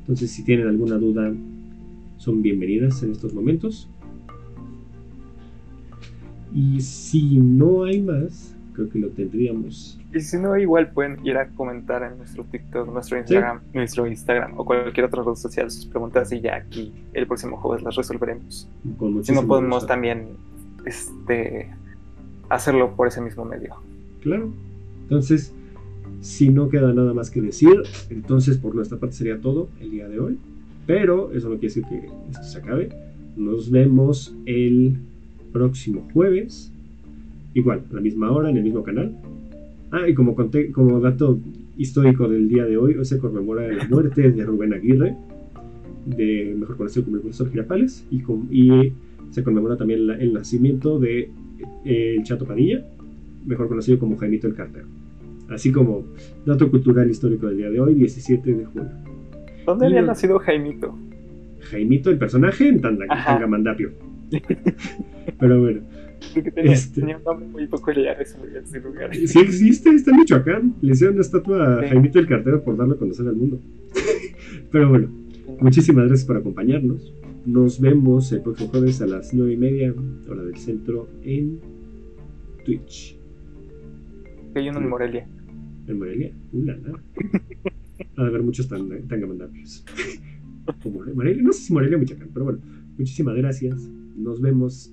Entonces, 0.00 0.30
si 0.30 0.44
tienen 0.44 0.68
alguna 0.68 0.98
duda, 0.98 1.34
son 2.18 2.42
bienvenidas 2.42 3.02
en 3.02 3.12
estos 3.12 3.34
momentos. 3.34 3.88
Y 6.54 6.80
si 6.80 7.38
no 7.38 7.84
hay 7.84 8.00
más, 8.00 8.55
creo 8.76 8.90
que 8.90 8.98
lo 8.98 9.08
tendríamos. 9.08 9.98
Y 10.12 10.20
si 10.20 10.36
no, 10.36 10.56
igual 10.56 10.90
pueden 10.90 11.24
ir 11.24 11.36
a 11.38 11.48
comentar 11.48 12.02
en 12.02 12.18
nuestro 12.18 12.44
TikTok, 12.44 12.92
nuestro 12.92 13.18
Instagram, 13.18 13.60
nuestro 13.72 14.06
Instagram 14.06 14.58
o 14.58 14.64
cualquier 14.64 15.06
otra 15.06 15.22
red 15.22 15.34
social 15.34 15.70
sus 15.70 15.86
preguntas 15.86 16.30
y 16.32 16.40
ya 16.40 16.56
aquí 16.56 16.92
el 17.14 17.26
próximo 17.26 17.56
jueves 17.56 17.82
las 17.82 17.96
resolveremos. 17.96 18.68
si 19.22 19.32
no 19.32 19.46
podemos 19.46 19.86
también 19.86 20.28
este 20.84 21.68
hacerlo 22.48 22.94
por 22.94 23.08
ese 23.08 23.20
mismo 23.20 23.44
medio. 23.44 23.76
Claro. 24.22 24.52
Entonces, 25.02 25.52
si 26.20 26.50
no 26.50 26.68
queda 26.68 26.92
nada 26.92 27.14
más 27.14 27.30
que 27.30 27.40
decir, 27.40 27.82
entonces 28.10 28.58
por 28.58 28.74
nuestra 28.74 28.98
parte 28.98 29.16
sería 29.16 29.40
todo 29.40 29.68
el 29.80 29.90
día 29.90 30.08
de 30.08 30.20
hoy. 30.20 30.38
Pero 30.86 31.32
eso 31.32 31.48
no 31.48 31.56
quiere 31.58 31.74
decir 31.74 31.84
que 31.88 32.06
esto 32.30 32.44
se 32.44 32.58
acabe. 32.58 32.90
Nos 33.36 33.70
vemos 33.70 34.34
el 34.46 34.96
próximo 35.52 36.06
jueves, 36.12 36.72
igual, 37.56 37.82
a 37.90 37.94
la 37.94 38.00
misma 38.00 38.30
hora, 38.30 38.50
en 38.50 38.58
el 38.58 38.64
mismo 38.64 38.82
canal. 38.82 39.16
Ah, 39.90 40.08
y 40.08 40.14
como, 40.14 40.34
conté, 40.34 40.70
como 40.72 41.00
dato 41.00 41.40
histórico 41.76 42.28
del 42.28 42.48
día 42.48 42.64
de 42.64 42.76
hoy, 42.76 42.94
hoy 42.94 43.04
se 43.04 43.18
conmemora 43.18 43.66
la 43.68 43.88
muerte 43.88 44.30
de 44.30 44.44
Rubén 44.44 44.74
Aguirre, 44.74 45.16
de, 46.04 46.54
mejor 46.58 46.76
conocido 46.76 47.04
como 47.04 47.16
el 47.16 47.22
profesor 47.22 47.50
Girapales, 47.50 48.06
y, 48.10 48.22
y 48.50 48.92
se 49.30 49.42
conmemora 49.42 49.76
también 49.76 50.08
el 50.10 50.32
nacimiento 50.34 50.98
de 50.98 51.30
eh, 51.84 52.16
el 52.18 52.22
Chato 52.24 52.44
Padilla, 52.44 52.84
mejor 53.46 53.68
conocido 53.68 53.98
como 53.98 54.16
Jaimito 54.16 54.46
el 54.46 54.54
Cartero. 54.54 54.86
Así 55.48 55.72
como 55.72 56.04
dato 56.44 56.70
cultural 56.70 57.08
histórico 57.08 57.46
del 57.46 57.56
día 57.56 57.70
de 57.70 57.80
hoy, 57.80 57.94
17 57.94 58.52
de 58.52 58.64
junio. 58.66 58.90
¿Dónde 59.64 59.86
había 59.86 60.02
nacido 60.02 60.38
Jaimito? 60.40 60.94
Jaimito, 61.60 62.10
el 62.10 62.18
personaje, 62.18 62.68
en 62.68 62.80
Tangamandapio. 62.80 63.92
Pero 65.38 65.60
bueno, 65.60 65.80
tenía, 66.34 66.72
este, 66.72 67.00
tenía, 67.00 67.16
un 67.16 67.24
nombre 67.24 67.46
muy 67.48 67.66
peculiar 67.66 68.20
ese 68.20 68.80
lugar. 68.80 69.14
Sí 69.14 69.38
existe, 69.38 69.90
está 69.90 70.10
en 70.10 70.16
Michoacán. 70.18 70.74
Le 70.80 70.92
hicieron 70.92 71.16
una 71.16 71.22
estatua 71.22 71.80
a 71.80 71.88
Jaimito 71.88 72.18
el 72.18 72.26
Cartero 72.26 72.62
por 72.62 72.76
darlo 72.76 72.94
a 72.94 72.98
conocer 72.98 73.26
al 73.26 73.36
mundo. 73.36 73.60
Pero 74.72 74.88
bueno, 74.88 75.08
muchísimas 75.60 76.06
gracias 76.06 76.26
por 76.26 76.36
acompañarnos. 76.36 77.12
Nos 77.46 77.80
vemos 77.80 78.32
el 78.32 78.42
próximo 78.42 78.70
jueves 78.70 79.00
a 79.02 79.06
las 79.06 79.32
9 79.32 79.52
y 79.52 79.56
media, 79.56 79.94
hora 80.28 80.42
del 80.42 80.56
centro, 80.56 81.08
en 81.22 81.60
Twitch. 82.64 83.16
Hay 84.54 84.68
uno 84.68 84.80
en 84.80 84.88
Morelia. 84.88 85.28
¿En 85.86 85.98
Morelia? 85.98 86.32
Uh, 86.52 86.66
Va 88.18 88.24
a 88.24 88.26
haber 88.26 88.42
muchos 88.42 88.68
tan, 88.68 89.06
tangamandables. 89.08 89.84
Morelia, 91.14 91.42
no 91.42 91.52
sé 91.52 91.60
si 91.60 91.72
Morelia 91.72 91.96
o 91.96 92.00
Michoacán, 92.00 92.30
pero 92.32 92.46
bueno, 92.46 92.60
muchísimas 92.98 93.36
gracias. 93.36 93.88
Nos 94.16 94.40
vemos. 94.40 94.92